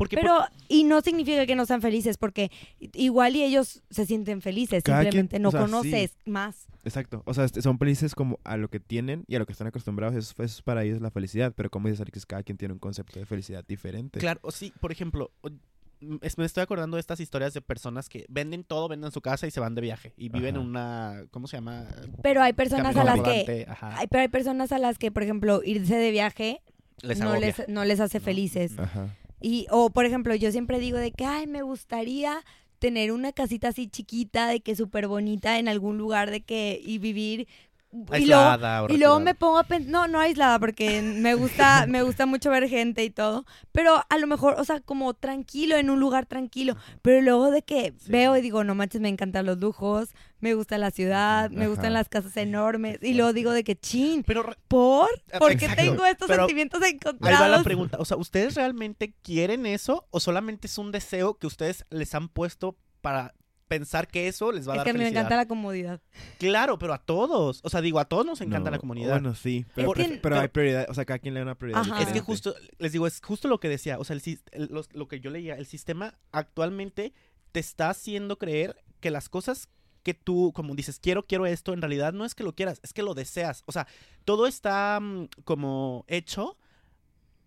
Porque 0.01 0.17
Pero, 0.17 0.39
y 0.67 0.85
no 0.85 1.03
significa 1.03 1.45
que 1.45 1.55
no 1.55 1.67
sean 1.67 1.83
felices, 1.83 2.17
porque 2.17 2.51
igual 2.95 3.37
y 3.37 3.43
ellos 3.43 3.83
se 3.91 4.07
sienten 4.07 4.41
felices, 4.41 4.83
Cada 4.83 5.03
quien- 5.03 5.13
simplemente 5.13 5.39
no 5.39 5.51
o 5.51 5.53
sea, 5.53 5.61
sí. 5.61 5.67
conoces 5.67 6.17
más. 6.25 6.69
Exacto. 6.85 7.23
O 7.27 7.35
sea, 7.35 7.47
son 7.49 7.79
felices 7.79 8.15
como 8.15 8.39
a 8.43 8.57
lo 8.57 8.71
que 8.71 8.81
tienen 8.81 9.25
y 9.29 9.35
a 9.35 9.39
lo 9.39 9.45
que 9.45 9.53
están 9.53 9.67
acostumbrados. 9.67 10.17
Eso, 10.17 10.33
eso 10.43 10.57
es 10.57 10.63
para 10.63 10.85
ellos 10.85 11.03
la 11.03 11.11
felicidad. 11.11 11.53
Pero 11.55 11.69
como 11.69 11.89
dices, 11.89 12.01
Alexis, 12.01 12.25
cada 12.25 12.43
quien 12.43 12.57
tiene 12.57 12.73
un 12.73 12.81
concepto 12.81 13.19
de 13.21 13.27
felicidad 13.27 13.63
diferente. 13.69 14.19
Claro, 14.21 14.41
o 14.43 14.51
sí, 14.51 14.73
por 14.81 14.91
ejemplo, 14.91 15.33
me 16.01 16.47
estoy 16.47 16.63
acordando 16.63 16.97
de 16.97 17.01
estas 17.03 17.21
historias 17.21 17.53
de 17.53 17.61
personas 17.61 18.09
que 18.09 18.25
venden 18.31 18.65
todo, 18.65 18.89
venden 18.89 19.13
su 19.13 19.21
casa 19.21 19.47
y 19.47 19.51
se 19.51 19.61
van 19.61 19.75
de 19.75 19.83
viaje. 19.83 20.15
Y 20.17 20.31
viven 20.31 20.57
en 20.57 20.63
una. 20.63 21.25
¿Cómo 21.31 21.47
se 21.47 21.59
llama? 21.59 21.85
Pero 22.23 22.43
hay 22.43 22.55
personas 22.55 22.95
Camino 22.95 23.03
a 23.03 23.05
las 23.05 23.19
rodante, 23.19 23.45
que... 23.45 23.71
ajá, 23.71 23.99
Hay, 23.99 24.07
pero 24.07 24.23
hay 24.23 24.29
personas 24.29 24.73
a 24.73 24.79
las 24.79 24.97
que, 24.97 25.11
por 25.13 25.23
ejemplo, 25.23 25.61
irse 25.63 25.97
de 25.97 26.11
viaje 26.11 26.63
les 27.03 27.19
no, 27.19 27.37
les, 27.37 27.69
no 27.69 27.85
les 27.85 28.01
hace 28.01 28.19
No. 28.19 28.25
felices. 28.25 28.79
Ajá. 28.79 29.15
Y, 29.41 29.67
o 29.71 29.91
por 29.91 30.05
ejemplo, 30.05 30.35
yo 30.35 30.53
siempre 30.53 30.79
digo 30.79 30.99
de 30.99 31.13
que, 31.13 31.25
ay, 31.25 31.47
me 31.47 31.63
gustaría 31.63 32.45
tener 32.79 33.13
una 33.13 33.33
casita 33.33 33.69
así 33.69 33.89
chiquita, 33.89 34.47
de 34.49 34.61
que 34.61 34.75
súper 34.77 35.07
bonita 35.09 35.59
en 35.59 35.69
algún 35.69 35.99
lugar, 35.99 36.31
de 36.31 36.41
que, 36.43 36.81
y 36.83 36.99
vivir. 36.99 37.47
Y 37.93 38.27
luego, 38.27 38.43
Aislada 38.45 38.87
y 38.89 38.99
luego 38.99 39.19
me 39.19 39.35
pongo 39.35 39.59
a 39.59 39.65
pensar, 39.65 39.91
no, 39.91 40.07
no 40.07 40.21
aislada, 40.21 40.61
porque 40.61 41.03
me 41.03 41.35
gusta, 41.35 41.87
me 41.89 42.03
gusta 42.05 42.25
mucho 42.25 42.49
ver 42.49 42.69
gente 42.69 43.03
y 43.03 43.11
todo, 43.11 43.45
pero 43.73 44.05
a 44.09 44.19
lo 44.19 44.29
mejor, 44.29 44.55
o 44.59 44.65
sea, 44.65 44.79
como 44.81 45.13
tranquilo, 45.15 45.77
en 45.77 45.91
un 45.91 45.99
lugar 45.99 46.27
tranquilo, 46.27 46.77
pero 47.03 47.21
luego 47.21 47.51
de 47.51 47.63
que 47.63 47.93
Sí. 47.99 48.13
veo 48.13 48.37
y 48.37 48.43
digo, 48.43 48.63
no 48.63 48.77
manches, 48.77 49.01
me 49.01 49.09
encantan 49.09 49.45
los 49.47 49.59
lujos, 49.59 50.11
me 50.39 50.55
gusta 50.55 50.79
la 50.79 50.93
ciudad, 50.93 51.51
me 51.51 51.67
gustan 51.67 51.93
las 51.93 52.09
casas 52.09 52.37
enormes, 52.37 52.99
y 53.03 53.15
luego 53.15 53.33
digo 53.33 53.51
de 53.51 53.65
que, 53.65 53.75
chin, 53.75 54.23
Pero 54.25 54.55
¿por? 54.69 55.09
¿Por 55.39 55.57
qué 55.57 55.69
tengo 55.71 56.07
estos 56.07 56.29
pero 56.29 56.43
sentimientos 56.45 56.81
Ahí 56.83 56.93
encontrados? 56.93 57.41
va 57.41 57.49
la 57.49 57.63
pregunta. 57.65 57.99
O 57.99 58.05
sea, 58.05 58.17
¿ustedes 58.17 58.55
realmente 58.55 59.15
quieren 59.23 59.67
eso 59.67 60.07
o 60.11 60.21
solamente 60.21 60.69
es 60.69 60.79
un 60.79 60.93
deseo 60.93 61.35
que 61.39 61.49
ustedes 61.49 61.85
les 61.91 62.15
han 62.15 62.29
puesto 62.29 62.77
para 63.01 63.35
pensar 63.71 64.09
que 64.09 64.29
eso 64.29 64.51
les 64.53 64.69
va 64.69 64.73
a 64.73 64.75
Es 64.75 64.79
dar 64.81 64.85
que 64.85 64.91
a 64.91 64.93
mí 64.93 64.99
me 64.99 65.05
felicidad? 65.05 65.23
encanta 65.23 65.37
la 65.37 65.47
comodidad. 65.49 66.01
Claro, 66.39 66.79
pero 66.79 66.93
a 66.93 66.99
todos. 66.99 67.61
O 67.65 67.71
sea, 67.71 67.81
digo, 67.81 68.01
a 68.01 68.05
todos 68.05 68.27
nos 68.27 68.41
encanta 68.43 68.69
No, 68.71 68.77
la 68.77 68.79
comunidad. 68.81 69.13
Bueno, 69.13 69.35
sí. 69.35 69.65
Pero, 69.75 69.93
que- 69.93 70.05
pero 70.05 70.21
pero- 70.21 70.41
hay 70.41 70.49
prioridad. 70.49 70.87
O 70.91 70.95
sea, 70.95 71.05
cada 71.05 71.21
quien 71.21 71.33
le 71.35 71.41
da 71.41 71.45
una 71.45 71.55
prioridad. 71.55 71.81
Ajá. 71.81 72.03
Es 72.03 72.09
que 72.09 72.21
justo, 72.21 72.55
les 72.79 72.93
digo, 72.93 73.07
es 73.07 73.21
justo 73.25 73.49
lo 73.49 73.61
que 73.61 73.69
decía. 73.69 73.99
O 73.99 74.05
sea, 74.05 74.15
el, 74.15 74.21
sis- 74.23 74.43
el- 74.53 74.69
los- 74.71 74.93
lo 74.93 75.09
que 75.09 75.21
yo 75.21 75.31
leía, 75.31 75.55
el 75.55 75.65
sistema 75.67 76.19
actualmente 76.33 77.15
te 77.53 77.61
está 77.61 77.89
haciendo 77.91 78.37
creer 78.39 78.77
que 79.01 79.11
las 79.11 79.29
cosas 79.29 79.69
que 80.03 80.15
tú, 80.15 80.53
como 80.55 80.75
dices, 80.75 80.99
quiero, 80.99 81.25
quiero 81.27 81.47
esto, 81.47 81.73
en 81.73 81.81
realidad 81.83 82.13
no 82.13 82.25
es 82.25 82.35
que 82.35 82.43
lo 82.43 82.55
quieras, 82.55 82.81
es 82.83 82.93
que 82.93 83.03
lo 83.03 83.15
deseas. 83.15 83.63
O 83.67 83.73
sea, 83.73 83.87
todo 84.25 84.47
está 84.47 84.99
mm, 85.01 85.29
como 85.45 86.05
hecho 86.09 86.57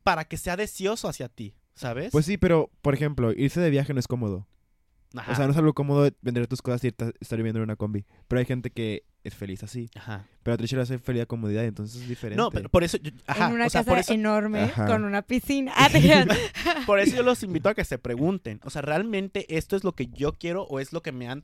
para 0.04 0.26
que 0.26 0.38
sea 0.38 0.56
deseoso 0.56 1.08
hacia 1.08 1.30
ti, 1.30 1.56
¿sabes? 1.76 2.12
Pues 2.12 2.26
sí, 2.26 2.38
pero, 2.38 2.70
por 2.82 2.94
ejemplo, 2.94 3.32
irse 3.34 3.60
de 3.60 3.70
viaje 3.70 3.94
no 3.94 4.00
es 4.00 4.08
cómodo. 4.08 4.48
Ajá. 5.16 5.32
O 5.32 5.36
sea, 5.36 5.46
no 5.46 5.52
es 5.52 5.58
algo 5.58 5.74
cómodo 5.74 6.10
vender 6.22 6.48
tus 6.48 6.62
cosas 6.62 6.84
y 6.84 6.88
estar 6.88 7.38
viviendo 7.38 7.60
en 7.60 7.64
una 7.64 7.76
combi. 7.76 8.06
Pero 8.28 8.40
hay 8.40 8.46
gente 8.46 8.72
que 8.72 9.04
es 9.24 9.36
feliz 9.36 9.64
así. 9.64 9.90
Ajá. 9.96 10.26
Pero 10.42 10.56
a 10.56 10.58
Tricia 10.58 10.76
le 10.78 10.82
hace 10.84 10.98
feliz 11.00 11.20
la 11.22 11.26
comodidad, 11.26 11.64
entonces 11.66 12.02
es 12.02 12.10
diferente. 12.10 12.36
No, 12.42 12.50
pero 12.52 12.68
por 12.70 12.84
eso, 12.84 12.98
yo- 12.98 13.12
ajá, 13.28 13.48
en 13.48 13.54
una 13.54 13.68
o 13.68 13.70
sea, 13.70 13.82
casa 13.82 13.92
por 13.92 14.00
eso, 14.00 14.14
enorme 14.14 14.62
Ajá. 14.64 14.86
con 14.88 15.04
una 15.06 15.22
piscina. 15.22 15.72
Ah, 15.78 15.90
por 16.86 17.00
eso 17.00 17.16
yo 17.16 17.24
los 17.24 17.42
invito 17.44 17.70
a 17.70 17.74
que 17.74 17.86
se 17.86 17.98
pregunten, 17.98 18.60
o 18.64 18.70
sea, 18.70 18.82
¿realmente 18.82 19.56
esto 19.56 19.76
es 19.76 19.84
lo 19.84 19.94
que 19.94 20.08
yo 20.08 20.34
quiero 20.34 20.64
o 20.64 20.80
es 20.80 20.92
lo 20.94 21.02
que 21.02 21.12
me 21.14 21.30
han, 21.30 21.44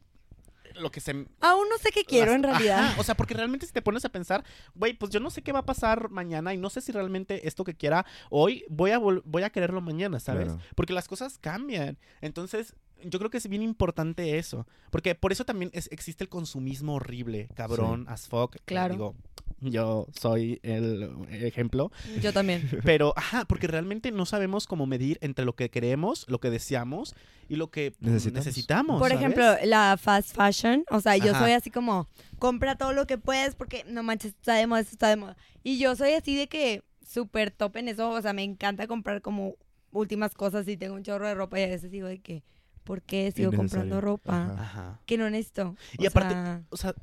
lo 0.75 0.91
que 0.91 0.99
se, 0.99 1.11
Aún 1.11 1.67
no 1.69 1.77
sé 1.81 1.91
qué 1.93 2.03
quiero 2.03 2.27
las- 2.31 2.35
en 2.35 2.43
realidad. 2.43 2.79
Ajá, 2.85 2.99
o 2.99 3.03
sea, 3.03 3.15
porque 3.15 3.33
realmente 3.33 3.65
si 3.65 3.71
te 3.71 3.81
pones 3.81 4.03
a 4.03 4.09
pensar, 4.09 4.43
güey, 4.75 4.93
pues 4.93 5.11
yo 5.11 5.19
no 5.19 5.29
sé 5.29 5.41
qué 5.41 5.51
va 5.51 5.59
a 5.59 5.65
pasar 5.65 6.09
mañana 6.09 6.53
y 6.53 6.57
no 6.57 6.69
sé 6.69 6.81
si 6.81 6.91
realmente 6.91 7.47
esto 7.47 7.63
que 7.63 7.75
quiera 7.75 8.05
hoy 8.29 8.65
voy 8.69 8.91
a 8.91 8.99
vol- 8.99 9.21
voy 9.25 9.43
a 9.43 9.49
quererlo 9.51 9.79
mañana, 9.81 10.19
¿sabes? 10.19 10.45
Claro. 10.47 10.59
Porque 10.75 10.93
las 10.93 11.07
cosas 11.07 11.37
cambian. 11.37 11.97
Entonces, 12.21 12.75
yo 13.03 13.19
creo 13.19 13.29
que 13.31 13.37
es 13.37 13.47
bien 13.47 13.61
importante 13.61 14.37
eso, 14.37 14.65
porque 14.91 15.15
por 15.15 15.31
eso 15.31 15.45
también 15.45 15.71
es- 15.73 15.89
existe 15.91 16.23
el 16.23 16.29
consumismo 16.29 16.95
horrible, 16.95 17.49
cabrón, 17.55 18.05
as 18.07 18.27
fuck. 18.27 18.53
que 18.53 18.59
Claro. 18.65 18.93
Digo, 18.93 19.15
yo 19.61 20.07
soy 20.17 20.59
el 20.63 21.15
ejemplo, 21.29 21.91
Yo 22.21 22.31
también. 22.31 22.61
pero 22.85 23.13
ajá, 23.17 23.45
porque 23.45 23.67
realmente 23.67 24.11
no 24.11 24.25
sabemos 24.25 24.67
cómo 24.67 24.85
medir 24.85 25.17
entre 25.21 25.43
lo 25.45 25.53
que 25.55 25.69
queremos, 25.69 26.25
lo 26.29 26.39
que 26.39 26.49
deseamos 26.49 27.13
y 27.49 27.55
lo 27.57 27.69
que 27.69 27.93
Necesitamos. 27.99 28.45
necesitamos. 28.45 28.99
Por 28.99 29.09
¿sabes? 29.09 29.21
ejemplo, 29.23 29.43
la 29.65 29.97
fast 29.97 30.35
fashion, 30.35 30.85
o 30.89 31.01
sea, 31.01 31.17
yo 31.17 31.31
Ajá. 31.31 31.41
soy 31.43 31.51
así 31.51 31.71
como, 31.71 32.07
compra 32.37 32.77
todo 32.77 32.93
lo 32.93 33.05
que 33.05 33.17
puedes 33.17 33.55
porque 33.55 33.83
no 33.85 34.01
manches, 34.03 34.33
está 34.33 34.53
de 34.53 34.65
moda, 34.67 34.79
está 34.81 35.09
de 35.09 35.17
moda. 35.17 35.35
Y 35.63 35.77
yo 35.77 35.95
soy 35.95 36.11
así 36.13 36.35
de 36.37 36.47
que 36.47 36.83
súper 37.05 37.51
top 37.51 37.75
en 37.77 37.89
eso, 37.89 38.09
o 38.11 38.21
sea, 38.21 38.31
me 38.33 38.43
encanta 38.43 38.87
comprar 38.87 39.21
como 39.21 39.55
últimas 39.91 40.35
cosas 40.35 40.67
y 40.67 40.77
tengo 40.77 40.93
un 40.95 41.03
chorro 41.03 41.27
de 41.27 41.33
ropa 41.33 41.59
y 41.59 41.63
a 41.63 41.67
veces 41.67 41.89
digo 41.91 42.07
de 42.07 42.19
que, 42.19 42.43
¿por 42.83 43.01
qué 43.01 43.31
sigo 43.31 43.51
comprando 43.51 44.01
ropa? 44.01 44.43
Ajá. 44.45 44.61
Ajá. 44.63 44.99
Que 45.05 45.17
no 45.17 45.29
necesito. 45.29 45.75
Y 45.97 46.05
O 46.05 46.09
aparte- 46.09 46.33
sea, 46.33 46.63
O 46.69 46.77
sea, 46.77 46.93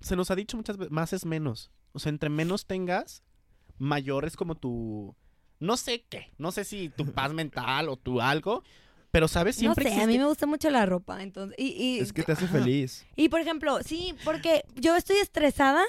se 0.00 0.16
nos 0.16 0.30
ha 0.30 0.34
dicho 0.36 0.56
muchas 0.56 0.76
veces, 0.76 0.92
más 0.92 1.12
es 1.12 1.24
menos. 1.24 1.70
O 1.92 1.98
sea, 1.98 2.10
entre 2.10 2.28
menos 2.28 2.66
tengas, 2.66 3.22
mayor 3.78 4.24
es 4.24 4.36
como 4.36 4.54
tu... 4.54 5.14
No 5.58 5.76
sé 5.78 6.04
qué, 6.08 6.32
no 6.38 6.52
sé 6.52 6.64
si 6.64 6.90
tu 6.90 7.12
paz 7.12 7.32
mental 7.34 7.88
o 7.88 7.96
tu 7.96 8.20
algo, 8.20 8.62
pero 9.10 9.28
sabes, 9.28 9.56
no 9.56 9.60
siempre 9.60 9.90
sé, 9.90 10.02
a 10.02 10.06
mí 10.06 10.18
me 10.18 10.26
gusta 10.26 10.44
mucho 10.46 10.68
la 10.70 10.84
ropa, 10.84 11.22
entonces, 11.22 11.56
y, 11.58 11.68
y, 11.68 11.98
Es 12.00 12.12
que 12.12 12.22
te 12.22 12.32
hace 12.32 12.44
Ajá. 12.44 12.58
feliz. 12.58 13.06
y 13.16 13.30
por 13.30 13.40
ejemplo, 13.40 13.78
sí, 13.82 14.14
porque 14.24 14.64
yo 14.74 14.94
estoy 14.96 15.16
estresada 15.16 15.82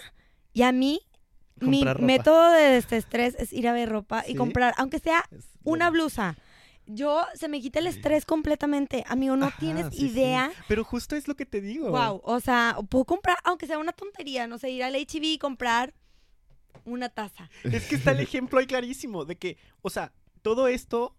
y 0.54 0.62
a 0.62 0.72
mí 0.72 1.02
mi 1.60 1.84
ropa. 1.84 2.00
método 2.06 2.52
de 2.52 2.62
desestrés 2.62 3.36
es 3.40 3.52
ir 3.52 3.68
a 3.68 3.74
ver 3.74 3.90
ropa 3.90 4.24
y 4.26 4.36
comprar, 4.36 4.74
aunque 4.78 5.00
sea 5.00 5.26
una 5.64 5.90
blusa. 5.90 6.38
Yo 6.88 7.26
se 7.36 7.48
me 7.50 7.62
quita 7.62 7.80
el 7.80 7.88
estrés 7.88 8.26
completamente. 8.26 9.04
Amigo, 9.08 9.36
no 9.36 9.48
Ajá, 9.48 9.58
tienes 9.60 9.88
sí, 9.92 9.98
sí. 9.98 10.06
idea. 10.08 10.52
Pero 10.68 10.84
justo 10.84 11.16
es 11.16 11.28
lo 11.28 11.36
que 11.36 11.46
te 11.46 11.62
digo. 11.62 11.90
Wow, 11.92 12.22
o 12.24 12.40
sea, 12.40 12.78
puedo 12.90 13.06
comprar, 13.06 13.38
aunque 13.44 13.68
sea 13.68 13.78
una 13.78 13.92
tontería, 13.92 14.48
no 14.48 14.58
sé, 14.58 14.70
ir 14.72 14.84
al 14.84 14.96
HB 14.96 15.24
y 15.24 15.38
comprar 15.38 15.94
una 16.86 17.10
taza. 17.10 17.50
Es 17.64 17.88
que 17.88 17.96
está 17.96 18.12
el 18.12 18.22
ejemplo 18.22 18.60
ahí 18.60 18.66
clarísimo 18.68 19.26
de 19.26 19.36
que, 19.36 19.58
o 19.82 19.90
sea, 19.90 20.14
todo 20.42 20.68
esto 20.68 21.16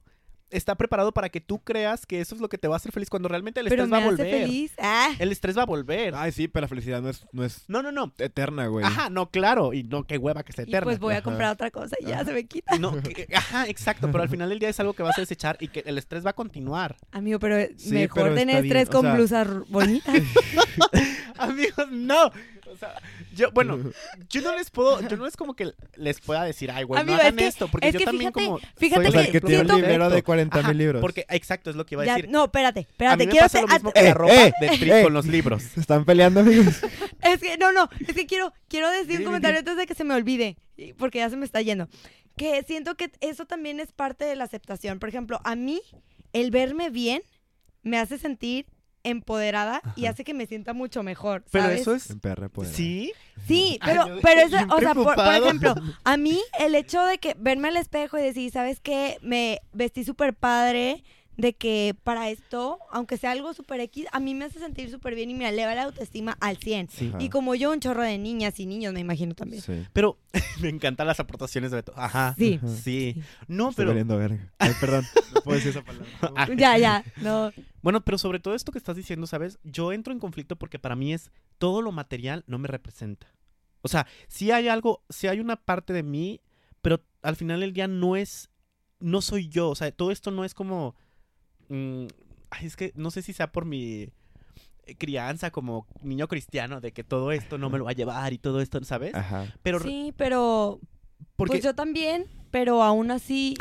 está 0.51 0.75
preparado 0.77 1.13
para 1.13 1.29
que 1.29 1.41
tú 1.41 1.59
creas 1.61 2.07
que 2.07 2.21
eso 2.21 2.35
es 2.35 2.41
lo 2.41 2.49
que 2.49 2.59
te 2.59 2.69
va 2.69 2.75
a 2.75 2.79
hacer 2.79 2.93
feliz 2.93 3.11
cuando 3.11 3.29
realmente 3.29 3.61
el 3.61 3.69
Pero 3.69 3.83
estrés 3.85 3.89
me 3.91 3.97
va 3.99 4.11
a 4.11 4.15
hace 4.15 4.23
volver. 4.23 4.43
feliz. 4.47 4.73
Ah, 4.79 5.11
El 5.19 5.31
estrés 5.33 5.57
va 5.59 5.63
a 5.63 5.67
volver. 5.67 6.15
Ay, 6.15 6.33
sí, 6.33 6.49
pero 6.49 6.63
la 6.63 6.69
felicidad 6.69 7.03
no 7.03 7.11
es, 7.11 7.27
no 7.33 7.45
es 7.45 7.65
No, 7.69 7.83
no, 7.83 7.93
no. 7.93 8.13
eterna, 8.19 8.67
güey. 8.67 8.85
Ajá, 8.85 9.11
no, 9.11 9.31
claro. 9.31 9.73
Y 9.75 9.83
no, 9.85 10.05
qué 10.05 10.17
hueva 10.19 10.43
que 10.43 10.53
sea 10.53 10.65
y 10.65 10.69
eterna. 10.69 10.85
pues 10.85 10.99
voy 10.99 11.15
a 11.15 11.19
Ajá. 11.19 11.25
comprar 11.25 11.53
otra 11.53 11.71
cosa 11.71 11.97
y 12.01 12.07
ya 12.07 12.17
Ajá. 12.17 12.25
se 12.27 12.33
me 12.33 12.47
quita. 12.47 12.79
No, 12.79 13.01
que- 13.03 13.29
ajá, 13.35 13.67
exacto. 13.69 14.11
Pero 14.11 14.23
al 14.23 14.29
final 14.29 14.49
del 14.49 14.59
día 14.59 14.69
es 14.69 14.81
algo 14.81 14.95
que 14.95 15.03
vas 15.03 15.19
a 15.19 15.21
desechar 15.21 15.57
y 15.61 15.69
que 15.69 15.81
el 15.87 15.99
estrés 15.99 16.25
va 16.25 16.31
a 16.31 16.35
continuar. 16.35 16.97
Amigo, 17.13 17.39
pero 17.39 17.57
Sí, 17.77 17.91
mejor 17.93 18.23
pero 18.25 18.35
tener 18.35 18.63
bien, 18.63 18.77
estrés 18.77 18.89
o 18.89 18.93
con 18.93 19.03
sea- 19.03 19.15
blusas 19.15 19.49
bonitas. 19.69 20.15
Amigos, 21.39 21.87
no. 21.91 22.31
Sea, 22.79 22.95
yo, 23.35 23.51
bueno, 23.53 23.79
yo 24.31 24.41
no 24.43 24.55
les 24.57 24.71
puedo, 24.71 25.01
yo 25.09 25.17
no 25.17 25.27
es 25.27 25.37
como 25.37 25.55
que 25.55 25.73
les 25.97 26.21
pueda 26.21 26.45
decir, 26.45 26.71
ay, 26.71 26.85
güey, 26.85 26.99
no 26.99 27.03
Amigo, 27.03 27.17
es 27.19 27.25
hagan 27.25 27.37
que- 27.37 27.47
esto, 27.47 27.69
porque 27.69 27.89
es 27.89 27.93
yo 27.95 27.99
que 27.99 28.05
también 28.05 28.33
fíjate- 28.33 28.47
como 28.47 28.59
fíjate 28.77 29.03
soy 29.03 29.07
O 29.09 29.11
sea, 29.13 29.21
el 29.23 29.27
que 29.27 29.33
que 29.33 29.41
tiene 29.47 29.63
un 29.63 29.69
librero 29.77 30.05
de 30.05 30.11
perfecto. 30.11 30.27
40 30.27 30.59
Ajá, 30.61 30.69
mil 30.69 30.79
libros. 30.79 31.01
Porque, 31.01 31.27
exacto, 31.29 31.71
es 31.71 31.77
lo 31.77 31.85
que 31.87 31.95
iba 31.97 32.03
a 32.03 32.07
Ya, 32.07 32.15
decir. 32.17 32.31
no, 32.31 32.45
espérate, 32.45 32.81
a 32.81 32.83
mí 32.83 32.87
espérate. 32.91 33.25
me 33.27 33.31
Quiero 33.31 33.45
pasa 33.47 33.61
lo 33.61 33.67
hacer- 33.67 33.77
mismo 33.79 33.93
que 33.93 34.01
Eh, 34.01 34.05
la 34.05 34.15
ropa 34.15 34.35
eh, 34.35 34.53
de 34.61 34.69
Tri 34.79 34.91
eh. 34.93 35.03
con 35.03 35.13
los 35.15 35.27
libros. 35.27 35.63
Se 35.63 35.81
están 35.81 36.05
peleando, 36.05 36.41
amigos. 36.41 36.75
Es 37.23 37.41
que, 37.41 37.59
no, 37.59 37.73
no, 37.73 37.89
es 38.07 38.15
que 38.15 38.27
quiero, 38.27 38.53
quiero 38.69 38.89
decir 38.91 39.19
un 39.19 39.25
comentario 39.25 39.59
antes 39.59 39.77
de 39.77 39.87
que 39.87 39.95
se 39.95 40.05
me 40.05 40.15
olvide, 40.15 40.57
porque 40.97 41.19
ya 41.19 41.29
se 41.31 41.37
me 41.37 41.45
está 41.45 41.61
yendo. 41.61 41.89
Que 42.37 42.63
siento 42.63 42.95
que 42.97 43.11
eso 43.21 43.45
también 43.47 43.81
es 43.81 43.91
parte 43.93 44.25
de 44.25 44.37
la 44.37 44.45
aceptación. 44.45 45.01
Por 45.01 45.09
ejemplo, 45.09 45.41
a 45.45 45.57
mí, 45.57 45.81
el 46.33 46.51
verme 46.53 46.91
bien 46.91 47.23
me 47.83 47.99
hace 47.99 48.19
sentir 48.19 48.67
empoderada 49.05 49.81
y 49.97 50.07
hace 50.07 50.25
que 50.25 50.35
me 50.35 50.47
sienta 50.47 50.73
mucho 50.73 51.03
mejor. 51.03 51.45
Pero 51.51 51.69
eso 51.69 51.95
es... 51.95 52.09
Sí. 52.73 53.13
Sí, 53.47 53.79
Ay, 53.81 53.93
pero, 53.93 54.19
pero 54.21 54.41
eso, 54.41 54.57
o 54.75 54.81
sea, 54.81 54.95
por, 54.95 55.15
por 55.15 55.35
ejemplo, 55.35 55.75
a 56.05 56.17
mí 56.17 56.41
el 56.59 56.75
hecho 56.75 57.05
de 57.05 57.19
que 57.19 57.35
verme 57.39 57.69
al 57.69 57.77
espejo 57.77 58.19
y 58.19 58.23
decir, 58.23 58.51
¿sabes 58.51 58.81
qué? 58.81 59.19
Me 59.23 59.61
vestí 59.73 60.05
súper 60.05 60.35
padre, 60.35 61.05
de 61.39 61.55
que 61.55 61.95
para 62.03 62.29
esto, 62.31 62.81
aunque 62.91 63.17
sea 63.17 63.31
algo 63.31 63.55
súper 63.55 63.81
X, 63.81 64.07
a 64.13 64.19
mí 64.19 64.35
me 64.35 64.45
hace 64.45 64.59
sentir 64.59 64.91
súper 64.91 65.15
bien 65.15 65.31
y 65.31 65.35
me 65.35 65.49
eleva 65.49 65.73
la 65.77 65.85
autoestima 65.85 66.37
al 66.41 66.57
100. 66.57 66.89
Sí. 66.91 67.09
Ajá. 67.09 67.23
Y 67.23 67.31
como 67.31 67.55
yo, 67.55 67.71
un 67.71 67.79
chorro 67.79 68.03
de 68.03 68.19
niñas 68.19 68.59
y 68.59 68.67
niños, 68.67 68.93
me 68.93 68.99
imagino 68.99 69.35
también. 69.35 69.63
Sí. 69.63 69.87
Pero 69.93 70.19
me 70.61 70.69
encantan 70.69 71.07
las 71.07 71.21
aportaciones 71.21 71.71
de 71.71 71.77
Beto. 71.77 71.93
Ajá. 71.97 72.35
Sí. 72.37 72.59
Ajá. 72.61 72.69
Sí. 72.69 73.23
No, 73.47 73.71
Estoy 73.71 73.87
pero... 73.87 74.19
verga. 74.19 74.53
Ay, 74.59 74.73
perdón. 74.81 75.07
No 75.35 75.43
puedo 75.43 75.57
decir 75.57 75.71
esa 75.71 75.85
palabra. 75.85 76.57
Ya, 76.57 76.77
ya, 76.79 77.05
no. 77.23 77.53
Bueno, 77.83 78.05
pero 78.05 78.19
sobre 78.19 78.41
todo 78.41 78.55
esto 78.55 78.73
que 78.73 78.79
estás 78.79 78.97
diciendo, 78.97 79.27
¿sabes? 79.27 79.59
Yo 79.63 79.93
entro 79.93 80.13
en 80.13 80.19
conflicto 80.19 80.57
porque 80.57 80.79
para 80.79 80.97
mí 80.97 81.13
es 81.13 81.31
todo 81.59 81.83
lo 81.83 81.93
material 81.93 82.45
no 82.47 82.59
me 82.59 82.67
representa. 82.67 83.33
O 83.83 83.89
sea, 83.89 84.07
sí 84.27 84.51
hay 84.51 84.67
algo, 84.69 85.05
sí 85.09 85.29
hay 85.29 85.39
una 85.39 85.57
parte 85.57 85.93
de 85.93 86.03
mí, 86.03 86.41
pero 86.83 87.05
al 87.23 87.37
final 87.37 87.61
del 87.61 87.75
día 87.75 87.87
no 87.87 88.17
es, 88.17 88.51
no 88.99 89.23
soy 89.23 89.49
yo. 89.49 89.69
O 89.69 89.75
sea, 89.77 89.93
todo 89.93 90.11
esto 90.11 90.31
no 90.31 90.45
es 90.45 90.55
como, 90.55 90.97
mm, 91.69 92.07
es 92.63 92.77
que 92.77 92.93
no 92.95 93.11
sé 93.11 93.23
si 93.23 93.33
sea 93.33 93.53
por 93.53 93.65
mi 93.65 94.09
eh, 94.85 94.95
crianza 94.97 95.51
como 95.51 95.87
niño 96.03 96.29
cristiano 96.29 96.81
de 96.81 96.93
que 96.93 97.05
todo 97.05 97.33
esto 97.33 97.59
no 97.59 97.71
me 97.71 97.79
lo 97.79 97.85
va 97.85 97.91
a 97.91 97.95
llevar 97.95 98.33
y 98.33 98.39
todo 98.39 98.61
esto, 98.61 98.83
¿sabes? 98.85 99.15
Ajá. 99.15 99.47
Pero 99.63 99.81
Sí, 99.81 100.15
pero 100.17 100.81
porque, 101.37 101.55
pues 101.55 101.65
yo 101.65 101.75
también, 101.75 102.27
pero 102.51 102.83
aún 102.83 103.11
así, 103.11 103.55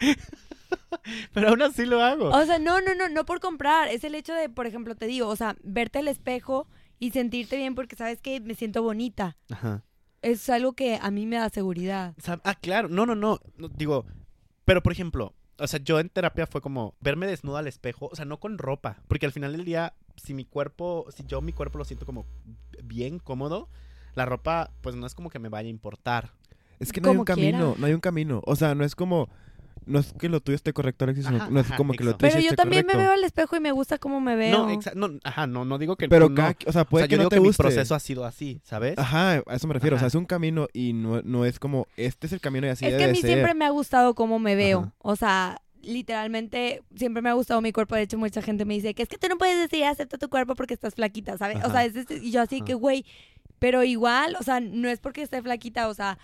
pero 1.32 1.48
aún 1.50 1.62
así 1.62 1.86
lo 1.86 2.02
hago. 2.02 2.28
o 2.30 2.44
sea, 2.44 2.58
no, 2.58 2.80
no, 2.80 2.94
no, 2.94 3.08
no 3.08 3.24
por 3.24 3.40
comprar, 3.40 3.88
es 3.88 4.04
el 4.04 4.14
hecho 4.14 4.34
de, 4.34 4.48
por 4.48 4.66
ejemplo, 4.66 4.94
te 4.94 5.06
digo, 5.06 5.28
o 5.28 5.36
sea, 5.36 5.56
verte 5.62 6.00
al 6.00 6.08
espejo 6.08 6.66
y 6.98 7.10
sentirte 7.12 7.56
bien 7.56 7.74
porque 7.74 7.96
sabes 7.96 8.20
que 8.20 8.40
me 8.40 8.54
siento 8.54 8.82
bonita. 8.82 9.36
Ajá. 9.50 9.84
Es 10.22 10.50
algo 10.50 10.74
que 10.74 10.98
a 11.00 11.10
mí 11.10 11.26
me 11.26 11.36
da 11.36 11.48
seguridad. 11.48 12.14
Ah, 12.44 12.54
claro, 12.54 12.88
no, 12.88 13.06
no, 13.06 13.14
no, 13.14 13.40
no, 13.56 13.68
digo, 13.68 14.04
pero 14.66 14.82
por 14.82 14.92
ejemplo, 14.92 15.34
o 15.60 15.66
sea, 15.66 15.80
yo 15.80 16.00
en 16.00 16.08
terapia 16.08 16.46
fue 16.46 16.60
como 16.60 16.94
verme 17.00 17.26
desnuda 17.26 17.60
al 17.60 17.66
espejo, 17.66 18.08
o 18.10 18.16
sea, 18.16 18.24
no 18.24 18.40
con 18.40 18.58
ropa, 18.58 19.02
porque 19.08 19.26
al 19.26 19.32
final 19.32 19.52
del 19.52 19.64
día, 19.64 19.94
si 20.16 20.34
mi 20.34 20.44
cuerpo, 20.44 21.06
si 21.14 21.24
yo 21.24 21.40
mi 21.40 21.52
cuerpo 21.52 21.78
lo 21.78 21.84
siento 21.84 22.06
como 22.06 22.26
bien 22.82 23.18
cómodo, 23.18 23.68
la 24.14 24.24
ropa, 24.24 24.70
pues 24.80 24.96
no 24.96 25.06
es 25.06 25.14
como 25.14 25.30
que 25.30 25.38
me 25.38 25.48
vaya 25.48 25.68
a 25.68 25.70
importar. 25.70 26.32
Es 26.78 26.92
que 26.92 27.00
no 27.00 27.10
hay 27.10 27.16
un 27.16 27.24
quiera. 27.24 27.36
camino, 27.36 27.76
no 27.78 27.86
hay 27.86 27.92
un 27.92 28.00
camino. 28.00 28.42
O 28.46 28.56
sea, 28.56 28.74
no 28.74 28.84
es 28.84 28.94
como. 28.94 29.28
No 29.90 29.98
es 29.98 30.12
que 30.12 30.28
lo 30.28 30.40
tuyo 30.40 30.56
esté 30.56 30.72
correcto, 30.72 31.04
Alexis, 31.04 31.26
sino- 31.26 31.50
no 31.50 31.60
es 31.60 31.66
ajá, 31.66 31.76
como 31.76 31.92
que 31.92 32.04
lo 32.04 32.12
tuyo 32.16 32.18
Pero 32.30 32.34
yo 32.40 32.50
esté 32.50 32.56
también 32.56 32.86
me 32.86 32.96
veo 32.96 33.12
al 33.12 33.24
espejo 33.24 33.56
y 33.56 33.60
me 33.60 33.72
gusta 33.72 33.98
cómo 33.98 34.20
me 34.20 34.36
veo. 34.36 34.56
No, 34.66 34.70
exa- 34.70 34.94
no, 34.94 35.10
ajá, 35.24 35.46
no, 35.46 35.64
no 35.64 35.78
digo 35.78 35.96
que 35.96 36.08
Pero 36.08 36.28
no. 36.28 36.34
cada, 36.36 36.56
o 36.66 36.72
sea, 36.72 36.82
o 36.82 36.84
puede 36.84 37.02
sea, 37.04 37.08
que 37.08 37.12
yo 37.12 37.16
no 37.18 37.22
digo 37.24 37.30
te 37.30 37.36
que 37.36 37.40
mi 37.40 37.48
guste. 37.48 37.62
proceso 37.62 37.94
ha 37.94 38.00
sido 38.00 38.24
así, 38.24 38.60
¿sabes? 38.64 38.96
Ajá, 38.98 39.42
a 39.46 39.54
eso 39.56 39.66
me 39.66 39.74
refiero. 39.74 39.96
O 39.96 39.98
sea, 39.98 40.08
es 40.08 40.14
un 40.14 40.24
camino 40.26 40.68
y 40.72 40.92
no, 40.92 41.20
no 41.22 41.44
es 41.44 41.58
como, 41.58 41.86
este 41.96 42.26
es 42.28 42.32
el 42.32 42.40
camino 42.40 42.66
y 42.66 42.70
así 42.70 42.86
es 42.86 42.94
que 42.96 43.04
a 43.04 43.08
mí 43.08 43.16
ser. 43.16 43.30
siempre 43.32 43.54
me 43.54 43.64
ha 43.64 43.70
gustado 43.70 44.14
cómo 44.14 44.38
me 44.38 44.54
veo. 44.54 44.80
Ajá. 44.80 44.92
O 44.98 45.16
sea, 45.16 45.60
literalmente 45.82 46.82
siempre 46.94 47.22
me 47.22 47.30
ha 47.30 47.34
gustado 47.34 47.60
mi 47.60 47.72
cuerpo. 47.72 47.94
De 47.96 48.02
hecho, 48.02 48.18
mucha 48.18 48.42
gente 48.42 48.64
me 48.64 48.74
dice 48.74 48.94
que 48.94 49.02
es 49.02 49.08
que 49.08 49.18
tú 49.18 49.28
no 49.28 49.38
puedes 49.38 49.58
decir 49.58 49.84
acepta 49.84 50.18
tu 50.18 50.28
cuerpo 50.28 50.54
porque 50.54 50.74
estás 50.74 50.94
flaquita, 50.94 51.36
¿sabes? 51.38 51.58
O 51.64 51.70
sea, 51.70 51.84
es 51.84 51.96
este- 51.96 52.16
y 52.18 52.30
yo 52.30 52.40
así 52.42 52.56
Ajá. 52.56 52.64
que, 52.64 52.74
güey, 52.74 53.04
pero 53.58 53.82
igual, 53.84 54.36
o 54.38 54.42
sea, 54.42 54.60
no 54.60 54.88
es 54.88 55.00
porque 55.00 55.22
esté 55.22 55.42
flaquita, 55.42 55.88
o 55.88 55.94
sea, 55.94 56.18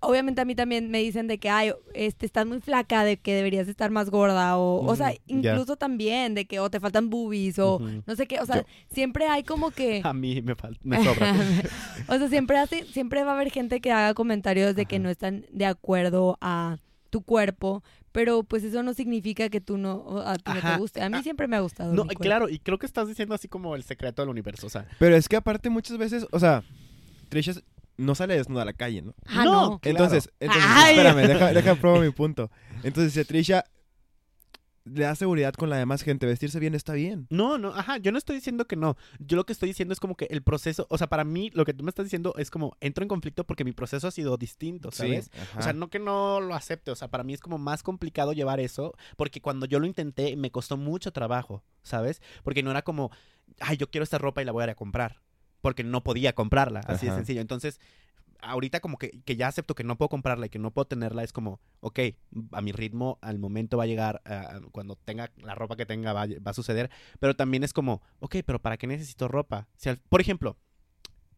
obviamente 0.00 0.40
a 0.40 0.44
mí 0.44 0.54
también 0.54 0.90
me 0.90 0.98
dicen 0.98 1.26
de 1.26 1.38
que, 1.38 1.48
ay, 1.50 1.72
este, 1.94 2.26
estás 2.26 2.46
muy 2.46 2.60
flaca, 2.60 3.04
de 3.04 3.16
que 3.16 3.34
deberías 3.34 3.66
estar 3.68 3.90
más 3.90 4.10
gorda, 4.10 4.56
o, 4.56 4.84
o 4.86 4.96
sea, 4.96 5.12
ya. 5.12 5.18
incluso 5.26 5.76
también 5.76 6.34
de 6.34 6.44
que, 6.46 6.60
o 6.60 6.70
te 6.70 6.78
faltan 6.80 7.10
boobies, 7.10 7.58
o 7.58 7.80
no 8.06 8.16
sé 8.16 8.26
qué, 8.26 8.38
o 8.40 8.46
sea, 8.46 8.56
Yo- 8.58 8.66
siempre 8.92 9.26
hay 9.26 9.42
como 9.42 9.70
que... 9.72 10.00
A 10.04 10.12
mí 10.12 10.40
me 10.42 10.54
falta, 10.54 10.80
me 10.84 10.96
sobra. 11.04 11.34
o 12.08 12.18
sea, 12.18 12.28
siempre 12.28 12.58
hace, 12.58 12.84
siempre 12.86 13.24
va 13.24 13.32
a 13.32 13.34
haber 13.34 13.50
gente 13.50 13.80
que 13.80 13.90
haga 13.92 14.14
comentarios 14.14 14.74
de 14.76 14.86
que 14.86 14.98
no 14.98 15.10
están 15.10 15.46
de 15.50 15.66
acuerdo 15.66 16.38
a 16.40 16.78
tu 17.10 17.22
cuerpo, 17.22 17.82
pero 18.12 18.42
pues 18.42 18.62
eso 18.64 18.82
no 18.82 18.94
significa 18.94 19.48
que 19.48 19.60
tú 19.60 19.78
no, 19.78 19.96
o 19.96 20.18
a 20.20 20.36
ti 20.36 20.42
no 20.46 20.52
Ajá. 20.52 20.74
te 20.74 20.78
guste. 20.80 21.02
A 21.02 21.08
mí 21.10 21.16
Ah, 21.18 21.22
siempre 21.22 21.46
me 21.48 21.56
ha 21.56 21.60
gustado. 21.60 21.92
No, 21.92 22.04
mi 22.04 22.14
claro, 22.14 22.48
y 22.48 22.58
creo 22.58 22.78
que 22.78 22.86
estás 22.86 23.08
diciendo 23.08 23.34
así 23.34 23.48
como 23.48 23.74
el 23.74 23.82
secreto 23.82 24.22
del 24.22 24.28
universo, 24.30 24.66
o 24.66 24.70
sea, 24.70 24.86
Pero 24.98 25.16
es 25.16 25.28
que 25.28 25.36
aparte 25.36 25.68
muchas 25.70 25.98
veces, 25.98 26.26
o 26.30 26.38
sea, 26.38 26.62
Trisha 27.28 27.52
no 28.02 28.14
sale 28.14 28.36
desnuda 28.36 28.62
a 28.62 28.66
la 28.66 28.72
calle, 28.72 29.02
¿no? 29.02 29.14
Ah, 29.26 29.44
No, 29.44 29.52
no. 29.70 29.78
Claro. 29.78 29.80
Entonces, 30.04 30.30
entonces 30.40 30.70
espérame, 30.90 31.26
deja, 31.28 31.52
deja 31.52 31.74
probar 31.76 32.00
mi 32.02 32.10
punto. 32.10 32.50
Entonces, 32.82 33.12
si 33.12 33.20
a 33.20 33.24
Trisha 33.24 33.64
le 34.84 35.04
da 35.04 35.14
seguridad 35.14 35.54
con 35.54 35.70
la 35.70 35.76
demás 35.76 36.02
gente, 36.02 36.26
vestirse 36.26 36.58
bien 36.58 36.74
está 36.74 36.92
bien. 36.94 37.28
No, 37.30 37.56
no, 37.56 37.68
ajá, 37.68 37.98
yo 37.98 38.10
no 38.10 38.18
estoy 38.18 38.34
diciendo 38.34 38.66
que 38.66 38.74
no. 38.74 38.96
Yo 39.20 39.36
lo 39.36 39.44
que 39.46 39.52
estoy 39.52 39.68
diciendo 39.68 39.92
es 39.92 40.00
como 40.00 40.16
que 40.16 40.26
el 40.28 40.42
proceso, 40.42 40.88
o 40.90 40.98
sea, 40.98 41.06
para 41.08 41.22
mí 41.22 41.50
lo 41.54 41.64
que 41.64 41.72
tú 41.72 41.84
me 41.84 41.90
estás 41.90 42.04
diciendo 42.06 42.34
es 42.36 42.50
como 42.50 42.76
entro 42.80 43.02
en 43.04 43.08
conflicto 43.08 43.44
porque 43.44 43.62
mi 43.64 43.72
proceso 43.72 44.08
ha 44.08 44.10
sido 44.10 44.36
distinto, 44.36 44.90
¿sabes? 44.90 45.30
O 45.56 45.62
sea, 45.62 45.72
no 45.72 45.88
que 45.88 46.00
no 46.00 46.40
lo 46.40 46.54
acepte, 46.56 46.90
o 46.90 46.96
sea, 46.96 47.06
para 47.08 47.22
mí 47.22 47.32
es 47.32 47.40
como 47.40 47.58
más 47.58 47.84
complicado 47.84 48.32
llevar 48.32 48.58
eso 48.58 48.94
porque 49.16 49.40
cuando 49.40 49.66
yo 49.66 49.78
lo 49.78 49.86
intenté 49.86 50.34
me 50.36 50.50
costó 50.50 50.76
mucho 50.76 51.12
trabajo, 51.12 51.62
¿sabes? 51.84 52.20
Porque 52.42 52.64
no 52.64 52.72
era 52.72 52.82
como, 52.82 53.12
ay, 53.60 53.76
yo 53.76 53.88
quiero 53.88 54.02
esta 54.02 54.18
ropa 54.18 54.42
y 54.42 54.44
la 54.44 54.50
voy 54.52 54.62
a 54.62 54.64
ir 54.64 54.70
a 54.70 54.74
comprar, 54.74 55.20
porque 55.62 55.84
no 55.84 56.02
podía 56.04 56.34
comprarla, 56.34 56.80
así 56.80 57.06
de 57.06 57.12
sencillo. 57.16 57.40
Entonces, 57.40 57.80
ahorita 58.40 58.80
como 58.80 58.98
que, 58.98 59.10
que 59.24 59.36
ya 59.36 59.46
acepto 59.48 59.74
que 59.74 59.84
no 59.84 59.96
puedo 59.96 60.08
comprarla 60.08 60.46
y 60.46 60.48
que 60.50 60.58
no 60.58 60.72
puedo 60.72 60.84
tenerla, 60.86 61.22
es 61.22 61.32
como, 61.32 61.60
ok, 61.80 62.00
a 62.50 62.60
mi 62.60 62.72
ritmo, 62.72 63.18
al 63.22 63.38
momento 63.38 63.76
va 63.76 63.84
a 63.84 63.86
llegar, 63.86 64.20
ah, 64.26 64.60
cuando 64.72 64.96
tenga 64.96 65.30
la 65.36 65.54
ropa 65.54 65.76
que 65.76 65.86
tenga 65.86 66.12
va, 66.12 66.26
va 66.26 66.50
a 66.50 66.54
suceder, 66.54 66.90
pero 67.20 67.34
también 67.36 67.62
es 67.64 67.72
como, 67.72 68.02
ok, 68.20 68.36
pero 68.44 68.60
¿para 68.60 68.76
qué 68.76 68.86
necesito 68.86 69.28
ropa? 69.28 69.68
Si 69.76 69.88
al- 69.88 69.98
por 70.08 70.20
ejemplo, 70.20 70.56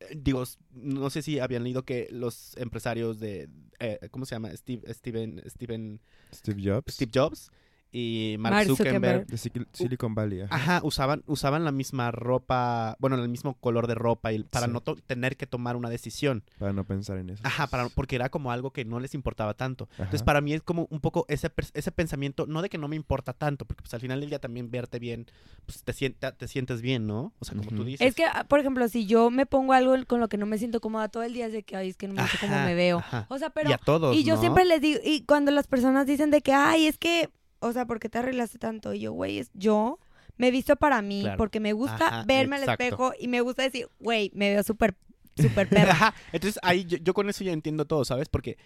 eh, 0.00 0.14
digo, 0.16 0.42
no 0.72 1.10
sé 1.10 1.20
si 1.22 1.38
habían 1.38 1.62
leído 1.64 1.84
que 1.84 2.08
los 2.10 2.56
empresarios 2.56 3.20
de, 3.20 3.48
eh, 3.80 4.08
¿cómo 4.10 4.24
se 4.24 4.34
llama? 4.34 4.50
Steve, 4.56 4.82
Steven, 4.94 5.42
Steven, 5.46 6.00
Steve 6.32 6.62
Jobs. 6.64 6.94
Steve 6.94 7.10
Jobs 7.14 7.50
y 7.96 8.34
Mark, 8.40 8.54
Mark 8.56 8.66
Zuckerberg, 8.66 8.96
Zuckerberg. 8.96 9.26
De 9.28 9.36
Sil- 9.38 9.68
Silicon 9.72 10.16
Valley. 10.16 10.40
ajá. 10.40 10.54
Ajá, 10.56 10.80
usaban, 10.82 11.22
usaban 11.26 11.64
la 11.64 11.70
misma 11.70 12.10
ropa, 12.10 12.96
bueno, 12.98 13.16
el 13.22 13.28
mismo 13.28 13.54
color 13.54 13.86
de 13.86 13.94
ropa 13.94 14.32
y 14.32 14.42
para 14.42 14.66
Sí. 14.66 14.72
no 14.72 14.80
tener 14.80 15.36
que 15.36 15.46
tomar 15.46 15.76
una 15.76 15.88
decisión. 15.88 16.42
Para 16.58 16.72
no 16.72 16.82
pensar 16.84 17.18
en 17.18 17.30
eso. 17.30 17.40
Ajá, 17.46 17.68
para, 17.68 17.88
porque 17.90 18.16
era 18.16 18.30
como 18.30 18.50
algo 18.50 18.72
que 18.72 18.84
no 18.84 18.98
les 18.98 19.14
importaba 19.14 19.54
tanto. 19.54 19.88
Entonces, 19.92 20.24
para 20.24 20.40
mí 20.40 20.52
es 20.54 20.62
como 20.62 20.88
un 20.90 20.98
poco 21.00 21.24
ese, 21.28 21.52
ese 21.72 21.92
pensamiento, 21.92 22.46
no 22.46 22.62
de 22.62 22.68
que 22.68 22.78
no 22.78 22.88
me 22.88 22.96
importa 22.96 23.32
tanto, 23.32 23.64
porque 23.64 23.82
pues 23.82 23.94
al 23.94 24.00
final 24.00 24.18
del 24.20 24.28
día 24.28 24.40
también 24.40 24.70
verte 24.72 24.98
bien, 24.98 25.26
pues 25.64 25.84
te, 25.84 25.92
sienta- 25.92 26.32
te 26.32 26.48
sientes 26.48 26.82
bien, 26.82 27.06
¿no? 27.06 27.32
O 27.38 27.44
sea, 27.44 27.56
como 27.56 27.70
tú 27.70 27.84
dices. 27.84 28.04
Es 28.06 28.16
que, 28.16 28.24
ah, 28.24 28.44
por 28.48 28.58
ejemplo, 28.58 28.88
si 28.88 29.06
yo 29.06 29.30
me 29.30 29.46
pongo 29.46 29.72
algo 29.72 29.94
con 30.08 30.18
lo 30.18 30.28
que 30.28 30.36
no 30.36 30.46
me 30.46 30.58
siento 30.58 30.80
cómoda 30.80 31.08
todo 31.08 31.22
el 31.22 31.32
día, 31.32 31.46
es 31.46 31.52
de 31.52 31.62
que, 31.62 31.76
ay, 31.76 31.90
es 31.90 31.96
que 31.96 32.08
no 32.08 32.14
me 32.14 32.22
gusta 32.22 32.38
cómo 32.40 32.56
me 32.64 32.74
veo. 32.74 32.98
ajá. 32.98 33.26
O 33.28 33.38
sea, 33.38 33.48
y 33.48 33.50
pero... 33.54 33.72
a 33.72 33.78
todos, 33.78 34.16
Y 34.16 34.24
yo 34.24 34.34
¿no? 34.34 34.40
siempre 34.40 34.64
les 34.64 34.80
digo, 34.80 34.98
y 35.04 35.22
cuando 35.22 35.52
las 35.52 35.68
personas 35.68 36.06
dicen 36.08 36.32
de 36.32 36.40
que, 36.40 36.52
ay, 36.52 36.86
es 36.88 36.98
que, 36.98 37.28
o 37.66 37.72
sea, 37.72 37.86
¿por 37.86 38.00
qué 38.00 38.08
te 38.08 38.18
arreglaste 38.18 38.58
tanto? 38.58 38.92
Y 38.94 39.00
yo, 39.00 39.12
güey, 39.12 39.38
es 39.38 39.50
yo 39.54 39.98
me 40.36 40.48
he 40.48 40.50
visto 40.50 40.76
para 40.76 41.00
mí, 41.02 41.22
Claro. 41.22 41.36
porque 41.38 41.60
me 41.60 41.72
gusta 41.72 42.06
Ajá, 42.08 42.24
verme 42.26 42.56
exacto. 42.56 42.82
al 42.82 42.88
espejo 42.88 43.12
y 43.18 43.28
me 43.28 43.40
gusta 43.40 43.62
decir, 43.62 43.88
güey, 44.00 44.30
me 44.34 44.50
veo 44.50 44.62
súper, 44.62 44.96
súper 45.36 45.68
perra. 45.68 45.92
Ajá, 45.92 46.14
Entonces 46.32 46.58
ahí 46.62 46.84
yo, 46.84 46.98
yo 46.98 47.14
con 47.14 47.28
eso 47.28 47.44
ya 47.44 47.52
entiendo 47.52 47.84
todo, 47.84 48.04
¿sabes? 48.04 48.28
Porque 48.28 48.56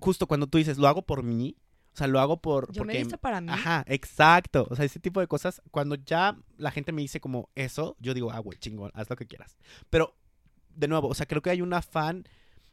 justo 0.00 0.26
cuando 0.26 0.46
tú 0.46 0.58
dices, 0.58 0.78
lo 0.78 0.88
hago 0.88 1.02
por 1.02 1.22
mí, 1.22 1.56
o 1.94 1.96
sea, 1.96 2.06
lo 2.06 2.20
hago 2.20 2.40
por... 2.40 2.66
Yo 2.72 2.82
me 2.82 2.86
porque 2.86 2.96
he 2.98 3.02
visto 3.04 3.18
para 3.18 3.40
mí. 3.40 3.48
Ajá, 3.50 3.84
exacto. 3.86 4.66
O 4.70 4.76
sea, 4.76 4.84
ese 4.84 4.98
tipo 5.00 5.20
de 5.20 5.26
cosas, 5.26 5.60
cuando 5.70 5.94
ya 5.96 6.36
la 6.56 6.70
gente 6.70 6.90
me 6.92 7.02
dice 7.02 7.20
como 7.20 7.50
eso, 7.54 7.96
yo 8.00 8.14
digo, 8.14 8.30
ah, 8.32 8.38
güey, 8.38 8.58
chingón, 8.58 8.90
haz 8.94 9.10
lo 9.10 9.16
que 9.16 9.26
quieras. 9.26 9.58
Pero, 9.90 10.14
de 10.74 10.88
nuevo, 10.88 11.08
o 11.08 11.14
sea, 11.14 11.26
creo 11.26 11.42
que 11.42 11.50
hay 11.50 11.60
un 11.60 11.74
afán 11.74 12.24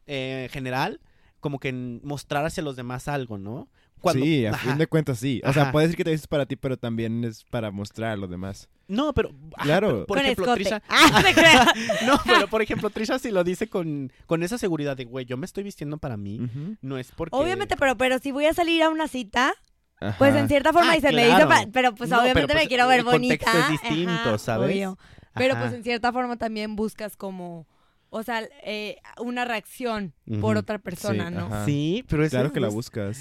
eh, 0.07 0.47
general 0.51 1.01
como 1.41 1.59
que 1.59 1.69
en 1.69 1.99
mostrar 2.03 2.45
hacia 2.45 2.63
los 2.63 2.75
demás 2.77 3.07
algo, 3.09 3.37
¿no? 3.37 3.69
Cuando- 4.01 4.25
sí, 4.25 4.45
a 4.45 4.51
ajá. 4.51 4.69
fin 4.69 4.77
de 4.77 4.87
cuentas 4.87 5.19
sí. 5.19 5.41
O 5.45 5.53
sea, 5.53 5.63
Ajá. 5.63 5.71
puedes 5.71 5.89
decir 5.89 5.97
que 5.97 6.03
te 6.05 6.11
dices 6.11 6.27
para 6.27 6.45
ti, 6.45 6.55
pero 6.55 6.77
también 6.77 7.23
es 7.23 7.43
para 7.45 7.71
mostrar 7.71 8.11
a 8.11 8.15
los 8.17 8.29
demás. 8.29 8.69
No, 8.87 9.13
pero... 9.13 9.29
ajá, 9.55 9.63
Claro. 9.65 9.87
pero, 9.87 10.05
por 10.07 10.17
Con 10.17 10.25
ejemplo. 10.25 10.53
Trisha... 10.55 10.81
Ah. 10.89 11.73
No, 12.05 12.19
pero 12.25 12.47
por 12.47 12.61
ejemplo, 12.61 12.89
Trisha 12.89 13.19
si 13.19 13.31
lo 13.31 13.43
dice 13.43 13.67
con, 13.67 14.11
con 14.25 14.41
esa 14.43 14.57
seguridad 14.57 14.97
de, 14.97 15.05
güey, 15.05 15.25
yo 15.25 15.37
me 15.37 15.45
estoy 15.45 15.63
vistiendo 15.63 15.97
para 15.97 16.17
mí, 16.17 16.39
no 16.81 16.97
es 16.97 17.11
porque... 17.15 17.35
Obviamente, 17.35 17.75
pero, 17.77 17.97
pero 17.97 18.19
si 18.19 18.31
voy 18.31 18.45
a 18.45 18.53
salir 18.53 18.81
a 18.83 18.89
una 18.89 19.07
cita, 19.07 19.53
Ajá. 19.99 20.15
pues 20.17 20.33
en 20.35 20.47
cierta 20.47 20.71
forma 20.73 20.91
Ah, 20.91 20.97
y 20.97 21.01
se 21.01 21.11
me 21.11 21.25
claro. 21.25 21.37
hizo 21.39 21.47
pa- 21.49 21.65
pero 21.71 21.93
pues 21.93 22.09
No, 22.09 22.17
pero, 22.17 22.23
obviamente 22.23 22.53
pues, 22.53 22.63
me 22.63 22.67
quiero 22.67 22.87
ver 22.87 22.99
el 22.99 23.05
contexto 23.05 23.51
bonita. 23.51 23.65
es 23.73 23.81
distinto, 23.81 24.11
Ajá, 24.11 24.37
¿sabes? 24.37 24.69
obvio. 24.69 24.97
Pero 25.35 25.57
pues 25.57 25.73
en 25.73 25.83
cierta 25.83 26.11
forma 26.11 26.37
también 26.37 26.75
buscas 26.75 27.15
como, 27.15 27.67
o 28.12 28.24
sea, 28.24 28.47
eh, 28.64 28.97
una 29.20 29.45
reacción 29.45 30.14
por 30.41 30.57
otra 30.57 30.80
persona, 30.80 31.30
Sí, 31.30 31.36
¿no? 31.36 31.45
ajá. 31.45 31.66
Sí, 31.66 32.03
pero 32.07 32.24
eso 32.24 32.32
Claro 32.32 32.51
que 32.53 32.60
la 32.60 32.68
es- 32.70 32.74
buscas. 32.74 33.20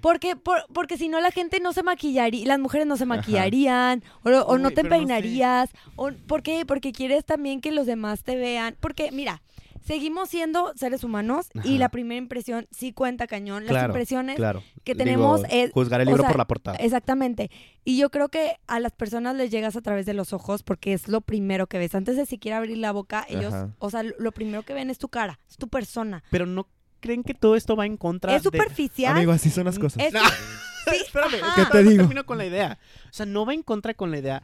Porque, 0.00 0.36
por- 0.36 0.64
porque 0.72 0.96
si 0.98 1.08
no 1.08 1.20
la 1.20 1.30
gente 1.30 1.60
no 1.60 1.72
se 1.72 1.82
maquillaría, 1.82 2.46
las 2.46 2.58
mujeres 2.58 2.86
no 2.86 2.96
se 2.96 3.06
maquillarían, 3.06 4.02
o, 4.24 4.30
o 4.30 4.58
no 4.58 4.70
te 4.70 4.82
pero 4.82 4.88
no 4.88 4.94
sé. 4.94 4.98
peinarías, 4.98 5.70
o, 5.96 6.10
¿por 6.26 6.42
qué? 6.42 6.64
Porque 6.66 6.92
quieres 6.92 7.24
también 7.24 7.60
que 7.60 7.70
los 7.72 7.86
demás 7.86 8.22
te 8.24 8.36
vean, 8.36 8.76
porque 8.80 9.10
mira, 9.12 9.42
seguimos 9.84 10.28
siendo 10.30 10.72
seres 10.76 11.04
humanos 11.04 11.48
y 11.62 11.78
la 11.78 11.88
primera 11.90 12.18
impresión 12.18 12.66
sí 12.70 12.92
cuenta 12.92 13.26
cañón, 13.26 13.64
las 13.64 13.70
Claro, 13.70 13.88
impresiones 13.88 14.36
Claro. 14.36 14.62
que 14.82 14.94
Digo, 14.94 15.04
tenemos 15.04 15.42
es, 15.50 15.70
Juzgar 15.72 16.00
el 16.00 16.08
o 16.08 16.10
libro 16.10 16.22
sea, 16.22 16.30
por 16.30 16.38
la 16.38 16.46
portada. 16.46 16.76
Exactamente. 16.78 17.50
Y 17.84 17.98
yo 17.98 18.10
creo 18.10 18.28
que 18.30 18.56
a 18.66 18.80
las 18.80 18.92
personas 18.92 19.36
les 19.36 19.50
llegas 19.50 19.76
a 19.76 19.80
través 19.82 20.06
de 20.06 20.14
los 20.14 20.32
ojos 20.32 20.62
porque 20.62 20.92
es 20.94 21.06
lo 21.08 21.20
primero 21.20 21.66
que 21.66 21.78
ves. 21.78 21.94
Antes 21.94 22.16
de 22.16 22.26
siquiera 22.26 22.56
abrir 22.58 22.78
la 22.78 22.92
boca, 22.92 23.26
ellos, 23.28 23.52
Ajá. 23.54 23.74
o 23.78 23.90
sea, 23.90 24.02
lo 24.02 24.32
primero 24.32 24.62
que 24.62 24.74
ven 24.74 24.90
es 24.90 24.98
tu 24.98 25.08
cara, 25.08 25.38
es 25.48 25.56
tu 25.56 25.68
persona. 25.68 26.24
Pero 26.30 26.46
no 26.46 26.66
creen 27.00 27.22
que 27.22 27.34
todo 27.34 27.54
esto 27.54 27.76
va 27.76 27.84
en 27.84 27.96
contra 27.98 28.34
Es 28.34 28.42
de... 28.42 28.44
superficial. 28.46 29.14
Amigo, 29.16 29.32
así 29.32 29.50
son 29.50 29.66
las 29.66 29.78
cosas. 29.78 30.02
es- 30.02 30.12
No. 30.14 30.20
sí, 30.90 30.96
Espérame, 31.04 31.34
es 31.34 31.42
ajá. 31.42 31.54
que 31.56 31.62
¿Qué 31.66 31.70
te 31.70 31.82
digo? 31.84 32.02
termino 32.04 32.24
con 32.24 32.38
la 32.38 32.46
idea. 32.46 32.78
O 33.04 33.12
sea, 33.12 33.26
no 33.26 33.44
va 33.44 33.52
en 33.52 33.62
contra 33.62 33.92
con 33.92 34.10
la 34.10 34.18
idea 34.18 34.42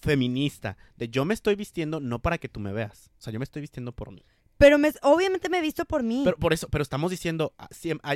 feminista 0.00 0.76
de 0.96 1.08
yo 1.08 1.24
me 1.24 1.32
estoy 1.34 1.54
vistiendo 1.54 2.00
no 2.00 2.18
para 2.20 2.38
que 2.38 2.48
tú 2.48 2.60
me 2.60 2.72
veas. 2.72 3.10
O 3.18 3.22
sea, 3.22 3.32
yo 3.32 3.38
me 3.38 3.44
estoy 3.44 3.62
vistiendo 3.62 3.92
por 3.92 4.12
mí. 4.12 4.22
Pero 4.58 4.78
me, 4.78 4.92
obviamente 5.02 5.48
me 5.48 5.58
he 5.58 5.62
visto 5.62 5.84
por 5.84 6.02
mí. 6.02 6.22
Pero 6.24 6.36
por 6.36 6.52
eso, 6.52 6.68
pero 6.68 6.82
estamos 6.82 7.10
diciendo, 7.10 7.52
ah, 7.58 7.68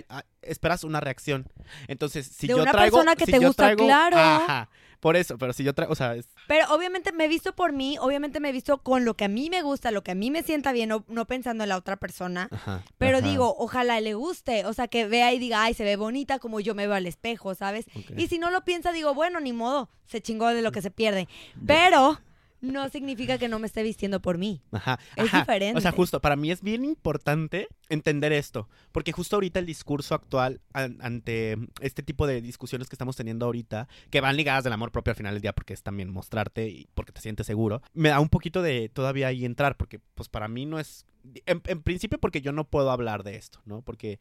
ah, 0.09 0.25
esperas 0.43 0.85
una 0.85 1.01
reacción. 1.01 1.47
Entonces, 1.89 2.27
si 2.27 2.47
De 2.47 2.55
yo 2.55 2.63
una 2.63 2.71
traigo, 2.73 2.97
persona 2.97 3.17
que 3.17 3.27
si 3.27 3.33
te 3.33 3.39
gusta, 3.39 3.65
traigo- 3.65 3.85
claro. 3.85 4.17
Ajá. 4.19 4.69
Por 5.01 5.15
eso, 5.15 5.39
pero 5.39 5.53
si 5.53 5.63
yo 5.63 5.75
traigo, 5.75 5.93
o 5.93 5.97
sea, 5.97 6.17
es- 6.17 6.27
Pero 6.49 6.67
obviamente 6.75 7.13
me 7.13 7.27
he 7.27 7.29
visto 7.29 7.55
por 7.55 7.73
mí, 7.73 7.97
obviamente 8.01 8.41
me 8.41 8.49
he 8.49 8.53
visto 8.53 8.79
con 8.83 9.05
lo 9.05 9.15
que 9.15 9.27
a 9.27 9.29
mí 9.29 9.49
me 9.49 9.63
gusta, 9.63 9.93
lo 9.93 10.03
que 10.03 10.11
a 10.11 10.15
mí 10.17 10.33
me 10.33 10.43
sienta 10.43 10.73
bien, 10.73 10.89
no, 10.89 11.05
no 11.07 11.25
pensando 11.27 11.63
en 11.63 11.69
la 11.69 11.77
otra 11.77 11.97
persona. 11.97 12.49
ajá. 12.51 12.83
Pero 12.99 13.19
Ajá. 13.19 13.29
digo, 13.29 13.55
ojalá 13.59 14.01
le 14.01 14.15
guste, 14.15 14.65
o 14.65 14.73
sea, 14.73 14.89
que 14.89 15.07
vea 15.07 15.33
y 15.33 15.39
diga, 15.39 15.63
ay, 15.63 15.75
se 15.75 15.85
ve 15.85 15.95
bonita 15.95 16.41
como 16.41 16.59
yo 16.59 16.75
me 16.75 16.87
veo 16.89 16.97
al 16.97 17.07
espejo, 17.07 17.55
¿sabes? 17.55 17.87
Y 18.17 18.27
si 18.27 18.39
no 18.41 18.51
lo 18.51 18.65
piensa, 18.65 18.91
digo, 18.91 19.15
bueno, 19.15 19.39
ni 19.39 19.53
modo, 19.53 19.89
se 20.07 20.21
chingó 20.21 20.49
de 20.49 20.63
lo 20.63 20.73
que 20.73 20.83
se 20.83 20.91
pierde. 20.91 21.29
Pero 21.65 22.21
no 22.61 22.89
significa 22.89 23.39
que 23.39 23.49
no 23.49 23.59
me 23.59 23.67
esté 23.67 23.83
vistiendo 23.83 24.21
por 24.21 24.39
mí. 24.39 24.61
Ajá, 24.73 24.99
Es 25.17 25.27
ajá. 25.27 25.41
diferente. 25.41 25.79
O 25.79 25.81
sea, 25.81 25.93
justo, 25.93 26.21
para 26.21 26.37
mí 26.37 26.51
es 26.51 26.63
bien 26.63 26.85
importante 26.85 27.69
entender 27.89 28.33
esto, 28.33 28.69
porque 28.93 29.13
justo 29.13 29.37
ahorita 29.37 29.61
el 29.61 29.67
discurso 29.67 30.15
actual 30.15 30.61
an- 30.73 30.99
ante 31.01 31.57
este 31.81 32.03
tipo 32.03 32.27
de 32.27 32.41
discusiones 32.43 32.89
que 32.89 32.95
estamos 32.95 33.17
teniendo 33.17 33.47
ahorita, 33.47 33.89
que 34.11 34.21
van 34.21 34.37
ligadas 34.37 34.65
del 34.65 34.73
amor 34.73 34.91
propio 34.93 35.13
al 35.13 35.17
final 35.17 35.35
del 35.35 35.43
día, 35.43 35.53
porque 35.55 35.73
es 35.75 35.83
también 35.83 36.11
mostrarte 36.11 36.69
y 36.69 36.89
porque 36.95 37.13
te 37.13 37.21
sientes 37.21 37.47
seguro, 37.47 37.83
me 37.95 38.09
da 38.09 38.21
un 38.21 38.29
poquito 38.29 38.63
de 38.63 38.89
todavía 38.89 39.29
ahí 39.29 39.45
entrar, 39.45 39.77
porque 39.77 40.01
pues 40.15 40.29
para 40.29 40.49
mí 40.49 40.67
no 40.67 40.79
es, 40.79 41.07
en, 41.47 41.63
en 41.67 41.83
principio 41.83 42.19
porque 42.19 42.41
yo 42.41 42.53
no 42.53 42.65
puedo 42.65 42.91
hablar 42.91 43.23
de 43.23 43.37
esto, 43.37 43.61
¿no? 43.65 43.83
Porque 43.83 44.19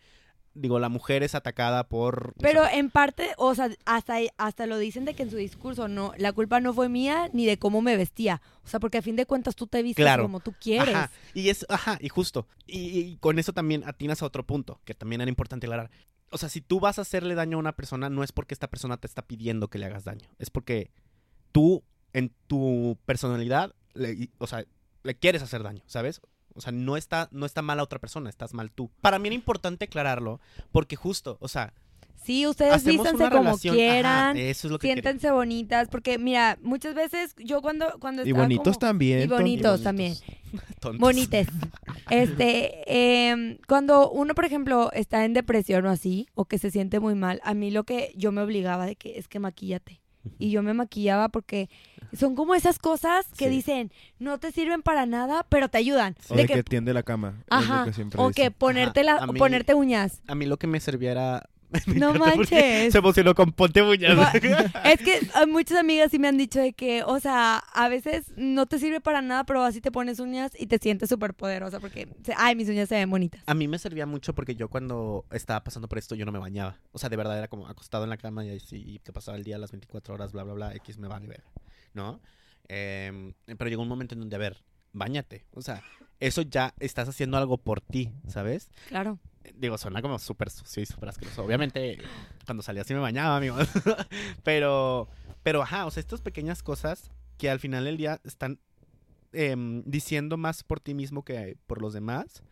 digo, 0.58 0.80
la 0.80 0.89
mujer 0.89 1.24
es 1.24 1.36
atacada 1.36 1.88
por... 1.88 2.34
o 2.38 2.41
Pero 2.41 2.64
sea, 2.66 2.78
en 2.78 2.89
parte, 2.89 3.30
o 3.38 3.53
sea, 3.55 3.70
hasta, 3.86 4.18
hasta 4.38 4.66
lo 4.66 4.78
dicen 4.78 5.05
de 5.05 5.14
que 5.14 5.24
en 5.24 5.30
su 5.32 5.38
discurso, 5.38 5.88
no, 5.88 6.14
la 6.18 6.34
culpa 6.34 6.60
no 6.60 6.74
fue 6.74 6.89
mía 6.89 7.30
ni 7.34 7.45
de 7.45 7.58
cómo 7.58 7.82
me 7.82 7.95
vestía. 7.97 8.41
O 8.64 8.68
sea, 8.68 8.80
porque 8.80 8.97
a 8.97 9.01
fin 9.01 9.16
de 9.16 9.26
cuentas 9.26 9.55
tú 9.55 9.68
te 9.68 9.82
vistes 9.84 10.03
Claro. 10.03 10.24
como 10.24 10.39
tú 10.39 10.53
quieres. 10.60 10.95
Ajá, 10.95 11.12
y 11.34 11.49
es, 11.49 11.66
ajá, 11.70 11.97
y 12.01 12.10
justo. 12.10 12.47
Y, 12.66 12.99
y 12.99 13.18
con 13.18 13.39
eso 13.39 13.53
también 13.53 13.84
atinas 13.86 14.22
a 14.22 14.26
otro 14.26 14.45
punto, 14.45 14.82
que 14.86 14.93
también 14.93 15.22
era 15.22 15.30
importante 15.30 15.66
aclarar. 15.68 15.89
O 16.30 16.38
sea, 16.38 16.49
si 16.49 16.60
tú 16.62 16.80
vas 16.80 16.99
a 16.99 17.03
hacerle 17.03 17.36
daño 17.36 17.58
a 17.58 17.60
una 17.62 17.76
persona, 17.76 18.10
no 18.10 18.24
es 18.24 18.32
porque 18.34 18.53
esta 18.53 18.68
persona 18.70 18.97
te 18.97 19.08
está 19.08 19.22
pidiendo 19.22 19.70
que 19.70 19.78
le 19.78 19.86
hagas 19.86 20.03
daño. 20.03 20.28
Es 20.39 20.49
porque 20.49 20.91
tú, 21.51 21.84
en 22.14 22.34
tu 22.47 22.97
personalidad, 23.05 23.74
le- 23.93 24.30
o 24.38 24.47
sea, 24.47 24.66
le 25.03 25.16
quieres 25.16 25.41
hacer 25.41 25.64
daño, 25.64 25.84
¿sabes? 25.88 26.20
O 26.58 26.62
sea, 26.62 26.72
no 26.72 26.97
está, 26.97 27.30
no 27.32 27.45
está 27.45 27.62
mal 27.62 27.80
a 27.80 27.84
otra 27.84 27.99
persona, 27.99 28.30
estás 28.30 28.53
mal 28.53 28.72
tú. 28.72 28.89
Para 29.01 29.20
mí 29.20 29.28
era 29.30 29.36
importante 29.36 29.86
aclararlo, 29.86 30.41
porque 30.72 30.95
justo, 30.95 31.38
o 31.39 31.47
sea, 31.47 31.74
Sí, 32.24 32.45
ustedes 32.45 32.84
vístanse 32.84 33.24
como 33.30 33.43
relación. 33.43 33.74
ajá, 33.76 33.78
quieran, 33.78 34.38
eso 34.38 34.68
es 34.68 34.72
lo 34.72 34.80
que 34.80 34.89
quería. 34.89 35.01
siéntense 35.01 35.32
bonitas, 35.32 35.88
porque 35.88 36.18
mira, 36.18 36.58
muchas 36.62 36.93
veces 36.93 37.34
yo 37.38 37.62
cuando, 37.62 37.86
cuando 38.01 38.24
Y 38.26 38.30
estaba 38.30 38.43
bonitos 38.43 38.64
como- 38.64 38.80
también. 38.80 39.22
Y 39.22 39.28
bonitos 39.28 39.82
también. 39.84 40.14
Tontos. 40.82 40.99
Bonites. 40.99 41.47
Este, 42.10 42.84
em, 43.30 43.58
cuando 43.68 44.10
uno, 44.10 44.34
por 44.36 44.45
ejemplo, 44.45 44.91
está 44.93 45.24
en 45.26 45.34
depresión 45.34 45.86
o 45.86 45.89
así, 45.89 46.28
o 46.36 46.45
que 46.45 46.58
se 46.58 46.72
siente 46.72 46.99
muy 46.99 47.16
mal, 47.16 47.39
a 47.43 47.53
mí 47.53 47.72
lo 47.72 47.84
que 47.84 48.12
yo 48.16 48.32
me 48.32 48.41
obligaba 48.41 48.86
de 48.86 48.95
que 48.95 49.18
es 49.18 49.28
que 49.28 49.39
maquíllate. 49.39 50.01
Y 50.39 50.51
yo 50.51 50.63
me 50.63 50.73
maquillaba 50.73 51.30
porque 51.30 51.69
son 52.17 52.36
como 52.36 52.55
esas 52.55 52.80
cosas 52.80 53.25
que 53.38 53.45
Sí. 53.45 53.51
dicen, 53.51 53.91
no 54.19 54.39
te 54.39 54.51
sirven 54.51 54.82
para 54.82 55.05
nada, 55.05 55.45
pero 55.49 55.67
te 55.69 55.78
ayudan. 55.78 56.15
O 56.30 56.36
de 56.36 56.43
de 56.43 56.47
que, 56.47 56.53
que 56.55 56.63
tiende 56.63 56.93
la 56.93 57.03
cama. 57.03 57.36
es 57.39 57.51
lo 57.51 57.57
ajá, 57.73 57.86
que 57.86 57.93
siempre 57.93 58.21
o 58.21 58.30
que 58.32 58.51
ponerte, 58.51 59.03
la, 59.03 59.15
Ajá, 59.17 59.28
mí- 59.28 59.39
ponerte 59.39 59.73
uñas. 59.73 60.21
A 60.28 60.36
mí 60.36 60.45
lo 60.45 60.57
que 60.57 60.67
me 60.67 60.80
servía 60.80 61.11
era... 61.11 61.49
No 61.88 62.13
manches. 62.13 62.91
Se 62.91 62.97
emocionó 62.99 63.36
con 63.36 63.51
ponte 63.51 63.82
uñas. 63.82 64.18
Va- 64.18 64.32
Es 64.86 64.99
que 65.01 65.20
a 65.36 65.45
muchas 65.45 65.78
amigas 65.78 66.11
sí 66.11 66.20
me 66.20 66.28
han 66.28 66.38
dicho 66.38 66.59
de 66.59 66.74
que, 66.74 67.03
o 67.03 67.20
sea, 67.20 67.57
a 67.57 67.89
veces 67.89 68.32
no 68.38 68.65
te 68.68 68.80
sirve 68.80 69.01
para 69.01 69.22
nada, 69.22 69.43
pero 69.45 69.63
así 69.63 69.82
te 69.82 69.91
pones 69.91 70.20
uñas 70.20 70.51
y 70.57 70.68
te 70.68 70.78
sientes 70.78 71.09
súper 71.09 71.34
poderosa 71.34 71.80
porque, 71.80 72.07
ay, 72.38 72.55
mis 72.55 72.70
uñas 72.70 72.88
se 72.89 72.95
ven 72.95 73.09
bonitas. 73.09 73.41
A 73.45 73.53
mí 73.53 73.68
me 73.68 73.80
servía 73.80 74.05
mucho 74.05 74.34
porque 74.34 74.55
yo 74.55 74.70
cuando 74.70 75.26
estaba 75.32 75.63
pasando 75.63 75.88
por 75.89 75.97
esto 75.97 76.15
yo 76.15 76.26
no 76.26 76.32
me 76.32 76.39
bañaba. 76.39 76.80
O 76.91 76.99
sea, 76.99 77.09
de 77.09 77.18
verdad 77.18 77.38
era 77.38 77.47
como 77.47 77.68
acostado 77.68 78.03
en 78.05 78.09
la 78.11 78.18
cama 78.18 78.45
y 78.45 78.55
así 78.55 78.82
y 78.86 78.99
te 78.99 79.11
pasaba 79.11 79.38
el 79.38 79.43
día 79.43 79.57
las 79.57 79.72
24 79.72 80.13
horas, 80.13 80.32
bla, 80.32 80.43
bla, 80.43 80.53
bla, 80.53 80.76
X 80.76 80.97
me 80.97 81.07
vale 81.07 81.28
ver, 81.28 81.43
¿no? 81.93 82.22
Em, 82.70 83.34
pero 83.57 83.70
llegó 83.70 83.82
un 83.82 83.88
momento 83.89 84.13
en 84.15 84.20
donde, 84.22 84.36
a 84.36 84.39
ver, 84.39 84.57
bañate. 84.93 85.45
O 85.53 85.61
sea, 85.61 85.84
eso 86.20 86.41
ya 86.41 86.74
estás 86.80 87.07
haciendo 87.09 87.38
algo 87.38 87.57
por 87.57 87.82
ti, 87.82 88.11
¿sabes? 88.28 88.70
Claro. 88.88 89.20
Digo, 89.56 89.78
suena 89.78 90.02
como 90.02 90.20
súper 90.20 90.50
sucio 90.50 90.84
y 90.84 90.86
súper 90.86 91.10
asqueroso. 91.10 91.43
Obviamente, 91.43 91.98
cuando 92.45 92.64
salía 92.64 92.82
así 92.82 92.93
me 92.93 93.00
bañaba, 93.00 93.38
amigos. 93.38 93.68
pero, 94.43 95.08
pero, 95.43 95.62
ajá, 95.62 95.86
o 95.86 95.91
sea, 95.91 96.02
estas 96.02 96.22
pequeñas 96.22 96.64
cosas 96.64 97.12
que 97.38 97.50
al 97.50 97.60
final 97.60 97.86
del 97.86 97.98
día 97.98 98.20
están 98.24 98.60
em, 99.34 99.84
diciendo 99.86 100.38
más 100.38 100.64
por 100.64 100.80
ti 100.80 100.93
mismo 100.93 101.24
que 101.24 101.58
por 101.68 101.82
los 101.82 101.93
demás, 101.93 102.43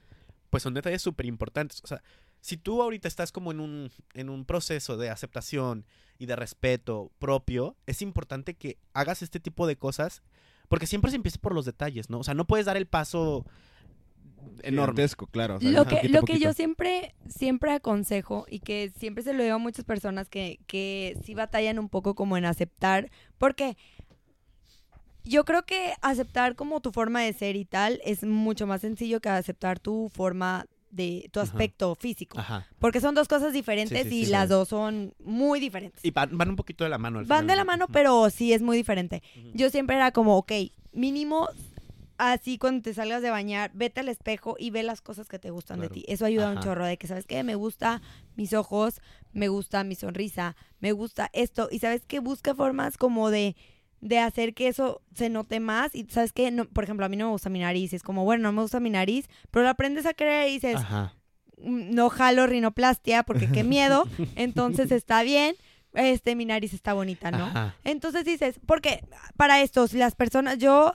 pues 0.49 0.63
son 0.63 0.73
detalles 0.73 1.01
súper 1.01 1.25
importantes. 1.25 1.81
O 1.83 1.87
sea, 1.87 2.01
si 2.41 2.57
tú 2.57 2.81
ahorita 2.81 3.07
estás 3.07 3.31
como 3.31 3.51
en 3.51 3.59
un, 3.59 3.91
en 4.13 4.29
un 4.29 4.45
proceso 4.45 4.97
de 4.97 5.09
aceptación 5.09 5.85
y 6.19 6.27
de 6.27 6.35
respeto 6.35 7.11
propio, 7.17 7.75
es 7.87 8.01
importante 8.01 8.53
que 8.53 8.77
hagas 8.93 9.21
este 9.21 9.39
tipo 9.39 9.65
de 9.65 9.77
cosas, 9.77 10.21
porque 10.67 10.87
siempre 10.87 11.09
se 11.09 11.17
empieza 11.17 11.39
por 11.39 11.55
los 11.55 11.65
detalles, 11.65 12.09
¿no? 12.09 12.19
O 12.19 12.23
sea, 12.23 12.35
no 12.35 12.45
puedes 12.45 12.67
dar 12.67 12.77
el 12.77 12.85
paso 12.85 13.45
enorme. 14.63 14.93
Gigantesco, 14.93 15.27
claro. 15.27 15.55
o 15.57 15.59
sea, 15.59 15.71
lo 15.71 15.83
de 15.83 15.89
que, 15.89 15.95
poquito 15.97 16.13
lo 16.19 16.25
que 16.25 16.39
yo 16.39 16.53
siempre, 16.53 17.15
siempre 17.27 17.71
aconsejo 17.71 18.45
y 18.49 18.59
que 18.59 18.91
siempre 18.97 19.23
se 19.23 19.33
lo 19.33 19.43
digo 19.43 19.55
a 19.55 19.59
muchas 19.59 19.85
personas 19.85 20.29
que, 20.29 20.59
que 20.67 21.17
sí 21.23 21.33
batallan 21.33 21.79
un 21.79 21.89
poco 21.89 22.15
como 22.15 22.37
en 22.37 22.45
aceptar, 22.45 23.09
porque 23.37 23.77
yo 25.23 25.43
creo 25.45 25.65
que 25.65 25.93
aceptar 26.01 26.55
como 26.55 26.81
tu 26.81 26.91
forma 26.91 27.21
de 27.21 27.33
ser 27.33 27.55
y 27.55 27.65
tal 27.65 27.99
es 28.05 28.23
mucho 28.23 28.67
más 28.67 28.81
sencillo 28.81 29.19
que 29.21 29.29
aceptar 29.29 29.79
tu 29.79 30.09
forma 30.13 30.65
de 30.91 31.27
tu 31.33 31.39
Ajá. 31.41 31.49
aspecto 31.51 31.93
físico, 31.95 32.39
Ajá. 32.39 32.67
porque 32.79 33.01
son 33.01 33.15
dos 33.15 33.27
cosas 33.27 33.51
diferentes 33.51 34.03
Sí, 34.03 34.09
sí, 34.09 34.19
y 34.21 34.25
sí, 34.25 34.31
las 34.31 34.43
sí. 34.43 34.49
dos 34.49 34.69
son 34.69 35.13
muy 35.21 35.59
diferentes. 35.59 36.05
Y 36.05 36.11
van, 36.11 36.37
van 36.37 36.49
un 36.51 36.55
poquito 36.55 36.83
de 36.85 36.89
la 36.89 36.97
mano. 36.97 37.19
al 37.19 37.25
Van 37.25 37.39
final. 37.41 37.47
de 37.47 37.55
la 37.57 37.65
mano, 37.65 37.87
pero 37.91 38.29
sí 38.29 38.53
es 38.53 38.61
muy 38.61 38.77
diferente. 38.77 39.21
Yo 39.53 39.69
siempre 39.69 39.97
era 39.97 40.11
como, 40.11 40.37
ok, 40.37 40.51
mínimo 40.93 41.49
así 42.17 42.57
cuando 42.57 42.81
te 42.83 42.93
salgas 42.93 43.21
de 43.21 43.29
bañar, 43.29 43.71
vete 43.73 43.99
al 44.01 44.09
espejo 44.09 44.55
y 44.59 44.69
ve 44.69 44.83
las 44.83 45.01
cosas 45.01 45.27
que 45.27 45.39
te 45.39 45.49
gustan 45.51 45.77
Claro. 45.77 45.89
de 45.89 45.93
ti. 46.01 46.05
Eso 46.07 46.25
ayuda 46.25 46.51
un 46.51 46.59
chorro 46.59 46.85
de 46.85 46.97
que, 46.97 47.07
¿sabes 47.07 47.25
qué? 47.25 47.43
Me 47.43 47.55
gusta 47.55 48.01
mis 48.35 48.53
ojos, 48.53 49.01
me 49.33 49.47
gusta 49.49 49.83
mi 49.83 49.95
sonrisa, 49.95 50.55
me 50.79 50.91
gusta 50.91 51.29
esto. 51.33 51.67
Y 51.71 51.79
¿sabes 51.79 52.03
qué? 52.07 52.19
Busca 52.19 52.55
formas 52.55 52.97
como 52.97 53.29
de, 53.31 53.55
de 54.01 54.19
hacer 54.19 54.53
que 54.53 54.67
eso 54.67 55.01
se 55.13 55.29
note 55.29 55.59
más. 55.59 55.93
Y 55.95 56.05
¿sabes 56.05 56.31
qué? 56.31 56.51
No, 56.51 56.65
por 56.65 56.83
ejemplo, 56.85 57.05
a 57.05 57.09
mí 57.09 57.17
no 57.17 57.25
me 57.25 57.31
gusta 57.31 57.49
mi 57.49 57.59
nariz. 57.59 57.93
Es 57.93 58.03
como, 58.03 58.23
bueno, 58.23 58.43
no 58.43 58.51
me 58.53 58.61
gusta 58.61 58.79
mi 58.79 58.89
nariz, 58.89 59.27
pero 59.51 59.63
lo 59.63 59.69
aprendes 59.69 60.05
a 60.05 60.13
querer 60.13 60.47
y 60.49 60.53
dices, 60.53 60.75
Ajá. 60.77 61.13
"Mm, 61.57 61.93
no 61.95 62.09
jalo 62.09 62.47
rinoplastia 62.47 63.23
porque 63.23 63.49
qué 63.49 63.63
miedo. 63.63 64.05
Entonces 64.35 64.91
está 64.91 65.23
bien. 65.23 65.55
Este, 65.93 66.35
mi 66.35 66.43
nariz 66.43 66.73
está 66.73 66.93
bonita, 66.93 67.31
¿no? 67.31 67.45
Ajá. 67.45 67.75
Entonces 67.85 68.25
dices, 68.25 68.59
porque 68.65 69.05
para 69.37 69.61
estos, 69.61 69.93
las 69.93 70.13
personas, 70.13 70.57
yo 70.57 70.93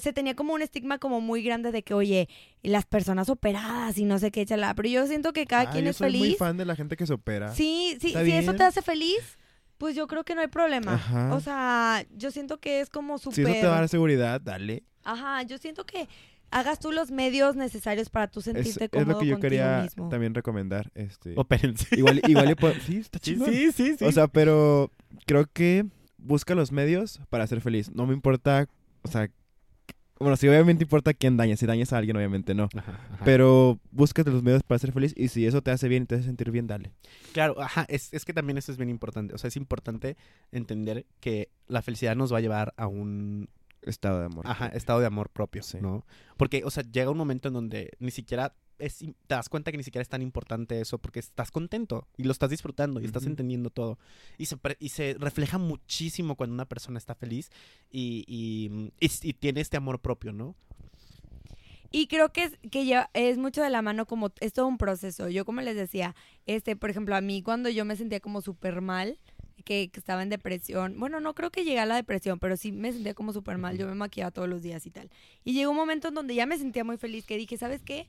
se 0.00 0.12
tenía 0.12 0.34
como 0.34 0.54
un 0.54 0.62
estigma 0.62 0.98
como 0.98 1.20
muy 1.20 1.42
grande 1.42 1.72
de 1.72 1.82
que, 1.82 1.94
oye, 1.94 2.28
las 2.62 2.86
personas 2.86 3.28
operadas 3.28 3.98
y 3.98 4.04
no 4.04 4.18
sé 4.18 4.30
qué, 4.30 4.44
chala, 4.46 4.74
pero 4.74 4.88
yo 4.88 5.06
siento 5.06 5.32
que 5.32 5.46
cada 5.46 5.62
Ah, 5.62 5.70
quien 5.70 5.84
yo 5.84 5.90
es 5.90 5.96
soy 5.96 6.10
muy 6.10 6.20
feliz. 6.20 6.38
fan 6.38 6.56
de 6.56 6.64
la 6.64 6.74
gente 6.76 6.96
que 6.96 7.06
se 7.06 7.12
opera. 7.12 7.52
Sí, 7.54 7.96
sí, 8.00 8.14
si 8.24 8.32
eso 8.32 8.54
te 8.54 8.64
hace 8.64 8.82
feliz, 8.82 9.38
pues 9.76 9.94
yo 9.94 10.06
creo 10.06 10.24
que 10.24 10.34
no 10.34 10.40
hay 10.40 10.48
problema. 10.48 10.94
Ajá. 10.94 11.34
O 11.34 11.40
sea, 11.40 12.04
yo 12.16 12.30
siento 12.30 12.58
que 12.58 12.80
es 12.80 12.90
como 12.90 13.18
Si 13.18 13.24
súper... 13.24 13.48
eso 13.48 13.60
te 13.60 13.66
va 13.66 13.76
a 13.76 13.80
dar 13.80 13.88
seguridad, 13.88 14.40
dale. 14.40 14.84
Ajá, 15.04 15.42
yo 15.42 15.58
siento 15.58 15.84
que 15.84 16.08
hagas 16.50 16.80
tú 16.80 16.90
los 16.92 17.10
medios 17.10 17.54
necesarios 17.56 18.08
para 18.08 18.26
tú 18.28 18.40
Es, 18.40 18.46
sentirte 18.46 18.84
es 18.84 18.90
cómodo 18.90 19.12
lo 19.12 19.18
que 19.18 19.26
yo 19.26 19.38
quería 19.38 19.82
mismo. 19.82 20.08
también 20.08 20.34
recomendar. 20.34 20.90
Este, 20.94 21.34
Opérense. 21.36 21.86
igual, 21.96 22.20
igual 22.26 22.56
sí, 22.86 22.96
está 22.98 23.18
chido. 23.18 23.44
sí, 23.46 23.70
sí, 23.72 23.96
sí. 23.98 24.04
O 24.04 24.12
sea, 24.12 24.28
pero 24.28 24.90
creo 25.26 25.46
que 25.52 25.84
busca 26.16 26.54
los 26.54 26.72
medios 26.72 27.20
para 27.30 27.46
ser 27.46 27.60
feliz. 27.60 27.90
No 27.94 28.06
me 28.06 28.14
importa, 28.14 28.66
o 29.02 29.08
sea, 29.08 29.30
bueno, 30.20 30.36
sí, 30.36 30.48
obviamente 30.48 30.84
importa 30.84 31.14
quién 31.14 31.36
daña. 31.36 31.56
Si 31.56 31.66
dañas 31.66 31.92
a 31.92 31.98
alguien, 31.98 32.16
obviamente 32.16 32.54
no. 32.54 32.68
Ajá, 32.76 32.92
ajá. 33.12 33.24
Pero 33.24 33.78
búscate 33.90 34.30
los 34.30 34.42
medios 34.42 34.62
para 34.62 34.78
ser 34.78 34.92
feliz 34.92 35.14
y 35.16 35.28
si 35.28 35.46
eso 35.46 35.62
te 35.62 35.70
hace 35.70 35.88
bien 35.88 36.04
y 36.04 36.06
te 36.06 36.14
hace 36.16 36.24
sentir 36.24 36.50
bien, 36.50 36.66
dale. 36.66 36.92
Claro, 37.32 37.60
ajá, 37.60 37.86
es, 37.88 38.12
es 38.12 38.24
que 38.24 38.32
también 38.32 38.58
eso 38.58 38.70
es 38.72 38.78
bien 38.78 38.90
importante. 38.90 39.34
O 39.34 39.38
sea, 39.38 39.48
es 39.48 39.56
importante 39.56 40.16
entender 40.52 41.06
que 41.20 41.50
la 41.66 41.82
felicidad 41.82 42.16
nos 42.16 42.32
va 42.32 42.38
a 42.38 42.40
llevar 42.40 42.74
a 42.76 42.86
un 42.86 43.48
Estado 43.82 44.18
de 44.18 44.26
amor. 44.26 44.44
ajá, 44.46 44.66
estado 44.68 44.98
de 45.00 45.06
amor 45.06 45.30
propio, 45.30 45.62
Sí. 45.62 45.78
¿no? 45.80 46.04
Porque, 46.36 46.62
o 46.64 46.70
sea, 46.70 46.82
llega 46.82 47.10
un 47.10 47.16
momento 47.16 47.46
en 47.48 47.54
donde 47.54 47.92
ni 48.00 48.10
siquiera 48.10 48.52
es, 48.78 48.98
te 48.98 49.14
das 49.26 49.48
cuenta 49.48 49.70
que 49.70 49.78
ni 49.78 49.84
siquiera 49.84 50.02
es 50.02 50.08
tan 50.08 50.22
importante 50.22 50.80
eso 50.80 50.98
porque 50.98 51.20
estás 51.20 51.50
contento 51.50 52.06
y 52.16 52.24
lo 52.24 52.32
estás 52.32 52.50
disfrutando 52.50 53.00
y 53.00 53.04
estás 53.04 53.26
entendiendo 53.26 53.70
todo. 53.70 53.98
Y 54.36 54.46
se, 54.46 54.56
pre- 54.56 54.76
y 54.78 54.90
se 54.90 55.16
refleja 55.18 55.58
muchísimo 55.58 56.36
cuando 56.36 56.54
una 56.54 56.66
persona 56.66 56.98
está 56.98 57.14
feliz 57.14 57.50
y, 57.90 58.24
y, 58.26 58.90
y, 59.00 59.10
y 59.22 59.32
tiene 59.34 59.60
este 59.60 59.76
amor 59.76 60.00
propio, 60.00 60.32
¿no? 60.32 60.54
Y 61.90 62.06
creo 62.06 62.32
que 62.32 62.44
es, 62.44 62.58
que 62.70 62.84
ya 62.84 63.08
es 63.14 63.38
mucho 63.38 63.62
de 63.62 63.70
la 63.70 63.80
mano 63.80 64.04
como 64.04 64.30
es 64.40 64.52
todo 64.52 64.66
un 64.66 64.76
proceso. 64.76 65.28
Yo 65.30 65.44
como 65.44 65.62
les 65.62 65.74
decía, 65.74 66.14
este, 66.44 66.76
por 66.76 66.90
ejemplo, 66.90 67.16
a 67.16 67.22
mí 67.22 67.42
cuando 67.42 67.70
yo 67.70 67.84
me 67.84 67.96
sentía 67.96 68.20
como 68.20 68.42
súper 68.42 68.82
mal, 68.82 69.18
que, 69.64 69.88
que 69.90 69.98
estaba 70.00 70.22
en 70.22 70.28
depresión, 70.28 70.98
bueno, 70.98 71.20
no 71.20 71.34
creo 71.34 71.50
que 71.50 71.64
llegué 71.64 71.78
a 71.78 71.86
la 71.86 71.96
depresión, 71.96 72.38
pero 72.38 72.56
sí 72.56 72.72
me 72.72 72.92
sentía 72.92 73.14
como 73.14 73.32
súper 73.32 73.58
mal, 73.58 73.76
yo 73.76 73.86
me 73.86 73.94
maquillaba 73.94 74.30
todos 74.30 74.48
los 74.48 74.62
días 74.62 74.86
y 74.86 74.90
tal. 74.90 75.10
Y 75.44 75.52
llegó 75.54 75.70
un 75.70 75.76
momento 75.76 76.08
en 76.08 76.14
donde 76.14 76.34
ya 76.34 76.46
me 76.46 76.58
sentía 76.58 76.84
muy 76.84 76.96
feliz, 76.96 77.24
que 77.24 77.36
dije, 77.36 77.56
¿sabes 77.56 77.82
qué? 77.82 78.06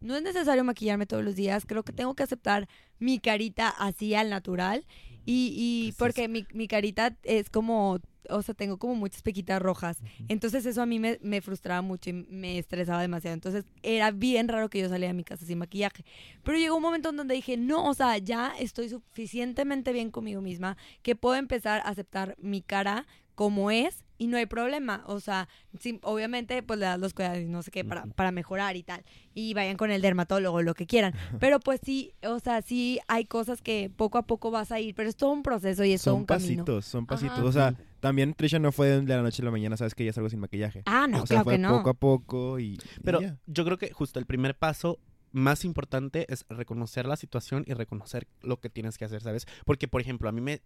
No 0.00 0.16
es 0.16 0.22
necesario 0.22 0.64
maquillarme 0.64 1.06
todos 1.06 1.24
los 1.24 1.36
días, 1.36 1.64
creo 1.66 1.82
que 1.82 1.92
tengo 1.92 2.14
que 2.14 2.22
aceptar 2.22 2.68
mi 2.98 3.18
carita 3.18 3.68
así 3.68 4.14
al 4.14 4.30
natural. 4.30 4.84
Y, 5.24 5.52
y 5.56 5.82
¿Qué 5.82 5.88
es 5.90 5.96
porque 5.96 6.28
mi, 6.28 6.46
mi 6.54 6.68
carita 6.68 7.14
es 7.22 7.50
como, 7.50 7.98
o 8.30 8.42
sea, 8.42 8.54
tengo 8.54 8.78
como 8.78 8.94
muchas 8.94 9.22
pequitas 9.22 9.60
rojas. 9.60 9.98
Entonces 10.28 10.64
eso 10.64 10.80
a 10.80 10.86
mí 10.86 10.98
me, 10.98 11.18
me 11.22 11.40
frustraba 11.40 11.82
mucho 11.82 12.10
y 12.10 12.12
me 12.14 12.58
estresaba 12.58 13.02
demasiado. 13.02 13.34
Entonces 13.34 13.66
era 13.82 14.10
bien 14.10 14.48
raro 14.48 14.70
que 14.70 14.80
yo 14.80 14.88
saliera 14.88 15.12
de 15.12 15.16
mi 15.16 15.24
casa 15.24 15.44
sin 15.44 15.58
maquillaje. 15.58 16.04
Pero 16.42 16.58
llegó 16.58 16.76
un 16.76 16.82
momento 16.82 17.10
en 17.10 17.16
donde 17.16 17.34
dije, 17.34 17.56
no, 17.56 17.88
o 17.88 17.94
sea, 17.94 18.16
ya 18.18 18.54
estoy 18.58 18.88
suficientemente 18.88 19.92
bien 19.92 20.10
conmigo 20.10 20.40
misma 20.40 20.76
que 21.02 21.14
puedo 21.14 21.36
empezar 21.36 21.80
a 21.80 21.90
aceptar 21.90 22.34
mi 22.38 22.62
cara 22.62 23.06
como 23.34 23.70
es 23.70 24.04
y 24.18 24.26
no 24.26 24.36
hay 24.36 24.46
problema. 24.46 25.02
O 25.06 25.20
sea, 25.20 25.48
sí, 25.80 25.98
obviamente 26.02 26.62
pues 26.62 26.78
le 26.78 26.86
das 26.86 26.98
los 26.98 27.14
cuidados 27.14 27.38
y 27.38 27.46
no 27.46 27.62
sé 27.62 27.70
qué 27.70 27.84
para, 27.84 28.06
para 28.06 28.32
mejorar 28.32 28.76
y 28.76 28.82
tal. 28.82 29.02
Y 29.34 29.54
vayan 29.54 29.76
con 29.76 29.90
el 29.90 30.02
dermatólogo, 30.02 30.60
lo 30.62 30.74
que 30.74 30.86
quieran. 30.86 31.14
Pero 31.38 31.60
pues 31.60 31.80
sí, 31.82 32.12
o 32.24 32.40
sea, 32.40 32.60
sí 32.62 32.98
hay 33.08 33.24
cosas 33.24 33.62
que 33.62 33.90
poco 33.94 34.18
a 34.18 34.22
poco 34.22 34.50
vas 34.50 34.72
a 34.72 34.80
ir, 34.80 34.94
pero 34.94 35.08
es 35.08 35.16
todo 35.16 35.30
un 35.30 35.42
proceso 35.42 35.84
y 35.84 35.92
es 35.92 36.02
todo 36.02 36.14
son 36.14 36.20
un 36.22 36.26
camino. 36.26 36.64
pasitos, 36.64 36.84
son 36.84 37.06
pasitos. 37.06 37.38
Ajá. 37.38 37.46
O 37.46 37.52
sea, 37.52 37.74
también 38.00 38.34
Trisha 38.34 38.58
no 38.58 38.72
fue 38.72 39.00
de 39.00 39.16
la 39.16 39.22
noche 39.22 39.42
a 39.42 39.44
la 39.44 39.50
mañana, 39.50 39.76
sabes 39.76 39.94
que 39.94 40.04
ya 40.04 40.12
salgo 40.12 40.28
sin 40.28 40.40
maquillaje. 40.40 40.82
Ah, 40.86 41.06
no, 41.08 41.22
o 41.22 41.26
sea, 41.26 41.36
claro 41.36 41.44
fue 41.44 41.52
que 41.54 41.58
no. 41.58 41.78
poco 41.78 41.90
a 41.90 41.94
poco 41.94 42.58
y, 42.58 42.78
Pero 43.02 43.20
yo 43.46 43.64
creo 43.64 43.78
que 43.78 43.92
justo 43.92 44.18
el 44.18 44.26
primer 44.26 44.56
paso 44.56 44.98
más 45.32 45.64
importante 45.64 46.26
es 46.32 46.44
reconocer 46.48 47.06
la 47.06 47.16
situación 47.16 47.64
y 47.66 47.74
reconocer 47.74 48.26
lo 48.42 48.60
que 48.60 48.70
tienes 48.70 48.98
que 48.98 49.04
hacer, 49.04 49.22
¿sabes? 49.22 49.46
Porque, 49.64 49.88
por 49.88 50.00
ejemplo, 50.00 50.28
a 50.28 50.32
mí 50.32 50.40
me... 50.40 50.60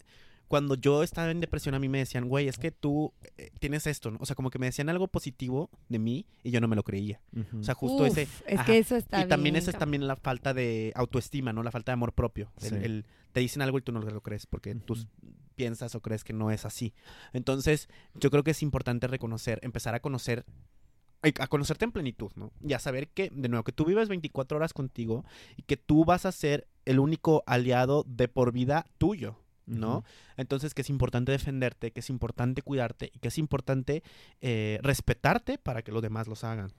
Cuando 0.48 0.74
yo 0.74 1.02
estaba 1.02 1.30
en 1.30 1.40
depresión, 1.40 1.74
a 1.74 1.78
mí 1.78 1.88
me 1.88 1.98
decían, 1.98 2.28
güey, 2.28 2.46
es 2.46 2.58
que 2.58 2.70
tú 2.72 3.14
eh, 3.38 3.50
tienes 3.58 3.86
esto, 3.86 4.10
¿no? 4.10 4.18
O 4.20 4.26
sea, 4.26 4.36
como 4.36 4.50
que 4.50 4.58
me 4.58 4.66
decían 4.66 4.88
algo 4.90 5.08
positivo 5.08 5.70
de 5.88 5.98
mí 5.98 6.26
y 6.42 6.50
yo 6.50 6.60
no 6.60 6.68
me 6.68 6.76
lo 6.76 6.82
creía. 6.82 7.22
O 7.58 7.62
sea, 7.62 7.74
justo 7.74 8.02
Uf, 8.02 8.08
ese... 8.08 8.22
Es 8.46 8.58
ajá. 8.58 8.64
que 8.66 8.78
eso 8.78 8.96
está 8.96 9.24
y 9.24 9.28
también 9.28 9.54
bien, 9.54 9.62
esa 9.62 9.70
es 9.70 9.78
también 9.78 10.06
la 10.06 10.16
falta 10.16 10.52
de 10.52 10.92
autoestima, 10.94 11.52
¿no? 11.54 11.62
La 11.62 11.70
falta 11.70 11.92
de 11.92 11.94
amor 11.94 12.12
propio. 12.12 12.52
El- 12.60 12.68
Sí. 12.68 12.74
el- 12.82 13.06
te 13.32 13.40
dicen 13.40 13.62
algo 13.62 13.78
y 13.78 13.82
tú 13.82 13.92
no 13.92 14.00
lo 14.02 14.20
crees 14.20 14.44
porque 14.44 14.74
tú 14.74 14.94
piensas 15.54 15.94
o 15.94 16.02
crees 16.02 16.22
que 16.22 16.34
no 16.34 16.50
es 16.50 16.66
así. 16.66 16.92
Entonces, 17.32 17.88
yo 18.14 18.30
creo 18.30 18.42
que 18.42 18.50
es 18.50 18.62
importante 18.62 19.06
reconocer, 19.06 19.58
empezar 19.62 19.94
a 19.94 20.00
conocer, 20.00 20.44
a 21.22 21.46
conocerte 21.46 21.84
en 21.84 21.92
plenitud, 21.92 22.32
¿no? 22.34 22.50
Y 22.66 22.72
a 22.72 22.78
saber 22.78 23.08
que, 23.08 23.30
de 23.32 23.48
nuevo, 23.48 23.64
que 23.64 23.72
tú 23.72 23.84
vives 23.84 24.08
24 24.08 24.56
horas 24.56 24.72
contigo 24.72 25.24
y 25.56 25.62
que 25.62 25.76
tú 25.76 26.04
vas 26.04 26.26
a 26.26 26.32
ser 26.32 26.66
el 26.84 26.98
único 26.98 27.44
aliado 27.46 28.04
de 28.06 28.28
por 28.28 28.52
vida 28.52 28.86
tuyo. 28.98 29.36
¿no? 29.64 30.04
Entonces 30.36 30.74
que 30.74 30.82
es 30.82 30.90
importante 30.90 31.32
defenderte, 31.32 31.92
que 31.92 32.00
es 32.00 32.10
importante 32.10 32.62
cuidarte 32.62 33.10
y 33.14 33.18
que 33.20 33.28
es 33.28 33.38
importante 33.38 34.02
eh, 34.40 34.78
respetarte 34.82 35.56
para 35.56 35.82
que 35.82 35.92
los 35.92 36.02
demás 36.02 36.26
los 36.26 36.44
hagan. 36.44 36.72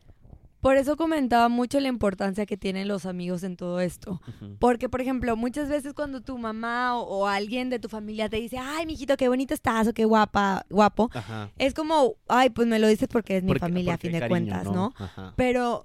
Por 0.63 0.77
eso 0.77 0.95
comentaba 0.95 1.49
mucho 1.49 1.81
la 1.81 1.89
importancia 1.89 2.45
que 2.45 2.55
tienen 2.55 2.87
los 2.87 3.05
amigos 3.05 3.43
en 3.43 3.57
todo 3.57 3.81
esto. 3.81 4.21
Porque, 4.59 4.87
por 4.87 5.01
ejemplo, 5.01 5.35
muchas 5.35 5.67
veces 5.67 5.93
cuando 5.93 6.21
tu 6.21 6.37
mamá 6.37 6.97
o, 6.97 7.01
o 7.01 7.27
alguien 7.27 7.69
de 7.69 7.79
tu 7.79 7.89
familia 7.89 8.29
te 8.29 8.37
dice, 8.37 8.57
ay, 8.57 8.85
mijito, 8.85 9.17
qué 9.17 9.27
bonito 9.27 9.53
estás 9.53 9.89
o 9.89 9.93
qué 9.93 10.05
guapa, 10.05 10.65
guapo, 10.69 11.09
Ajá. 11.13 11.51
es 11.57 11.73
como, 11.73 12.15
ay, 12.29 12.49
pues 12.49 12.65
me 12.65 12.79
lo 12.79 12.87
dices 12.87 13.09
porque 13.09 13.35
es 13.35 13.43
mi 13.43 13.55
familia 13.55 13.95
a 13.95 13.97
fin 13.97 14.13
de 14.13 14.19
cariño, 14.19 14.29
cuentas, 14.29 14.73
¿no? 14.73 14.93
Ajá. 14.97 15.33
Pero 15.35 15.83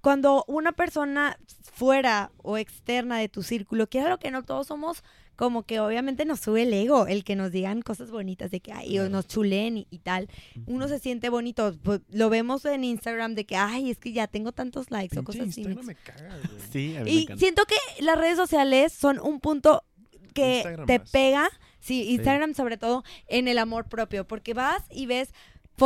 cuando 0.00 0.44
una 0.46 0.70
persona 0.70 1.36
fuera 1.72 2.30
o 2.36 2.58
externa 2.58 3.18
de 3.18 3.28
tu 3.28 3.42
círculo, 3.42 3.88
que 3.88 4.02
lo 4.02 4.18
que 4.18 4.30
no 4.30 4.44
todos 4.44 4.68
somos, 4.68 5.02
como 5.36 5.62
que 5.64 5.80
obviamente 5.80 6.24
nos 6.24 6.40
sube 6.40 6.62
el 6.62 6.72
ego, 6.72 7.06
el 7.06 7.24
que 7.24 7.36
nos 7.36 7.50
digan 7.52 7.82
cosas 7.82 8.10
bonitas 8.10 8.50
de 8.50 8.60
que, 8.60 8.72
ay, 8.72 8.90
o 8.98 9.02
Claro. 9.02 9.08
nos 9.10 9.26
chulen 9.28 9.78
y, 9.78 9.86
y 9.90 9.98
tal. 9.98 10.28
Uno 10.66 10.88
se 10.88 10.98
siente 10.98 11.28
bonito. 11.30 11.74
Pues, 11.82 12.00
lo 12.10 12.28
vemos 12.30 12.64
en 12.64 12.84
Instagram 12.84 13.34
de 13.34 13.44
que, 13.46 13.56
ay, 13.56 13.90
es 13.90 13.98
que 13.98 14.12
ya 14.12 14.26
tengo 14.26 14.52
tantos 14.52 14.90
likes 14.90 15.18
o 15.18 15.24
cosas 15.24 15.48
así. 15.48 15.62
Instagram 15.62 15.86
me 15.86 15.94
caga, 15.94 16.36
güey. 16.36 16.60
Sí, 16.70 16.96
a 16.96 17.02
mí 17.04 17.10
Y 17.10 17.38
siento 17.38 17.64
que 17.64 18.02
las 18.04 18.18
redes 18.18 18.36
sociales 18.36 18.92
son 18.92 19.18
un 19.18 19.40
punto 19.40 19.84
que 20.34 20.56
Instagram 20.56 20.86
te 20.86 20.98
más. 20.98 21.10
pega, 21.10 21.50
sí, 21.80 22.10
Instagram 22.10 22.54
sobre 22.54 22.76
todo, 22.78 23.02
en 23.26 23.48
el 23.48 23.58
amor 23.58 23.88
propio, 23.88 24.26
porque 24.26 24.54
vas 24.54 24.82
y 24.90 25.06
ves 25.06 25.32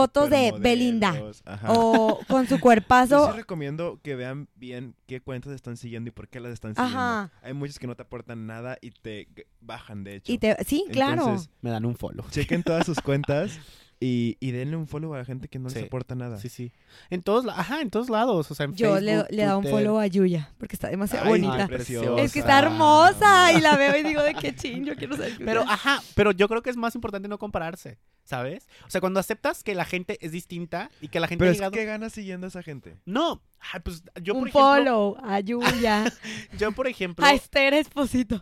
fotos 0.01 0.31
de 0.31 0.53
Belinda 0.59 1.15
ajá. 1.45 1.73
o 1.73 2.21
con 2.29 2.47
su 2.47 2.57
Yo 2.57 2.61
cuerpazo. 2.61 3.31
sí 3.33 3.37
recomiendo 3.39 3.99
que 4.03 4.15
vean 4.15 4.49
bien 4.55 4.95
qué 5.07 5.21
cuentas 5.21 5.53
están 5.53 5.77
siguiendo 5.77 6.09
y 6.09 6.13
por 6.13 6.29
qué 6.29 6.41
las 6.41 6.53
están 6.53 6.75
siguiendo. 6.75 6.99
Ajá. 6.99 7.31
Hay 7.43 7.55
muchos 7.55 7.79
que 7.79 7.87
no 7.87 7.95
te 7.97 8.03
aportan 8.03 8.47
nada 8.47 8.77
y 8.83 8.91
te 8.91 9.29
bajan, 9.61 10.05
de 10.05 10.17
hecho. 10.17 10.33
Y 10.33 10.39
te, 10.39 10.57
sí, 10.65 10.85
claro. 10.93 11.23
Entonces, 11.23 11.51
Me 11.63 11.71
dan 11.71 11.85
un 11.87 11.97
follow. 11.97 12.27
chequen 12.31 12.63
todas 12.63 12.85
sus 12.85 13.01
cuentas 13.01 13.59
Y, 13.99 14.37
y 14.41 14.51
denle 14.51 14.77
un 14.77 14.87
follow 14.89 15.15
a 15.15 15.19
la 15.19 15.25
gente 15.25 15.49
que 15.49 15.59
no 15.59 15.71
Sí. 15.71 15.77
les 15.77 15.85
aporta 15.87 16.15
nada. 16.15 16.39
Sí, 16.39 16.51
sí. 16.51 16.71
En 17.09 17.23
todos, 17.23 17.47
ajá, 17.49 17.81
en 17.81 17.89
todos 17.91 18.11
lados. 18.11 18.51
O 18.51 18.55
sea, 18.55 18.65
en 18.67 18.75
Yo 18.75 19.01
le, 19.01 19.13
Facebook, 19.13 19.29
le 19.31 19.43
da 19.45 19.57
un 19.57 19.65
follow 19.65 19.99
a 19.99 20.07
Yuya, 20.07 20.53
porque 20.59 20.77
está 20.77 20.89
demasiado 20.89 21.25
Ay, 21.25 21.41
bonita. 21.41 21.67
preciosa. 21.67 22.21
Es 22.21 22.33
que 22.35 22.41
está 22.41 22.59
hermosa 22.59 23.53
y 23.55 23.61
la 23.63 23.75
veo 23.77 23.97
y 23.97 24.03
digo 24.03 24.23
de 24.23 24.35
qué 24.35 24.55
ching, 24.55 24.85
yo 24.85 24.97
quiero 24.97 25.17
ser 25.17 25.33
Yuya. 25.33 25.47
Pero, 25.47 25.63
ajá, 25.63 26.03
pero 26.15 26.33
yo 26.33 26.47
creo 26.47 26.61
que 26.63 26.69
es 26.69 26.77
más 26.77 26.95
importante 26.95 27.27
no 27.27 27.39
compararse, 27.39 27.99
¿sabes? 28.25 28.69
O 28.87 28.91
sea, 28.91 29.01
cuando 29.01 29.19
aceptas 29.19 29.65
que 29.65 29.75
la 29.75 29.87
gente 29.87 30.19
es 30.21 30.31
distinta 30.31 30.91
y 31.01 31.09
que 31.09 31.19
la 31.19 31.27
gente 31.27 31.41
Pero 31.41 31.49
ha 31.49 31.53
es 31.53 31.59
llegado... 31.59 31.73
que 31.73 31.85
ganas 31.87 32.13
siguiendo 32.13 32.47
a 32.47 32.49
esa 32.49 32.63
gente. 32.63 32.99
No, 33.07 33.43
ay, 33.73 33.81
pues 33.83 34.03
yo 34.23 34.35
un 34.35 34.41
por 34.41 34.49
ejemplo... 34.49 34.61
follow 34.61 35.17
a 35.25 35.41
Yuya, 35.41 36.13
Yo 36.59 36.73
por 36.73 36.87
ejemplo... 36.87 37.25
a 37.25 37.33
Esther 37.33 37.73
Esposito. 37.73 38.39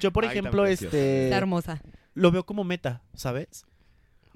Yo 0.00 0.12
por 0.12 0.24
Ay, 0.24 0.30
ejemplo, 0.30 0.66
este... 0.66 1.24
Está 1.26 1.36
hermosa. 1.36 1.80
Lo 2.14 2.32
veo 2.32 2.44
como 2.44 2.64
meta, 2.64 3.02
¿sabes? 3.14 3.64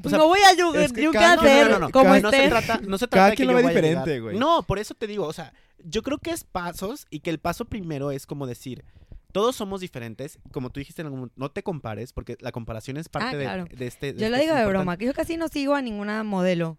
O 0.03 0.09
sea, 0.09 0.19
no 0.19 0.27
voy 0.29 0.41
a 0.41 0.51
es 0.83 0.93
que 0.93 1.11
cada- 1.11 1.33
a 1.33 1.37
no, 1.37 1.43
hacer 1.43 1.67
no, 1.67 1.73
no, 1.75 1.79
no, 1.87 1.91
como 1.91 2.05
cada- 2.07 2.21
no 2.21 2.31
se 2.31 2.49
trata, 2.49 2.81
no 2.87 2.99
se 2.99 3.09
Cada 3.09 3.11
trata 3.11 3.25
de 3.27 3.31
que 3.33 3.37
quien 3.37 3.49
lo 3.49 3.55
ve 3.55 3.63
diferente, 3.69 4.21
güey. 4.21 4.39
No, 4.39 4.63
por 4.63 4.79
eso 4.79 4.95
te 4.95 5.07
digo, 5.07 5.25
o 5.27 5.33
sea, 5.33 5.53
yo 5.85 6.03
creo 6.03 6.19
que 6.19 6.31
es 6.31 6.45
pasos 6.45 7.07
y 7.11 7.21
que 7.21 7.31
el 7.31 7.39
paso 7.39 7.65
primero 7.65 8.11
es 8.11 8.27
como 8.27 8.47
decir, 8.47 8.85
todos 9.33 9.55
somos 9.57 9.81
diferentes, 9.81 10.39
como 10.53 10.71
tú 10.71 10.81
dijiste 10.81 11.03
en 11.03 11.07
algún 11.07 11.21
momento, 11.21 11.35
no 11.39 11.51
te 11.51 11.63
compares 11.63 12.13
porque 12.13 12.37
la 12.41 12.53
comparación 12.53 12.97
es 12.97 13.09
parte 13.09 13.29
Ah, 13.29 13.37
de- 13.37 13.45
claro. 13.45 13.65
de, 13.71 13.87
este 13.87 14.13
de 14.13 14.21
Yo 14.21 14.29
lo 14.31 14.37
este 14.37 14.45
digo 14.45 14.55
de 14.55 14.61
importante- 14.63 14.69
broma, 14.71 14.97
que 14.97 15.05
yo 15.07 15.13
casi 15.15 15.37
no 15.37 15.49
sigo 15.49 15.75
a 15.75 15.83
ninguna 15.83 16.23
modelo. 16.25 16.79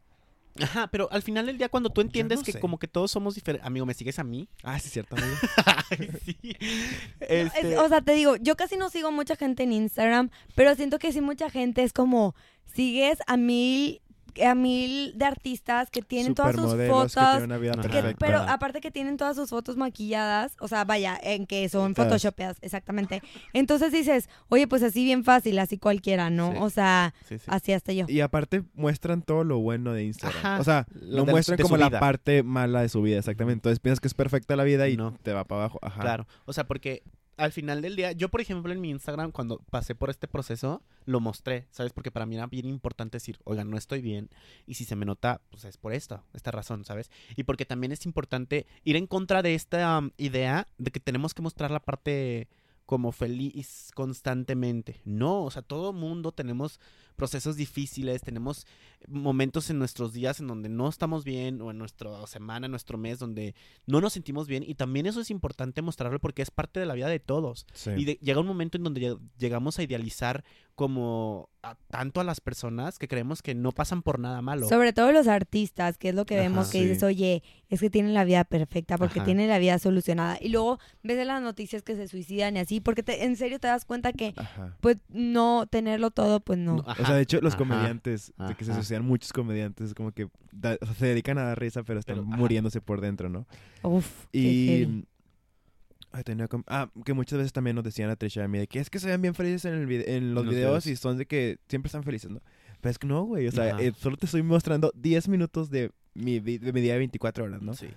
Ajá, 0.64 0.88
pero 0.88 1.08
al 1.12 1.22
final 1.22 1.46
del 1.46 1.58
día 1.58 1.70
cuando 1.70 1.90
tú 1.90 2.02
entiendes 2.02 2.40
no 2.40 2.44
que 2.44 2.52
sé. 2.54 2.60
como 2.60 2.78
que 2.80 2.88
todos 2.88 3.12
somos 3.12 3.36
diferentes, 3.36 3.66
amigo, 3.66 3.86
¿me 3.86 3.94
sigues 3.94 4.20
a 4.20 4.24
mí? 4.24 4.48
Ah, 4.64 4.80
sí, 4.80 4.90
cierto, 4.90 5.16
amigo. 5.16 5.36
Ay, 5.90 6.10
sí. 6.26 6.38
Es- 7.20 7.54
Este, 7.56 7.78
o 7.78 7.88
sea, 7.90 8.02
te 8.02 8.14
digo, 8.14 8.36
yo 8.38 8.56
casi 8.56 8.78
no 8.78 8.90
sigo 8.90 9.12
mucha 9.12 9.36
gente 9.36 9.64
en 9.64 9.72
Instagram, 9.74 10.30
pero 10.56 10.76
siento 10.76 11.00
que 11.00 11.12
sí 11.12 11.22
mucha 11.22 11.50
gente 11.50 11.84
es 11.84 11.94
como, 11.94 12.36
sigues 12.74 13.20
a 13.28 13.38
mil, 13.38 14.02
a 14.44 14.56
mil 14.56 15.18
de 15.18 15.26
artistas 15.26 15.90
que 15.90 16.02
tienen 16.02 16.36
todas 16.36 16.56
sus 16.56 16.74
que 16.76 16.88
fotos. 16.88 17.44
una 17.44 17.58
vida 17.58 17.74
que- 17.74 18.16
pero 18.20 18.40
aparte 18.40 18.82
que 18.82 18.92
tienen 18.92 19.18
todas 19.18 19.36
sus 19.36 19.50
fotos 19.50 19.78
maquilladas, 19.78 20.56
o 20.60 20.68
sea, 20.68 20.84
vaya, 20.86 21.18
en 21.22 21.46
que 21.48 21.68
son 21.70 21.96
photoshopeadas, 21.96 22.58
exactamente. 22.62 23.22
Entonces 23.54 23.92
dices, 23.92 24.30
oye, 24.50 24.68
pues 24.68 24.84
así 24.84 25.04
bien 25.04 25.24
fácil, 25.24 25.58
así 25.60 25.78
cualquiera, 25.78 26.30
¿no? 26.30 26.52
Sí. 26.52 26.58
O 26.62 26.70
sea, 26.70 27.14
sí, 27.28 27.38
sí. 27.40 27.46
así 27.48 27.74
hasta 27.74 27.94
yo. 27.94 28.06
Y 28.08 28.22
aparte 28.22 28.64
muestran 28.74 29.22
todo 29.22 29.44
lo 29.44 29.60
bueno 29.60 29.94
de 29.94 30.04
Instagram. 30.06 30.40
Ajá. 30.46 30.60
O 30.60 30.64
sea, 30.64 30.86
Lo 31.02 31.26
de- 31.26 31.32
muestran 31.32 31.60
como 31.60 31.78
la 31.78 31.90
parte 31.90 32.44
mala 32.44 32.82
de 32.82 32.90
su 32.90 33.02
vida, 33.02 33.18
exactamente. 33.20 33.58
Entonces 33.60 33.80
piensas 33.80 34.00
que 34.00 34.08
es 34.08 34.14
perfecta 34.14 34.56
la 34.56 34.64
vida 34.64 34.88
y 34.88 34.98
No. 34.98 35.18
te 35.24 35.34
va 35.34 35.44
para 35.46 35.62
abajo. 35.62 35.80
Ajá. 35.82 36.02
Claro, 36.02 36.28
o 36.46 36.54
sea, 36.54 36.66
porque 36.68 37.04
al 37.38 37.52
final 37.52 37.82
del 37.82 37.96
día, 37.96 38.12
yo 38.12 38.30
por 38.30 38.42
ejemplo 38.42 38.74
en 38.74 38.82
mi 38.82 38.90
Instagram, 38.90 39.32
cuando 39.32 39.60
pasé 39.70 39.96
por 39.96 40.10
este 40.10 40.28
proceso, 40.28 40.82
lo 41.06 41.20
mostré, 41.20 41.68
¿sabes? 41.72 41.94
Porque 41.94 42.12
para 42.12 42.26
mí 42.26 42.36
era 42.36 42.48
bien 42.48 42.68
importante 42.68 43.18
decir, 43.18 43.40
oigan, 43.44 43.70
no 43.70 43.78
estoy 43.78 44.02
bien, 44.02 44.30
y 44.66 44.74
si 44.74 44.86
se 44.86 44.96
me 44.96 45.06
nota, 45.06 45.42
pues 45.50 45.64
es 45.66 45.78
por 45.78 45.94
esta, 45.94 46.24
esta 46.34 46.52
razón, 46.52 46.84
¿sabes? 46.84 47.12
Y 47.36 47.44
porque 47.44 47.66
también 47.66 47.92
es 47.92 48.06
importante 48.06 48.66
ir 48.84 48.96
en 48.96 49.08
contra 49.08 49.42
de 49.42 49.56
esta 49.56 50.00
um, 50.00 50.12
idea 50.18 50.68
de 50.78 50.92
que 50.92 51.00
tenemos 51.00 51.34
que 51.34 51.42
mostrar 51.42 51.72
la 51.72 51.80
parte 51.80 52.48
como 52.88 53.12
feliz 53.12 53.92
constantemente. 53.94 55.02
No, 55.04 55.44
o 55.44 55.52
sea, 55.52 55.62
todo 55.62 55.94
mundo 55.94 56.32
tenemos 56.32 56.80
procesos 57.18 57.58
difíciles, 57.58 58.22
tenemos 58.22 58.66
momentos 59.08 59.70
en 59.70 59.78
nuestros 59.80 60.14
días 60.14 60.40
en 60.40 60.48
donde 60.48 60.70
no 60.70 60.88
estamos 60.88 61.24
bien 61.26 61.62
o 61.62 61.72
en 61.72 61.78
nuestra 61.78 62.26
semana, 62.28 62.66
en 62.68 62.72
nuestro 62.72 62.98
mes 62.98 63.20
donde 63.20 63.56
no 63.86 64.00
nos 64.02 64.14
sentimos 64.14 64.48
bien 64.48 64.64
y 64.66 64.76
también 64.76 65.06
eso 65.06 65.20
es 65.20 65.30
importante 65.30 65.82
mostrarlo 65.82 66.20
porque 66.20 66.42
es 66.42 66.52
parte 66.52 66.80
de 66.80 66.86
la 66.86 66.94
vida 66.94 67.08
de 67.10 67.20
todos. 67.20 67.66
Sí. 67.74 67.92
Y 67.98 68.06
de- 68.06 68.20
llega 68.22 68.40
un 68.40 68.48
momento 68.48 68.78
en 68.78 68.84
donde 68.84 69.02
lleg- 69.02 69.20
llegamos 69.38 69.78
a 69.80 69.84
idealizar 69.84 70.44
como 70.76 71.50
a- 71.64 71.76
tanto 71.90 72.22
a 72.22 72.24
las 72.24 72.40
personas 72.40 73.00
que 73.00 73.08
creemos 73.08 73.42
que 73.42 73.56
no 73.56 73.72
pasan 73.72 74.04
por 74.04 74.20
nada 74.20 74.42
malo. 74.44 74.70
Sobre 74.70 74.94
todo 74.94 75.12
los 75.12 75.28
artistas, 75.28 75.98
que 75.98 76.10
es 76.10 76.16
lo 76.16 76.26
que 76.26 76.36
Ajá, 76.36 76.44
vemos 76.44 76.68
que 76.70 76.80
sí. 76.80 76.86
dices, 76.86 77.02
oye, 77.04 77.42
es 77.70 77.80
que 77.82 77.90
tienen 77.90 78.14
la 78.14 78.24
vida 78.26 78.44
perfecta 78.44 78.98
porque 78.98 79.20
Ajá. 79.20 79.26
tienen 79.26 79.50
la 79.50 79.58
vida 79.58 79.80
solucionada. 79.80 80.38
Y 80.40 80.50
luego 80.50 80.80
ves 81.04 81.26
las 81.26 81.42
noticias 81.42 81.82
que 81.82 81.96
se 81.96 82.08
suicidan 82.08 82.56
y 82.56 82.60
así, 82.60 82.80
porque 82.80 83.02
te- 83.04 83.26
en 83.26 83.36
serio 83.36 83.60
te 83.60 83.68
das 83.68 83.86
cuenta 83.86 84.14
que, 84.14 84.34
Ajá. 84.38 84.78
pues, 84.80 84.98
no 85.10 85.66
tenerlo 85.68 86.12
todo, 86.12 86.40
pues 86.42 86.60
no. 86.60 86.76
No, 86.78 86.84
O 86.84 87.06
sea, 87.08 87.16
de 87.16 87.22
hecho, 87.24 87.40
los 87.42 87.54
ajá. 87.54 87.58
comediantes, 87.60 88.34
de 88.38 88.56
que 88.56 88.66
se 88.66 88.72
ajá. 88.72 88.82
suicidan 88.82 89.06
muchos 89.06 89.34
comediantes, 89.34 89.94
como 89.94 90.12
que 90.12 90.28
da- 90.52 90.78
o 90.82 90.86
sea, 90.86 90.96
se 90.96 91.06
dedican 91.08 91.38
a 91.38 91.44
dar 91.44 91.60
risa, 91.60 91.84
pero 91.84 92.00
están 92.00 92.18
Pero, 92.18 92.28
ajá. 92.28 92.38
muriéndose 92.38 92.82
por 92.82 93.02
dentro, 93.02 93.30
¿no? 93.30 93.46
Uf, 93.84 94.26
Y. 94.32 95.04
Ay, 96.14 96.24
tenía 96.24 96.48
com- 96.48 96.64
ah, 96.68 96.90
que 97.06 97.14
muchas 97.14 97.38
veces 97.38 97.52
también 97.54 97.76
nos 97.76 97.84
decían 97.84 98.10
a 98.10 98.16
Trisha 98.16 98.42
y 98.42 98.44
a 98.46 98.48
mí 98.48 98.58
de 98.58 98.68
que 98.68 98.80
es 98.80 98.90
que 98.90 98.98
se 98.98 99.08
ven 99.08 99.22
bien 99.22 99.36
felices 99.36 99.66
en, 99.66 99.74
el 99.74 99.86
vide- 99.86 100.06
en 100.16 100.34
los, 100.34 100.46
los 100.46 100.54
videos, 100.56 100.84
videos. 100.86 100.88
y 100.88 100.96
son 101.02 101.18
de 101.18 101.26
que 101.26 101.60
siempre 101.68 101.90
están 101.90 102.04
felices, 102.04 102.32
¿no? 102.32 102.42
Pero 102.82 102.92
es 102.92 102.98
que 102.98 103.08
no, 103.08 103.24
güey. 103.24 103.48
O 103.48 103.52
sea, 103.52 103.74
Ajá. 103.76 103.82
eh, 103.84 103.92
solo 104.00 104.16
te 104.18 104.26
estoy 104.26 104.42
mostrando 104.42 104.92
10 104.96 105.28
minutos 105.28 105.70
de 105.70 105.92
mi, 106.14 106.40
vi- 106.40 106.58
de 106.60 106.72
mi 106.74 106.82
día 106.82 106.94
de 106.94 107.00
24 107.00 107.44
horas, 107.44 107.62
¿no? 107.62 107.74
Sí. 107.74 107.88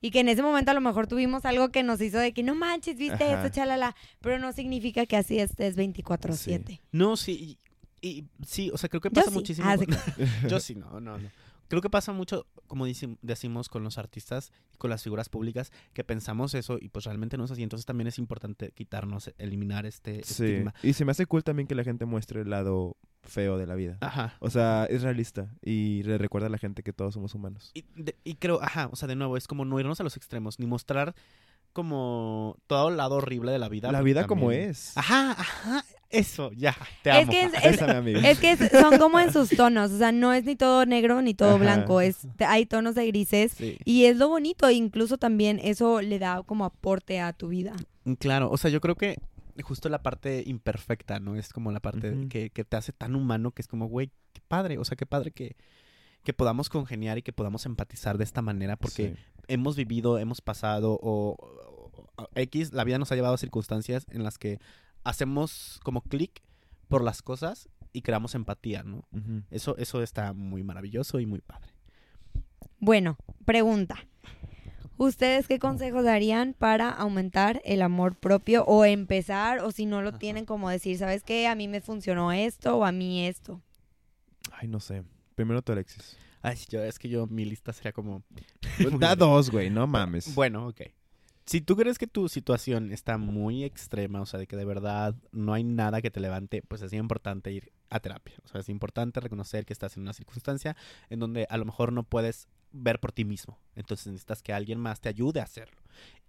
Y 0.00 0.10
que 0.10 0.20
en 0.20 0.28
ese 0.28 0.42
momento 0.42 0.70
a 0.70 0.74
lo 0.74 0.80
mejor 0.80 1.06
tuvimos 1.06 1.44
algo 1.44 1.70
que 1.70 1.82
nos 1.82 2.00
hizo 2.00 2.18
de 2.18 2.32
que 2.32 2.42
no 2.42 2.54
manches, 2.54 2.96
viste 2.96 3.22
Ajá. 3.24 3.44
esto, 3.44 3.54
chalala. 3.54 3.94
Pero 4.20 4.38
no 4.38 4.52
significa 4.52 5.06
que 5.06 5.16
así 5.16 5.38
estés 5.38 5.76
24-7. 5.76 6.80
No, 6.92 7.16
sí. 7.16 7.58
Y, 8.02 8.26
sí, 8.44 8.70
o 8.72 8.76
sea, 8.76 8.88
creo 8.90 9.00
que 9.00 9.10
pasa 9.10 9.30
muchísimo. 9.30 9.66
Ah, 9.66 9.76
con- 9.78 9.86
Yo 10.50 10.60
sí, 10.60 10.74
no, 10.74 10.90
no, 11.00 11.16
no. 11.18 11.30
Creo 11.68 11.80
que 11.80 11.88
pasa 11.88 12.12
mucho, 12.12 12.46
como 12.66 12.84
decimos 13.22 13.70
con 13.70 13.82
los 13.82 13.96
artistas 13.96 14.52
y 14.74 14.76
con 14.76 14.90
las 14.90 15.02
figuras 15.02 15.30
públicas, 15.30 15.72
que 15.94 16.04
pensamos 16.04 16.52
eso 16.52 16.76
y 16.78 16.88
pues 16.90 17.06
realmente 17.06 17.38
no 17.38 17.44
es 17.46 17.50
así. 17.50 17.62
Entonces 17.62 17.86
también 17.86 18.08
es 18.08 18.18
importante 18.18 18.72
quitarnos, 18.72 19.32
eliminar 19.38 19.86
este 19.86 20.22
Sí. 20.22 20.44
estigma. 20.44 20.74
Y 20.82 20.92
se 20.92 21.06
me 21.06 21.12
hace 21.12 21.24
cool 21.24 21.42
también 21.44 21.66
que 21.66 21.74
la 21.74 21.82
gente 21.84 22.04
muestre 22.04 22.42
el 22.42 22.50
lado 22.50 22.98
feo 23.22 23.56
de 23.56 23.66
la 23.66 23.74
vida. 23.74 23.96
Ajá. 24.02 24.36
O 24.40 24.50
sea, 24.50 24.84
es 24.90 25.00
realista 25.00 25.54
y 25.62 26.02
le 26.02 26.18
recuerda 26.18 26.48
a 26.48 26.50
la 26.50 26.58
gente 26.58 26.82
que 26.82 26.92
todos 26.92 27.14
somos 27.14 27.34
humanos. 27.34 27.70
Y, 27.72 27.86
de- 27.96 28.16
y 28.22 28.34
creo, 28.34 28.60
ajá, 28.60 28.90
o 28.92 28.96
sea, 28.96 29.08
de 29.08 29.14
nuevo, 29.16 29.38
es 29.38 29.46
como 29.46 29.64
no 29.64 29.80
irnos 29.80 29.98
a 30.00 30.04
los 30.04 30.16
extremos, 30.18 30.58
ni 30.58 30.66
mostrar 30.66 31.14
como 31.72 32.58
todo 32.66 32.90
el 32.90 32.96
lado 32.98 33.14
horrible 33.16 33.50
de 33.52 33.58
la 33.58 33.68
vida. 33.70 33.90
La 33.92 34.02
vida 34.02 34.26
como 34.26 34.52
es. 34.52 34.94
Ajá, 34.96 35.30
ajá, 35.32 35.84
eso, 36.12 36.52
ya, 36.52 36.76
te 37.02 37.10
Es 37.10 37.16
amo. 37.16 37.30
que 37.30 37.42
es- 38.30 38.38
que 38.38 38.52
es- 38.52 38.70
son 38.70 38.98
como 38.98 39.18
en 39.18 39.32
sus 39.32 39.48
tonos, 39.50 39.90
o 39.90 39.98
sea, 39.98 40.12
no 40.12 40.32
es 40.32 40.44
ni 40.44 40.54
todo 40.56 40.86
negro 40.86 41.20
ni 41.22 41.34
todo 41.34 41.50
Ajá. 41.56 41.58
blanco, 41.58 42.00
es 42.00 42.26
hay 42.38 42.66
tonos 42.66 42.94
de 42.94 43.06
grises 43.06 43.52
Sí. 43.52 43.78
y 43.84 44.04
es 44.04 44.16
lo 44.16 44.28
bonito, 44.28 44.68
e 44.68 44.74
incluso 44.74 45.18
también 45.18 45.58
eso 45.62 46.00
le 46.00 46.18
da 46.18 46.42
como 46.44 46.64
aporte 46.64 47.20
a 47.20 47.32
tu 47.32 47.48
vida. 47.48 47.74
Mm, 48.04 48.12
Claro, 48.14 48.50
o 48.50 48.56
sea, 48.56 48.70
yo 48.70 48.80
creo 48.80 48.94
que 48.96 49.16
justo 49.62 49.88
la 49.88 50.02
parte 50.02 50.42
imperfecta, 50.46 51.20
¿no? 51.20 51.36
Es 51.36 51.52
como 51.52 51.72
la 51.72 51.80
parte 51.80 52.26
que, 52.30 52.50
que 52.50 52.64
te 52.64 52.76
hace 52.76 52.92
tan 52.92 53.14
humano 53.14 53.50
que 53.50 53.62
es 53.62 53.68
como, 53.68 53.86
güey, 53.86 54.10
qué 54.32 54.40
padre, 54.48 54.78
o 54.78 54.84
sea, 54.84 54.96
qué 54.96 55.06
padre 55.06 55.30
que, 55.30 55.56
que 56.24 56.32
podamos 56.32 56.68
congeniar 56.68 57.18
y 57.18 57.22
que 57.22 57.32
podamos 57.32 57.66
empatizar 57.66 58.16
de 58.16 58.24
esta 58.24 58.42
manera 58.42 58.76
porque 58.76 59.08
Sí. 59.16 59.42
hemos 59.48 59.76
vivido, 59.76 60.18
hemos 60.18 60.40
pasado 60.40 60.92
o, 61.02 61.36
o- 61.38 62.02
o- 62.16 62.28
X, 62.36 62.72
la 62.72 62.84
vida 62.84 62.98
nos 62.98 63.10
ha 63.12 63.14
llevado 63.16 63.34
a 63.34 63.38
circunstancias 63.38 64.06
en 64.10 64.22
las 64.22 64.38
que 64.38 64.58
hacemos 65.04 65.80
como 65.82 66.02
clic 66.02 66.42
por 66.88 67.02
las 67.02 67.22
cosas 67.22 67.68
y 67.92 68.02
creamos 68.02 68.34
empatía, 68.34 68.82
¿no? 68.82 69.04
Eso, 69.50 69.76
eso 69.76 70.02
está 70.02 70.32
muy 70.32 70.62
maravilloso 70.62 71.20
y 71.20 71.26
muy 71.26 71.40
padre. 71.40 71.72
Bueno, 72.78 73.16
pregunta. 73.44 73.96
¿Ustedes 74.98 75.48
qué 75.48 75.58
consejos 75.58 76.04
darían 76.04 76.54
para 76.54 76.90
aumentar 76.90 77.60
el 77.64 77.82
amor 77.82 78.14
propio 78.14 78.64
o 78.64 78.84
empezar 78.84 79.60
o 79.60 79.72
si 79.72 79.86
no 79.86 80.00
lo 80.02 80.10
Ajá. 80.10 80.18
tienen 80.18 80.44
como 80.44 80.70
decir, 80.70 80.96
¿sabes 80.98 81.22
qué? 81.22 81.48
A 81.48 81.54
mí 81.54 81.66
me 81.66 81.80
funcionó 81.80 82.30
esto 82.32 82.76
o 82.76 82.84
a 82.84 82.92
mí 82.92 83.26
esto. 83.26 83.60
Ay, 84.52 84.68
no 84.68 84.80
sé. 84.80 85.02
Primero 85.34 85.62
tú, 85.62 85.72
Alexis. 85.72 86.16
Ay, 86.40 86.58
yo, 86.68 86.82
es 86.82 86.98
que 86.98 87.08
yo, 87.08 87.26
mi 87.26 87.44
lista 87.44 87.72
sería 87.72 87.92
como... 87.92 88.22
da 89.00 89.16
dos, 89.16 89.50
güey, 89.50 89.70
no 89.70 89.86
mames. 89.86 90.34
Bueno, 90.34 90.68
ok. 90.68 90.82
Si 91.44 91.60
tú 91.60 91.76
crees 91.76 91.98
que 91.98 92.06
tu 92.06 92.28
situación 92.28 92.92
está 92.92 93.18
muy 93.18 93.64
extrema, 93.64 94.20
o 94.20 94.26
sea, 94.26 94.38
de 94.38 94.46
que 94.46 94.56
de 94.56 94.64
verdad 94.64 95.14
no 95.32 95.54
hay 95.54 95.64
nada 95.64 96.00
que 96.00 96.10
te 96.10 96.20
levante, 96.20 96.62
pues 96.62 96.82
es 96.82 96.92
importante 96.92 97.50
ir 97.52 97.72
a 97.90 98.00
terapia. 98.00 98.34
O 98.44 98.48
sea, 98.48 98.60
es 98.60 98.68
importante 98.68 99.20
reconocer 99.20 99.64
que 99.64 99.72
estás 99.72 99.96
en 99.96 100.02
una 100.02 100.12
circunstancia 100.12 100.76
en 101.10 101.18
donde 101.18 101.46
a 101.50 101.56
lo 101.56 101.64
mejor 101.64 101.92
no 101.92 102.04
puedes 102.04 102.48
ver 102.72 103.00
por 103.00 103.12
ti 103.12 103.24
mismo. 103.24 103.58
Entonces 103.74 104.06
necesitas 104.06 104.42
que 104.42 104.52
alguien 104.52 104.78
más 104.78 105.00
te 105.00 105.08
ayude 105.08 105.40
a 105.40 105.44
hacerlo. 105.44 105.80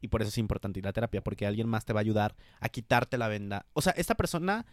Y 0.02 0.10
por 0.10 0.22
eso 0.22 0.30
es 0.30 0.38
importante 0.38 0.80
ir 0.80 0.88
a 0.88 0.94
terapia, 0.94 1.22
porque 1.24 1.46
alguien 1.46 1.70
más 1.70 1.86
te 1.86 1.94
va 1.94 2.00
a 2.00 2.02
ayudar 2.02 2.36
a 2.60 2.70
quitarte 2.70 3.18
la 3.18 3.28
venda. 3.28 3.66
O 3.74 3.82
sea, 3.82 3.94
esta 3.96 4.16
persona, 4.16 4.66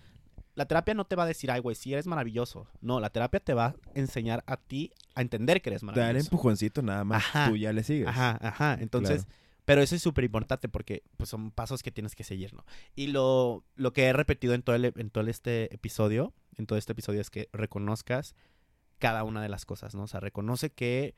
la 0.57 0.67
terapia 0.67 0.95
no 0.95 1.05
te 1.05 1.17
va 1.17 1.23
a 1.23 1.27
decir, 1.27 1.51
ay, 1.51 1.61
güey, 1.61 1.77
sí 1.77 1.93
eres 1.93 2.07
maravilloso. 2.07 2.67
No, 2.81 2.99
la 2.99 3.11
terapia 3.11 3.41
te 3.41 3.55
va 3.55 3.67
a 3.67 3.75
enseñar 3.95 4.43
a 4.47 4.57
ti 4.57 4.91
a 5.15 5.21
entender 5.21 5.63
que 5.63 5.71
eres 5.71 5.83
maravilloso. 5.83 6.27
empujoncito 6.27 6.83
nada 6.83 7.05
más. 7.05 7.25
Ajá. 7.25 7.49
Tú 7.49 7.57
ya 7.57 7.73
le 7.73 7.85
sigues. 7.85 8.09
Ajá, 8.09 8.39
ajá. 8.41 8.79
Entonces, 8.81 9.27
pero 9.65 9.83
eso 9.83 9.95
es 9.95 10.03
súper 10.03 10.25
importante 10.25 10.69
porque 10.69 11.03
pues, 11.17 11.31
son 11.31 11.51
pasos 11.51 11.83
que 11.83 11.91
tienes 11.91 12.15
que 12.15 12.25
seguir, 12.25 12.55
¿no? 12.55 12.65
Y 12.95 13.09
lo, 13.09 13.65
lo 13.77 13.93
que 13.93 14.05
he 14.05 14.13
repetido 14.13 14.55
en 14.55 14.63
todo, 14.63 14.77
el, 14.77 14.93
en 14.97 15.11
todo 15.11 15.27
este 15.29 15.75
episodio, 15.75 16.33
en 16.57 16.67
todo 16.67 16.79
este 16.79 16.93
episodio 16.93 17.21
es 17.21 17.31
que 17.31 17.49
reconozcas 17.53 18.35
cada 18.99 19.25
una 19.25 19.43
de 19.43 19.49
las 19.49 19.67
cosas, 19.67 19.95
¿no? 19.95 20.05
O 20.05 20.07
sea, 20.07 20.21
reconoce 20.21 20.71
que 20.71 21.15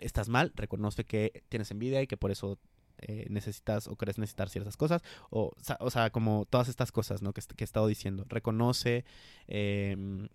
estás 0.00 0.28
mal, 0.28 0.52
reconoce 0.54 1.04
que 1.04 1.44
tienes 1.48 1.70
envidia 1.70 2.02
y 2.02 2.06
que 2.06 2.16
por 2.16 2.30
eso 2.30 2.58
eh, 2.98 3.26
necesitas 3.28 3.88
o 3.88 3.96
crees 3.96 4.18
necesitar 4.18 4.48
ciertas 4.48 4.76
cosas, 4.76 5.02
o, 5.30 5.52
o 5.80 5.90
sea, 5.90 6.10
como 6.10 6.46
todas 6.46 6.68
estas 6.68 6.92
cosas, 6.92 7.22
¿no? 7.22 7.32
Que, 7.32 7.42
que 7.56 7.64
he 7.64 7.66
estado 7.66 7.86
diciendo. 7.86 8.24
Reconoce, 8.28 9.04
eh, 9.48 10.28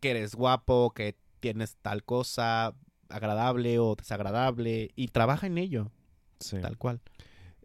que 0.00 0.10
eres 0.10 0.34
guapo, 0.34 0.92
que 0.92 1.16
tienes 1.40 1.76
tal 1.76 2.04
cosa 2.04 2.74
agradable 3.08 3.78
o 3.78 3.94
desagradable 3.94 4.90
y 4.96 5.08
trabaja 5.08 5.46
en 5.46 5.58
ello, 5.58 5.92
Sí. 6.40 6.58
tal 6.60 6.76
cual. 6.78 7.00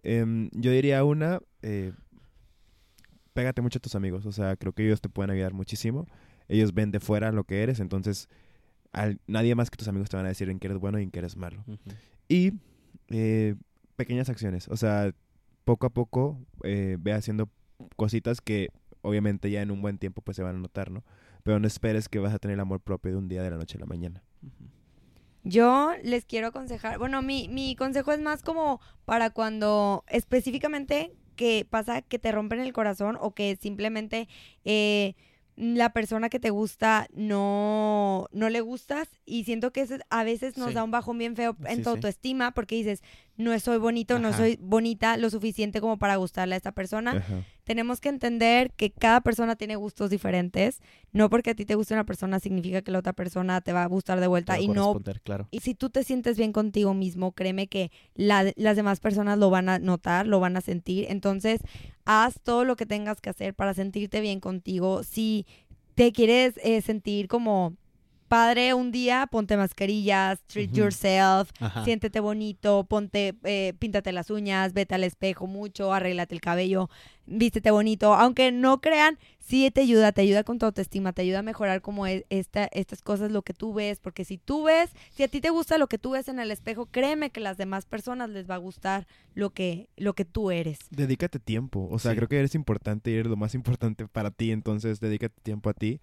Em, 0.03 0.49
yo 0.53 0.72
diría 0.72 1.03
una, 1.03 1.39
eh, 1.61 1.91
pégate 3.34 3.61
mucho 3.61 3.78
a 3.78 3.82
tus 3.82 3.95
amigos, 3.95 4.26
o 4.26 4.32
sea, 4.32 4.55
creo 4.55 4.74
que 4.74 4.86
ellos 4.86 5.01
te 5.01 5.09
pueden 5.09 5.32
ayudar 5.32 5.53
muchísimo. 5.53 6.07
Ellos 6.47 6.74
ven 6.74 6.91
de 6.91 6.99
fuera 6.99 7.32
lo 7.32 7.43
que 7.43 7.61
eres, 7.63 7.80
entonces 7.80 8.28
al- 8.91 9.20
nadie 9.28 9.53
más 9.55 9.70
que 9.70 9.78
tus 9.78 9.88
amigos 9.88 10.09
te 10.09 10.17
van 10.17 10.26
a 10.26 10.30
decir 10.30 10.49
en 10.49 10.59
qué 10.59 10.67
eres 10.67 10.80
bueno 10.80 10.99
y 10.99 11.03
en 11.03 11.11
qué 11.11 11.20
eres 11.20 11.36
malo. 11.36 11.63
Y 12.28 12.53
eh, 13.09 13.55
pequeñas 13.95 14.30
acciones, 14.30 14.67
o 14.67 14.78
sea, 14.78 15.13
poco 15.63 15.86
a 15.88 15.89
poco 15.91 16.39
eh, 16.63 16.97
ve 16.99 17.13
haciendo 17.13 17.49
cositas 17.95 18.41
que 18.41 18.70
obviamente 19.01 19.49
ya 19.51 19.61
en 19.61 19.72
un 19.72 19.82
buen 19.82 19.97
tiempo 19.99 20.22
pues 20.22 20.36
se 20.38 20.43
van 20.43 20.55
a 20.55 20.59
notar, 20.59 20.89
¿no? 20.91 21.03
Pero 21.43 21.59
no 21.59 21.67
esperes 21.67 22.09
que 22.09 22.20
vas 22.20 22.34
a 22.34 22.39
tener 22.39 22.55
el 22.55 22.59
amor 22.61 22.82
propio 22.82 23.11
de 23.11 23.17
un 23.17 23.28
día 23.30 23.43
de 23.43 23.51
la 23.51 23.57
noche 23.57 23.78
a 23.78 23.80
la 23.80 23.86
mañana. 23.86 24.24
Yo 25.50 25.91
les 26.04 26.26
quiero 26.26 26.47
aconsejar, 26.47 26.97
bueno, 27.00 27.22
mi, 27.22 27.47
mi 27.50 27.76
consejo 27.76 28.12
es 28.12 28.20
más 28.22 28.41
como 28.43 28.80
para 29.06 29.30
cuando 29.32 30.04
específicamente 30.08 31.14
que 31.36 31.66
pasa 31.70 32.02
que 32.02 32.20
te 32.20 32.32
rompen 32.32 32.60
el 32.60 32.74
corazón 32.74 33.18
o 33.20 33.32
que 33.34 33.58
simplemente 33.62 34.28
eh, 34.66 35.16
la 35.56 35.91
persona 35.91 36.30
que 36.30 36.39
te 36.39 36.50
gusta 36.52 37.08
no, 37.14 38.28
no 38.32 38.50
le 38.50 38.62
gustas 38.62 39.08
y 39.26 39.43
siento 39.43 39.72
que 39.72 39.82
eso 39.82 39.95
a 40.10 40.24
veces 40.24 40.58
nos 40.58 40.70
Sí. 40.70 40.74
da 40.76 40.84
un 40.84 40.91
bajón 40.91 41.18
bien 41.18 41.36
feo 41.36 41.56
en 41.66 41.78
Sí, 41.78 41.84
tu 41.84 41.89
sí. 41.89 41.95
autoestima 41.95 42.52
porque 42.52 42.76
dices, 42.76 43.02
no 43.40 43.58
soy 43.60 43.78
bonito, 43.80 44.20
no 44.20 44.34
soy 44.34 44.58
bonita 44.62 45.16
lo 45.18 45.30
suficiente 45.30 45.80
como 45.82 45.98
para 45.98 46.18
gustarle 46.18 46.56
a 46.56 46.58
esta 46.58 46.74
persona. 46.74 47.12
Ajá. 47.14 47.44
Tenemos 47.64 48.02
que 48.02 48.10
entender 48.10 48.72
que 48.74 48.92
cada 48.92 49.22
persona 49.22 49.56
tiene 49.56 49.76
gustos 49.78 50.10
diferentes. 50.10 50.82
No 51.14 51.30
porque 51.30 51.52
a 51.52 51.56
ti 51.56 51.66
te 51.66 51.76
guste 51.76 51.94
una 51.94 52.04
persona 52.06 52.40
significa 52.40 52.82
que 52.82 52.92
la 52.92 53.00
otra 53.00 53.14
persona 53.14 53.62
te 53.62 53.72
va 53.74 53.84
a 53.84 53.88
gustar 53.88 54.20
de 54.20 54.28
vuelta. 54.28 54.54
Te 54.54 54.60
va 54.60 54.62
a 54.62 54.66
Y 54.66 54.68
no 54.68 54.94
claro. 55.24 55.48
y 55.52 55.62
si 55.62 55.74
tú 55.74 55.90
te 55.90 56.04
sientes 56.04 56.38
bien 56.38 56.52
contigo 56.52 56.94
mismo, 56.94 57.32
créeme 57.32 57.68
que 57.68 57.92
la- 58.14 58.52
las 58.58 58.76
demás 58.76 59.00
personas 59.00 59.38
lo 59.40 59.50
van 59.50 59.70
a 59.70 59.80
notar, 59.80 60.28
lo 60.28 60.40
van 60.42 60.58
a 60.58 60.62
sentir. 60.62 61.06
Entonces, 61.10 61.62
haz 62.06 62.42
todo 62.44 62.66
lo 62.66 62.76
que 62.76 62.86
tengas 62.86 63.22
que 63.22 63.30
hacer 63.30 63.54
para 63.54 63.74
sentirte 63.74 64.20
bien 64.20 64.42
contigo. 64.42 65.04
Si 65.04 65.46
te 65.96 66.12
quieres 66.12 66.56
eh, 66.64 66.82
sentir 66.82 67.28
como 67.30 67.76
padre 68.30 68.73
un 68.73 68.91
día, 68.93 69.27
ponte 69.30 69.57
mascarillas, 69.57 70.39
treat 70.47 70.71
yourself, 70.71 71.51
Ajá. 71.59 71.84
siéntete 71.84 72.21
bonito, 72.21 72.86
ponte, 72.86 73.36
eh, 73.43 73.73
píntate 73.80 74.13
las 74.13 74.30
uñas, 74.30 74.71
vete 74.73 74.95
al 74.95 75.03
espejo 75.03 75.47
mucho, 75.47 75.91
arréglate 75.93 76.34
el 76.36 76.39
cabello, 76.41 76.89
vístete 77.25 77.71
bonito. 77.71 78.13
Aunque 78.13 78.51
no 78.51 78.80
crean, 78.80 79.17
sí 79.39 79.69
te 79.71 79.82
ayuda, 79.82 80.11
te 80.13 80.21
ayuda 80.21 80.43
con 80.43 80.59
tu 80.59 80.65
autoestima, 80.65 81.11
te 81.11 81.23
ayuda 81.23 81.39
a 81.39 81.43
mejorar 81.43 81.82
como 81.82 82.05
es 82.07 82.23
esta, 82.30 82.65
estas 82.71 83.01
cosas, 83.01 83.32
lo 83.32 83.41
que 83.41 83.53
tú 83.53 83.73
ves, 83.73 83.99
porque 83.99 84.23
si 84.23 84.38
tú 84.38 84.63
ves, 84.63 84.91
si 85.11 85.23
a 85.23 85.27
ti 85.27 85.41
te 85.41 85.49
gusta 85.49 85.77
lo 85.77 85.88
que 85.88 85.97
tú 85.97 86.11
ves 86.11 86.27
en 86.30 86.39
el 86.39 86.51
espejo, 86.51 86.86
créeme 86.86 87.32
que 87.32 87.39
las 87.41 87.57
demás 87.57 87.86
personas 87.86 88.30
les 88.30 88.49
va 88.49 88.55
a 88.55 88.59
gustar 88.59 89.07
lo 89.34 89.49
que, 89.49 89.89
lo 89.97 90.13
que 90.13 90.23
tú 90.25 90.51
eres. 90.51 90.77
Dedícate 90.91 91.39
tiempo, 91.39 91.88
o 91.91 91.99
sea, 91.99 92.11
Sí. 92.11 92.17
creo 92.17 92.30
que 92.30 92.38
eres 92.39 92.55
importante 92.55 93.11
y 93.11 93.15
eres 93.15 93.27
lo 93.27 93.38
más 93.38 93.55
importante 93.55 94.07
para 94.07 94.32
ti, 94.32 94.51
entonces 94.51 94.99
dedícate 94.99 95.36
tiempo 95.41 95.69
a 95.69 95.73
ti. 95.73 95.99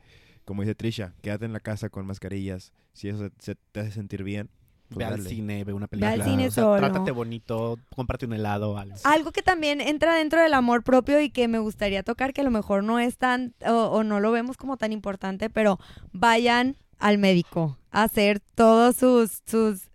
Como 0.47 0.63
dice 0.63 0.75
Trisha, 0.75 1.13
quédate 1.21 1.45
en 1.45 1.53
la 1.53 1.61
casa 1.61 1.91
con 1.91 2.07
mascarillas, 2.07 2.73
si 2.95 3.09
eso 3.11 3.19
se, 3.19 3.31
se 3.41 3.55
te 3.73 3.81
hace 3.81 3.91
sentir 3.91 4.23
bien. 4.23 4.49
pues 4.89 4.99
Ve 4.99 5.05
al 5.05 5.21
cine, 5.27 5.65
ve 5.65 5.73
una 5.75 5.85
Ve 5.87 5.89
película. 5.89 6.13
al 6.13 6.23
cine 6.23 6.47
o 6.47 6.51
sea, 6.51 6.63
solo. 6.65 6.79
Trátate 6.79 7.11
bonito, 7.11 7.79
cómprate 7.95 8.25
un 8.27 8.33
helado, 8.33 8.79
algo. 8.79 8.97
Algo 9.05 9.33
que 9.33 9.43
también 9.43 9.81
entra 9.83 10.15
dentro 10.15 10.41
del 10.41 10.55
amor 10.55 10.83
propio 10.85 11.21
y 11.21 11.29
que 11.31 11.49
me 11.49 11.59
gustaría 11.59 12.03
tocar, 12.03 12.33
que 12.33 12.41
a 12.41 12.45
lo 12.45 12.51
mejor 12.51 12.83
no 12.85 12.99
es 12.99 13.19
tan, 13.19 13.55
o, 13.67 13.73
o 13.73 14.05
no 14.05 14.21
lo 14.21 14.31
vemos 14.31 14.57
como 14.57 14.77
tan 14.79 14.93
importante, 14.93 15.51
pero 15.51 15.79
vayan 16.13 16.77
al 16.99 17.19
médico 17.19 17.77
a 17.91 18.05
hacer 18.05 18.41
todos 18.55 18.97
sus, 18.97 19.43
sus 19.47 19.91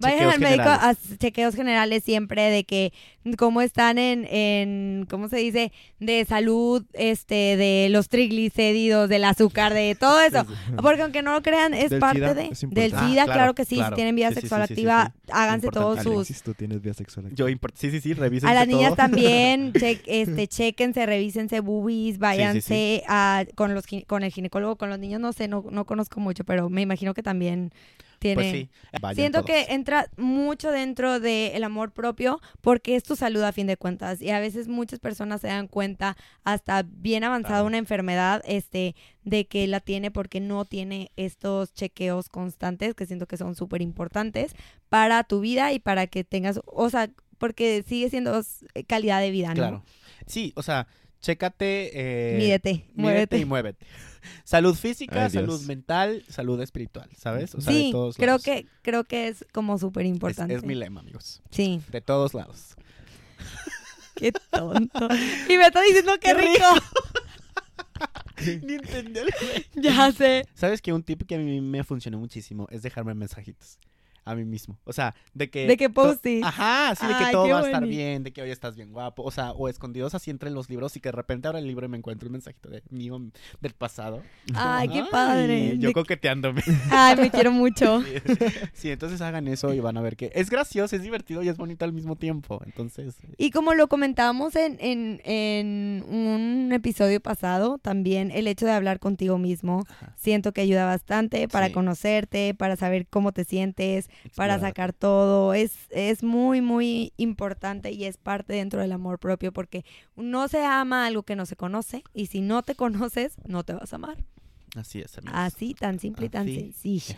Vayan 0.00 0.18
Chequeos 0.18 0.34
al 0.34 0.40
médico 0.40 0.62
a 0.68 0.78
generales. 0.78 1.18
chequeos 1.18 1.54
generales 1.54 2.04
siempre 2.04 2.42
de 2.50 2.64
que 2.64 2.92
cómo 3.36 3.60
están 3.62 3.98
en, 3.98 4.24
en, 4.30 5.06
¿cómo 5.10 5.28
se 5.28 5.36
dice? 5.38 5.72
De 5.98 6.24
salud, 6.24 6.84
este, 6.92 7.56
de 7.56 7.88
los 7.90 8.08
triglicéridos, 8.08 9.08
del 9.08 9.24
azúcar, 9.24 9.74
de 9.74 9.96
todo 9.98 10.20
eso. 10.20 10.46
Porque 10.80 11.02
aunque 11.02 11.22
no 11.22 11.32
lo 11.32 11.42
crean, 11.42 11.74
es 11.74 11.90
Del 11.90 11.98
parte 12.00 12.18
SIDA 12.20 12.34
de, 12.34 12.42
es 12.46 12.60
del 12.60 12.68
importante. 12.70 12.96
Ah, 12.96 13.08
SIDA, 13.08 13.24
claro, 13.24 13.38
claro, 13.38 13.54
que 13.54 13.64
sí, 13.64 13.74
claro. 13.74 13.90
si 13.90 13.94
tienen 13.96 14.14
vida 14.16 14.28
Sí, 14.28 14.34
sexual 14.36 14.62
sí, 14.62 14.68
sí, 14.68 14.74
sí, 14.74 14.80
activa, 14.88 15.12
sí. 15.16 15.30
háganse 15.32 15.66
Importante. 15.66 15.84
todos 15.94 16.02
sus... 16.04 16.14
Alexis, 16.14 16.42
tú 16.42 16.54
tienes 16.54 16.80
vía 16.80 16.94
sexual 16.94 17.26
activa. 17.26 17.36
Yo 17.48 17.54
import- 17.54 17.74
sí, 17.74 17.90
sí, 17.90 18.00
sí, 18.00 18.14
revisen 18.14 18.48
A 18.48 18.54
las 18.54 18.68
niñas 18.68 18.90
todo. 18.90 18.96
también, 18.96 19.72
che- 19.78 20.00
este, 20.06 20.46
chequense, 20.46 21.04
revísense 21.06 21.60
boobies, 21.60 22.18
váyanse 22.18 23.02
A, 23.08 23.44
con 23.56 23.74
los 23.74 23.84
con 24.06 24.22
el 24.22 24.30
ginecólogo, 24.32 24.76
con 24.76 24.88
los 24.90 24.98
niños 24.98 25.20
no 25.20 25.32
sé, 25.32 25.48
no, 25.48 25.64
no 25.70 25.84
conozco 25.84 26.20
mucho, 26.20 26.44
pero 26.44 26.70
me 26.70 26.82
imagino 26.82 27.14
que 27.14 27.22
también 27.22 27.72
tiene... 28.18 28.34
Pues 28.34 28.50
sí, 28.52 28.68
Siento 29.14 29.38
todos. 29.42 29.46
que 29.46 29.72
entra 29.74 30.06
mucho 30.16 30.70
dentro 30.70 31.20
del 31.20 31.62
amor 31.64 31.92
propio 31.92 32.40
porque 32.60 32.96
es 32.96 33.02
tu 33.02 33.16
salud 33.16 33.42
a 33.42 33.52
fin 33.52 33.66
de 33.66 33.76
cuentas 33.76 34.20
y 34.22 34.30
a 34.30 34.40
veces 34.40 34.68
muchas 34.68 34.98
personas 34.98 35.40
se 35.40 35.46
dan 35.48 35.68
cuenta 35.68 36.16
hasta 36.44 36.82
bien 36.86 37.24
avanzada 37.24 37.62
una 37.62 37.78
enfermedad 37.78 38.42
este 38.46 38.94
de 39.24 39.46
que 39.46 39.66
la 39.66 39.80
tiene 39.80 40.10
porque 40.10 40.40
no 40.40 40.64
tiene 40.64 41.10
estos 41.16 41.72
chequeos 41.74 42.28
constantes 42.28 42.94
que 42.94 43.06
siento 43.06 43.26
que 43.26 43.36
son 43.36 43.54
súper 43.54 43.82
importantes 43.82 44.54
para 44.88 45.22
tu 45.24 45.40
vida 45.40 45.72
y 45.72 45.78
para 45.78 46.06
que 46.06 46.24
tengas, 46.24 46.60
o 46.64 46.90
sea, 46.90 47.10
porque 47.38 47.84
sigue 47.86 48.10
siendo 48.10 48.38
s- 48.38 48.66
calidad 48.86 49.20
de 49.20 49.30
vida, 49.30 49.48
¿no? 49.48 49.54
Claro. 49.54 49.84
Sí, 50.26 50.52
o 50.56 50.62
sea, 50.62 50.86
chécate. 51.20 51.90
Eh, 51.94 52.38
Mídete, 52.38 52.70
mídete 52.72 52.96
muévete. 52.96 53.38
y 53.38 53.44
muévete. 53.46 53.86
Salud 54.44 54.74
física, 54.74 55.24
Ay, 55.24 55.30
salud 55.30 55.60
mental, 55.62 56.24
salud 56.28 56.60
espiritual, 56.60 57.08
¿sabes? 57.16 57.54
O 57.54 57.60
sea, 57.60 57.72
sí, 57.72 57.86
de 57.86 57.92
todos 57.92 58.16
creo 58.16 58.26
lados. 58.28 58.42
que 58.42 58.66
creo 58.82 59.04
que 59.04 59.28
es 59.28 59.46
como 59.52 59.78
súper 59.78 60.06
importante. 60.06 60.54
es 60.54 60.64
mi 60.64 60.74
lema, 60.74 61.00
amigos. 61.00 61.40
Sí, 61.50 61.80
De 61.90 62.00
todos 62.00 62.34
lados. 62.34 62.74
qué 64.16 64.32
tonto. 64.50 65.08
y 65.48 65.56
me 65.56 65.66
está 65.66 65.80
diciendo 65.82 66.12
qué 66.20 66.34
¡Qué 66.34 66.34
rico. 66.34 66.64
Ni 68.66 69.82
ya 69.82 70.12
sé. 70.12 70.46
¿Sabes 70.54 70.80
que 70.80 70.92
un 70.92 71.02
tip 71.02 71.26
que 71.26 71.34
a 71.34 71.38
mí 71.38 71.60
me 71.60 71.82
funcionó 71.84 72.18
muchísimo 72.18 72.66
es 72.70 72.82
dejarme 72.82 73.14
mensajitos 73.14 73.78
a 74.30 74.34
mí 74.34 74.44
mismo? 74.44 74.78
O 74.84 74.92
sea, 74.92 75.14
de 75.34 75.50
que... 75.50 75.66
De 75.66 75.76
que 75.76 75.90
post-it. 75.90 76.44
Ajá, 76.44 76.94
sí, 76.94 77.06
de 77.06 77.14
que 77.14 77.24
Ay, 77.24 77.32
todo 77.32 77.48
va 77.48 77.60
a 77.60 77.66
estar 77.66 77.86
bien, 77.86 78.22
de 78.22 78.32
que 78.32 78.42
hoy 78.42 78.50
estás 78.50 78.76
bien 78.76 78.92
guapo. 78.92 79.22
O 79.22 79.30
sea, 79.30 79.52
o 79.52 79.68
escondidos 79.68 80.14
así 80.14 80.30
entre 80.30 80.50
los 80.50 80.68
libros 80.70 80.96
y 80.96 81.00
que 81.00 81.08
de 81.08 81.12
repente 81.12 81.48
abro 81.48 81.58
el 81.58 81.66
libro 81.66 81.86
y 81.86 81.88
me 81.88 81.96
encuentro 81.96 82.26
un 82.28 82.32
mensajito 82.32 82.68
de 82.68 82.82
mío 82.90 83.20
del 83.60 83.72
pasado. 83.74 84.22
Ay, 84.54 84.88
qué 84.88 85.04
padre. 85.10 85.78
Yo 85.78 85.88
De- 85.88 85.94
coqueteándome. 85.94 86.62
Ay, 86.90 87.16
me 87.16 87.30
quiero 87.30 87.52
mucho. 87.52 88.02
Sí, 88.72 88.90
entonces 88.90 89.20
hagan 89.20 89.48
eso 89.48 89.72
y 89.74 89.80
van 89.80 89.96
a 89.96 90.00
ver 90.00 90.16
que 90.16 90.30
es 90.34 90.50
gracioso, 90.50 90.94
es 90.94 91.02
divertido 91.02 91.42
y 91.42 91.48
es 91.48 91.56
bonito 91.56 91.84
al 91.84 91.92
mismo 91.92 92.16
tiempo. 92.16 92.60
Entonces, 92.64 93.16
Y 93.36 93.50
como 93.50 93.74
lo 93.74 93.88
comentábamos 93.88 94.54
en, 94.56 94.76
en, 94.80 95.20
en 95.24 96.04
un 96.08 96.70
episodio 96.72 97.20
pasado, 97.20 97.78
también 97.78 98.30
el 98.30 98.46
hecho 98.46 98.66
de 98.66 98.72
hablar 98.72 98.98
contigo 99.00 99.38
mismo, 99.38 99.84
Ajá. 99.88 100.14
siento 100.16 100.52
que 100.52 100.60
ayuda 100.60 100.84
bastante 100.86 101.48
para 101.48 101.66
Sí. 101.68 101.72
conocerte, 101.72 102.54
para 102.54 102.76
saber 102.76 103.06
cómo 103.08 103.32
te 103.32 103.44
sientes, 103.44 104.08
para 104.34 104.58
sacar 104.58 104.92
todo. 104.92 105.54
Es, 105.54 105.72
es 105.90 106.22
muy, 106.22 106.60
muy 106.60 107.12
importante 107.16 107.92
y 107.92 108.04
es 108.04 108.16
parte 108.16 108.54
dentro 108.54 108.80
del 108.80 108.92
amor 108.92 109.18
propio 109.18 109.52
porque 109.52 109.84
no 110.16 110.48
se 110.48 110.64
ama 110.64 111.06
algo 111.06 111.22
que 111.22 111.36
no 111.36 111.46
se 111.46 111.56
conoce 111.56 112.02
y 112.14 112.26
si 112.26 112.40
no 112.40 112.62
te 112.62 112.74
conoces, 112.74 113.36
no 113.46 113.64
te 113.64 113.74
vas 113.74 113.92
a 113.92 113.96
amar. 113.96 114.24
Así 114.76 115.00
es, 115.00 115.16
amigos. 115.18 115.38
Así, 115.38 115.74
tan 115.74 115.98
simple 115.98 116.26
y 116.26 116.28
tan 116.28 116.46
sencillo. 116.46 117.16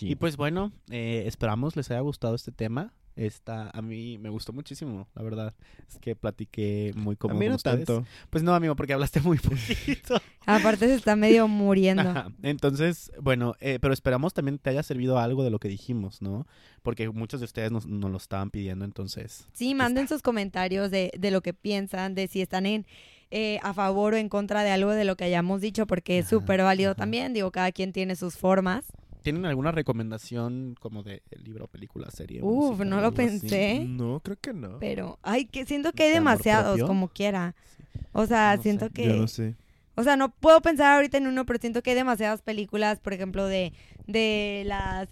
Y 0.00 0.14
pues 0.16 0.36
bueno, 0.36 0.72
eh, 0.90 1.24
esperamos 1.26 1.76
les 1.76 1.90
haya 1.90 2.00
gustado 2.00 2.34
este 2.34 2.52
tema. 2.52 2.92
Esta, 3.14 3.70
a 3.70 3.82
mí 3.82 4.16
me 4.18 4.30
gustó 4.30 4.52
muchísimo, 4.52 5.06
la 5.14 5.22
verdad. 5.22 5.54
Es 5.88 5.98
que 5.98 6.16
platiqué 6.16 6.92
muy 6.96 7.14
A 7.14 7.18
cómodo 7.18 7.38
mí 7.38 7.46
con 7.46 7.52
no 7.52 7.58
tanto. 7.58 8.06
Pues 8.30 8.42
no, 8.42 8.54
amigo, 8.54 8.74
porque 8.74 8.94
hablaste 8.94 9.20
muy 9.20 9.38
poquito. 9.38 10.20
Aparte 10.46 10.86
se 10.86 10.94
está 10.94 11.14
medio 11.14 11.46
muriendo. 11.46 12.02
Ajá. 12.02 12.32
Entonces, 12.42 13.12
bueno, 13.20 13.54
eh, 13.60 13.78
pero 13.80 13.92
esperamos 13.92 14.32
también 14.32 14.58
te 14.58 14.70
haya 14.70 14.82
servido 14.82 15.18
algo 15.18 15.44
de 15.44 15.50
lo 15.50 15.58
que 15.58 15.68
dijimos, 15.68 16.22
¿no? 16.22 16.46
Porque 16.82 17.08
muchos 17.10 17.40
de 17.40 17.44
ustedes 17.44 17.70
nos, 17.70 17.86
nos 17.86 18.10
lo 18.10 18.16
estaban 18.16 18.50
pidiendo, 18.50 18.84
entonces. 18.84 19.46
Sí, 19.52 19.74
manden 19.74 20.08
sus 20.08 20.22
comentarios 20.22 20.90
de, 20.90 21.12
de 21.18 21.30
lo 21.30 21.42
que 21.42 21.52
piensan, 21.52 22.14
de 22.14 22.28
si 22.28 22.40
están 22.40 22.66
en 22.66 22.86
eh, 23.34 23.58
a 23.62 23.72
favor 23.72 24.12
o 24.12 24.16
en 24.18 24.28
contra 24.28 24.62
de 24.62 24.70
algo 24.70 24.90
de 24.90 25.04
lo 25.04 25.16
que 25.16 25.24
hayamos 25.24 25.62
dicho, 25.62 25.86
porque 25.86 26.18
es 26.18 26.28
súper 26.28 26.62
válido 26.62 26.90
ajá. 26.90 26.98
también. 26.98 27.32
Digo, 27.32 27.50
cada 27.50 27.72
quien 27.72 27.92
tiene 27.92 28.14
sus 28.14 28.36
formas. 28.36 28.84
¿Tienen 29.22 29.46
alguna 29.46 29.72
recomendación 29.72 30.74
como 30.80 31.02
de 31.02 31.22
libro, 31.42 31.68
película, 31.68 32.10
serie? 32.10 32.40
Uf, 32.42 32.70
música, 32.70 32.84
no 32.84 33.00
lo 33.00 33.08
así? 33.08 33.16
pensé. 33.16 33.84
No, 33.86 34.20
creo 34.20 34.36
que 34.40 34.52
no. 34.52 34.78
Pero, 34.78 35.18
ay, 35.22 35.46
que 35.46 35.64
siento 35.66 35.92
que 35.92 36.04
hay 36.04 36.10
¿De 36.10 36.16
amor 36.16 36.32
demasiados, 36.32 36.66
propio? 36.78 36.86
como 36.86 37.08
quiera. 37.08 37.54
Sí. 37.76 38.00
O 38.12 38.26
sea, 38.26 38.56
No 38.56 38.62
siento 38.62 38.86
sé. 38.86 38.92
que... 38.92 39.06
Yo 39.08 39.16
no 39.16 39.28
sé. 39.28 39.56
O 39.94 40.02
sea, 40.04 40.16
no 40.16 40.30
puedo 40.30 40.60
pensar 40.62 40.94
ahorita 40.96 41.18
en 41.18 41.26
uno, 41.26 41.44
pero 41.44 41.58
siento 41.60 41.82
que 41.82 41.90
hay 41.90 41.96
demasiadas 41.96 42.40
películas, 42.42 42.98
por 43.00 43.12
ejemplo, 43.12 43.46
de, 43.46 43.72
de 44.06 44.62
las 44.66 45.08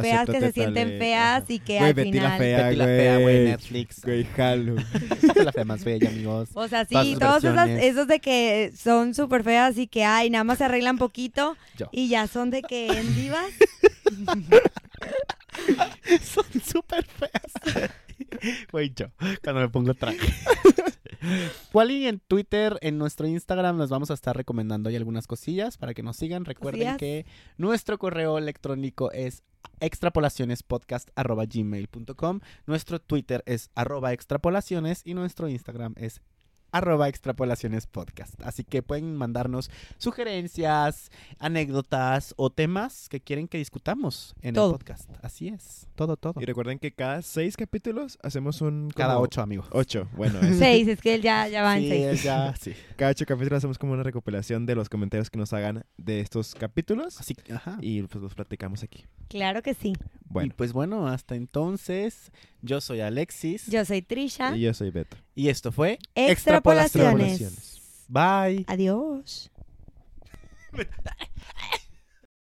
feas 0.00 0.26
que 0.26 0.40
se 0.40 0.52
sienten 0.52 0.98
feas 0.98 1.44
y 1.48 1.58
que 1.58 1.78
Güey, 1.78 1.88
al 1.88 1.94
Betty 1.94 2.12
la 2.12 2.20
final... 2.20 2.38
fea, 2.38 2.64
Betty 2.64 2.76
la 2.76 2.84
fea, 2.84 3.18
güey. 3.18 3.44
Netflix. 3.44 4.04
Güey, 4.04 4.24
jalo. 4.24 4.74
la 5.44 5.52
fea 5.52 5.64
más 5.64 5.84
bella, 5.84 6.08
amigos. 6.08 6.50
O 6.54 6.68
sea, 6.68 6.84
sí, 6.84 7.16
todos 7.18 7.44
esas, 7.44 7.54
versiones. 7.54 7.84
esos 7.84 8.08
de 8.08 8.20
que 8.20 8.72
son 8.76 9.14
súper 9.14 9.44
feas 9.44 9.78
y 9.78 9.86
que, 9.86 10.04
ay, 10.04 10.30
nada 10.30 10.44
más 10.44 10.58
se 10.58 10.64
arreglan 10.64 10.98
poquito 10.98 11.56
Yo. 11.76 11.88
y 11.92 12.08
ya 12.08 12.26
son 12.26 12.50
de 12.50 12.62
que 12.62 12.88
en 12.88 13.14
divas. 13.14 13.46
Son 16.22 16.44
súper 16.64 17.04
feas. 17.04 17.90
Güey, 18.72 18.92
yo, 18.94 19.06
cuando 19.42 19.62
me 19.62 19.68
pongo 19.68 19.94
traje. 19.94 20.18
Wally 21.72 22.06
en 22.06 22.20
Twitter, 22.20 22.78
en 22.80 22.98
nuestro 22.98 23.26
Instagram, 23.26 23.76
nos 23.76 23.90
vamos 23.90 24.10
a 24.10 24.14
estar 24.14 24.36
recomendando 24.36 24.88
ahí 24.88 24.96
algunas 24.96 25.26
cosillas 25.26 25.76
para 25.76 25.94
que 25.94 26.02
nos 26.02 26.16
sigan. 26.16 26.44
Recuerden 26.44 26.80
Cosillas. 26.80 26.98
que 26.98 27.26
nuestro 27.56 27.98
correo 27.98 28.38
electrónico 28.38 29.10
es 29.12 29.42
extrapolacionespodcast.gmail.com 29.80 32.40
Nuestro 32.66 33.00
Twitter 33.00 33.42
es 33.46 33.70
arroba 33.74 34.12
extrapolaciones 34.12 35.02
y 35.04 35.14
nuestro 35.14 35.48
Instagram 35.48 35.94
es 35.96 36.20
arroba 36.72 37.08
extrapolacionespodcast. 37.08 38.40
Así 38.42 38.64
que 38.64 38.82
pueden 38.82 39.16
mandarnos 39.16 39.70
sugerencias, 39.98 41.10
anécdotas 41.38 42.34
o 42.36 42.50
temas 42.50 43.08
que 43.08 43.20
quieren 43.20 43.48
que 43.48 43.58
discutamos 43.58 44.34
en 44.42 44.54
Todo. 44.54 44.72
el 44.72 44.72
podcast. 44.78 45.08
Así 45.22 45.48
es, 45.48 45.86
todo, 45.94 46.16
todo. 46.16 46.34
Y 46.40 46.44
recuerden 46.44 46.78
que 46.78 46.92
cada 46.92 47.22
seis 47.22 47.56
capítulos 47.56 48.18
hacemos 48.22 48.60
un... 48.60 48.90
Cada 48.94 49.18
ocho, 49.18 49.40
amigos. 49.40 49.66
Ocho, 49.72 50.08
bueno. 50.16 50.38
es- 50.40 50.58
Seis, 50.58 50.88
es 50.88 51.00
que 51.00 51.14
él 51.14 51.22
ya, 51.22 51.48
ya 51.48 51.62
va 51.62 51.76
en 51.76 51.82
Sí, 51.84 51.88
seis. 51.88 52.04
él 52.06 52.18
ya, 52.18 52.54
sí. 52.60 52.74
Cada 52.96 53.12
ocho 53.12 53.24
capítulos 53.26 53.58
hacemos 53.58 53.78
como 53.78 53.92
una 53.92 54.02
recopilación 54.02 54.66
de 54.66 54.74
los 54.74 54.88
comentarios 54.88 55.30
que 55.30 55.38
nos 55.38 55.52
hagan 55.52 55.84
de 55.96 56.20
estos 56.20 56.54
capítulos. 56.54 57.20
Así 57.20 57.34
que, 57.34 57.52
ajá. 57.52 57.78
Y 57.80 58.02
pues 58.02 58.22
los 58.22 58.34
platicamos 58.34 58.82
aquí. 58.82 59.06
Claro 59.28 59.62
que 59.62 59.74
sí. 59.74 59.90
Y 59.90 59.96
Bueno, 60.32 60.54
pues 60.56 60.72
bueno, 60.72 61.06
hasta 61.06 61.34
entonces, 61.36 62.30
yo 62.62 62.80
soy 62.80 63.00
Alexis 63.00 63.66
Yo 63.66 63.84
soy 63.84 64.02
Trisha. 64.02 64.56
y 64.56 64.60
yo 64.62 64.74
soy 64.74 64.90
Beto. 64.90 65.16
y 65.34 65.48
esto 65.48 65.72
fue 65.72 65.98
Extrapolaciones. 66.14 67.40
Extrapolaciones. 67.40 68.04
Bye. 68.08 68.64
Adiós. 68.68 69.50